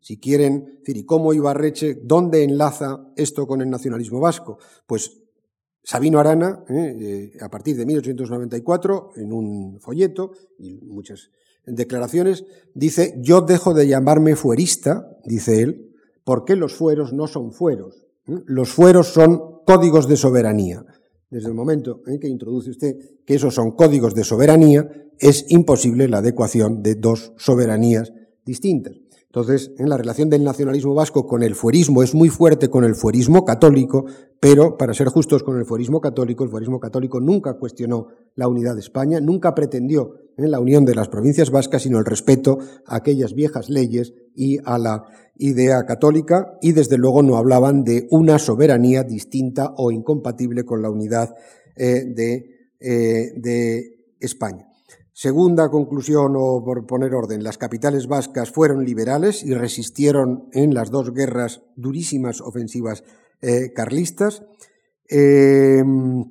Si 0.00 0.18
quieren 0.18 0.80
¿y 0.86 1.04
cómo 1.04 1.34
Ibarreche, 1.34 2.00
dónde 2.02 2.42
enlaza 2.42 3.12
esto 3.16 3.46
con 3.46 3.60
el 3.60 3.68
nacionalismo 3.68 4.18
vasco? 4.18 4.56
Pues 4.86 5.20
Sabino 5.84 6.18
Arana, 6.18 6.64
¿eh? 6.70 7.32
Eh, 7.34 7.38
a 7.42 7.50
partir 7.50 7.76
de 7.76 7.84
1894, 7.84 9.10
en 9.16 9.30
un 9.30 9.78
folleto 9.78 10.30
y 10.58 10.80
muchas 10.86 11.28
declaraciones, 11.66 12.46
dice, 12.72 13.14
yo 13.18 13.42
dejo 13.42 13.74
de 13.74 13.88
llamarme 13.88 14.36
fuerista, 14.36 15.18
dice 15.26 15.60
él, 15.60 15.92
por 16.24 16.46
qué 16.46 16.56
los 16.56 16.74
fueros 16.74 17.12
no 17.12 17.26
son 17.26 17.52
fueros. 17.52 18.06
Los 18.24 18.70
fueros 18.72 19.08
son 19.08 19.60
códigos 19.66 20.08
de 20.08 20.16
soberanía. 20.16 20.82
Desde 21.32 21.48
el 21.48 21.54
momento 21.54 22.02
en 22.06 22.20
que 22.20 22.28
introduce 22.28 22.68
usted 22.68 22.94
que 23.24 23.36
esos 23.36 23.54
son 23.54 23.70
códigos 23.70 24.14
de 24.14 24.22
soberanía, 24.22 24.86
es 25.18 25.46
imposible 25.48 26.06
la 26.06 26.18
adecuación 26.18 26.82
de 26.82 26.94
dos 26.94 27.32
soberanías 27.38 28.12
distintas. 28.44 29.01
Entonces, 29.34 29.72
en 29.78 29.88
la 29.88 29.96
relación 29.96 30.28
del 30.28 30.44
nacionalismo 30.44 30.92
vasco 30.92 31.26
con 31.26 31.42
el 31.42 31.54
fuerismo 31.54 32.02
es 32.02 32.14
muy 32.14 32.28
fuerte 32.28 32.68
con 32.68 32.84
el 32.84 32.94
fuerismo 32.94 33.46
católico, 33.46 34.04
pero 34.38 34.76
para 34.76 34.92
ser 34.92 35.08
justos 35.08 35.42
con 35.42 35.58
el 35.58 35.64
fuerismo 35.64 36.02
católico, 36.02 36.44
el 36.44 36.50
fuerismo 36.50 36.78
católico 36.78 37.18
nunca 37.18 37.54
cuestionó 37.54 38.08
la 38.34 38.46
unidad 38.46 38.74
de 38.74 38.80
España, 38.80 39.20
nunca 39.20 39.54
pretendió 39.54 40.16
en 40.36 40.50
la 40.50 40.60
unión 40.60 40.84
de 40.84 40.94
las 40.94 41.08
provincias 41.08 41.50
vascas, 41.50 41.80
sino 41.80 41.98
el 41.98 42.04
respeto 42.04 42.58
a 42.84 42.96
aquellas 42.96 43.32
viejas 43.32 43.70
leyes 43.70 44.12
y 44.34 44.58
a 44.66 44.76
la 44.76 45.04
idea 45.36 45.86
católica, 45.86 46.58
y 46.60 46.72
desde 46.72 46.98
luego 46.98 47.22
no 47.22 47.38
hablaban 47.38 47.84
de 47.84 48.08
una 48.10 48.38
soberanía 48.38 49.02
distinta 49.02 49.72
o 49.78 49.92
incompatible 49.92 50.66
con 50.66 50.82
la 50.82 50.90
unidad 50.90 51.34
eh, 51.76 52.04
eh, 52.80 53.32
de 53.36 54.12
España. 54.20 54.66
Segunda 55.14 55.68
conclusión, 55.68 56.34
o 56.36 56.64
por 56.64 56.86
poner 56.86 57.14
orden, 57.14 57.44
las 57.44 57.58
capitales 57.58 58.06
vascas 58.06 58.50
fueron 58.50 58.84
liberales 58.84 59.44
y 59.44 59.52
resistieron 59.52 60.48
en 60.52 60.72
las 60.72 60.90
dos 60.90 61.12
guerras 61.12 61.62
durísimas 61.76 62.40
ofensivas 62.40 63.04
eh, 63.42 63.72
carlistas. 63.74 64.42
Em, 65.06 66.24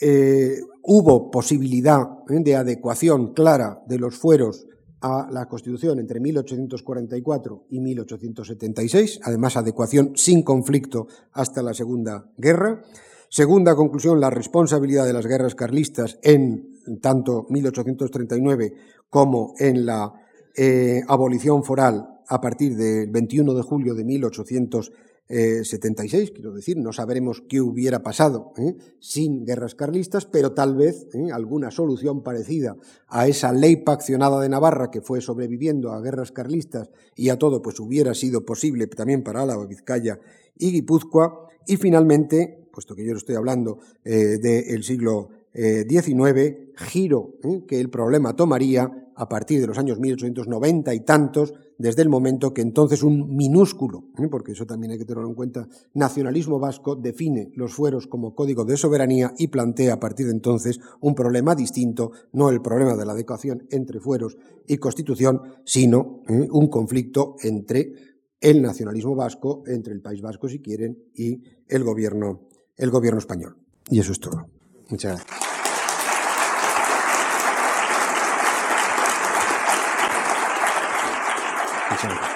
eh, 0.00 0.60
hubo 0.82 1.30
posibilidad 1.30 2.00
eh, 2.30 2.40
de 2.42 2.56
adecuación 2.56 3.34
clara 3.34 3.82
de 3.86 3.98
los 3.98 4.16
fueros 4.16 4.66
a 5.02 5.28
la 5.30 5.46
Constitución 5.46 5.98
entre 5.98 6.20
1844 6.20 7.66
y 7.68 7.80
1876, 7.80 9.20
además 9.22 9.58
adecuación 9.58 10.12
sin 10.14 10.42
conflicto 10.42 11.08
hasta 11.32 11.62
la 11.62 11.74
Segunda 11.74 12.30
Guerra. 12.38 12.82
Segunda 13.28 13.74
conclusión, 13.74 14.20
la 14.20 14.30
responsabilidad 14.30 15.04
de 15.04 15.12
las 15.12 15.26
guerras 15.26 15.54
carlistas 15.54 16.18
en 16.22 16.76
tanto 17.00 17.46
1839 17.48 18.72
como 19.10 19.54
en 19.58 19.84
la 19.84 20.12
eh, 20.56 21.02
abolición 21.08 21.64
foral 21.64 22.08
a 22.28 22.40
partir 22.40 22.76
del 22.76 23.10
21 23.10 23.54
de 23.54 23.62
julio 23.62 23.94
de 23.94 24.04
1876, 24.04 26.30
quiero 26.32 26.52
decir, 26.52 26.76
no 26.76 26.92
sabremos 26.92 27.42
qué 27.48 27.60
hubiera 27.60 28.02
pasado 28.02 28.52
¿eh? 28.56 28.76
sin 29.00 29.44
guerras 29.44 29.74
carlistas, 29.74 30.26
pero 30.26 30.52
tal 30.52 30.76
vez 30.76 31.08
¿eh? 31.14 31.32
alguna 31.32 31.70
solución 31.70 32.22
parecida 32.22 32.76
a 33.08 33.28
esa 33.28 33.52
ley 33.52 33.76
paccionada 33.76 34.40
de 34.40 34.48
Navarra 34.48 34.90
que 34.90 35.02
fue 35.02 35.20
sobreviviendo 35.20 35.92
a 35.92 36.00
guerras 36.00 36.32
carlistas 36.32 36.90
y 37.14 37.28
a 37.28 37.38
todo, 37.38 37.62
pues 37.62 37.78
hubiera 37.80 38.14
sido 38.14 38.44
posible 38.44 38.86
también 38.86 39.22
para 39.22 39.42
Álava, 39.42 39.66
Vizcaya 39.66 40.18
y 40.56 40.72
Guipúzcoa. 40.72 41.42
Y 41.68 41.76
finalmente, 41.76 42.65
puesto 42.76 42.94
que 42.94 43.06
yo 43.06 43.12
le 43.12 43.18
estoy 43.18 43.36
hablando 43.36 43.78
eh, 44.04 44.36
del 44.36 44.84
siglo 44.84 45.30
XIX, 45.54 46.36
eh, 46.36 46.72
giro 46.76 47.38
eh, 47.42 47.64
que 47.66 47.80
el 47.80 47.88
problema 47.88 48.36
tomaría 48.36 49.14
a 49.16 49.26
partir 49.30 49.62
de 49.62 49.66
los 49.66 49.78
años 49.78 49.98
1890 49.98 50.92
y 50.92 51.00
tantos, 51.00 51.54
desde 51.78 52.02
el 52.02 52.10
momento 52.10 52.52
que 52.52 52.60
entonces 52.60 53.02
un 53.02 53.34
minúsculo, 53.34 54.04
porque 54.30 54.52
eso 54.52 54.66
también 54.66 54.92
hay 54.92 54.98
que 54.98 55.06
tenerlo 55.06 55.26
en 55.26 55.34
cuenta, 55.34 55.66
nacionalismo 55.94 56.58
vasco 56.58 56.96
define 56.96 57.50
los 57.54 57.72
fueros 57.72 58.06
como 58.08 58.34
código 58.34 58.66
de 58.66 58.76
soberanía 58.76 59.32
y 59.38 59.46
plantea 59.46 59.94
a 59.94 60.00
partir 60.00 60.26
de 60.26 60.32
entonces 60.32 60.78
un 61.00 61.14
problema 61.14 61.54
distinto, 61.54 62.12
no 62.34 62.50
el 62.50 62.60
problema 62.60 62.94
de 62.94 63.06
la 63.06 63.12
adecuación 63.12 63.66
entre 63.70 64.00
fueros 64.00 64.36
y 64.66 64.76
constitución, 64.76 65.40
sino 65.64 66.20
un 66.28 66.68
conflicto 66.68 67.36
entre 67.42 68.16
el 68.40 68.62
nacionalismo 68.62 69.14
vasco, 69.14 69.64
entre 69.66 69.92
el 69.92 70.02
País 70.02 70.20
Vasco, 70.20 70.48
si 70.48 70.60
quieren, 70.60 71.04
y 71.14 71.42
el 71.68 71.84
gobierno 71.84 72.48
el 72.76 72.90
gobierno 72.90 73.18
español. 73.18 73.56
Y 73.88 74.00
eso 74.00 74.12
es 74.12 74.20
todo. 74.20 74.48
Muchas 74.88 75.16
gracias. 75.16 75.40
Muchas 81.90 82.10
gracias. 82.10 82.35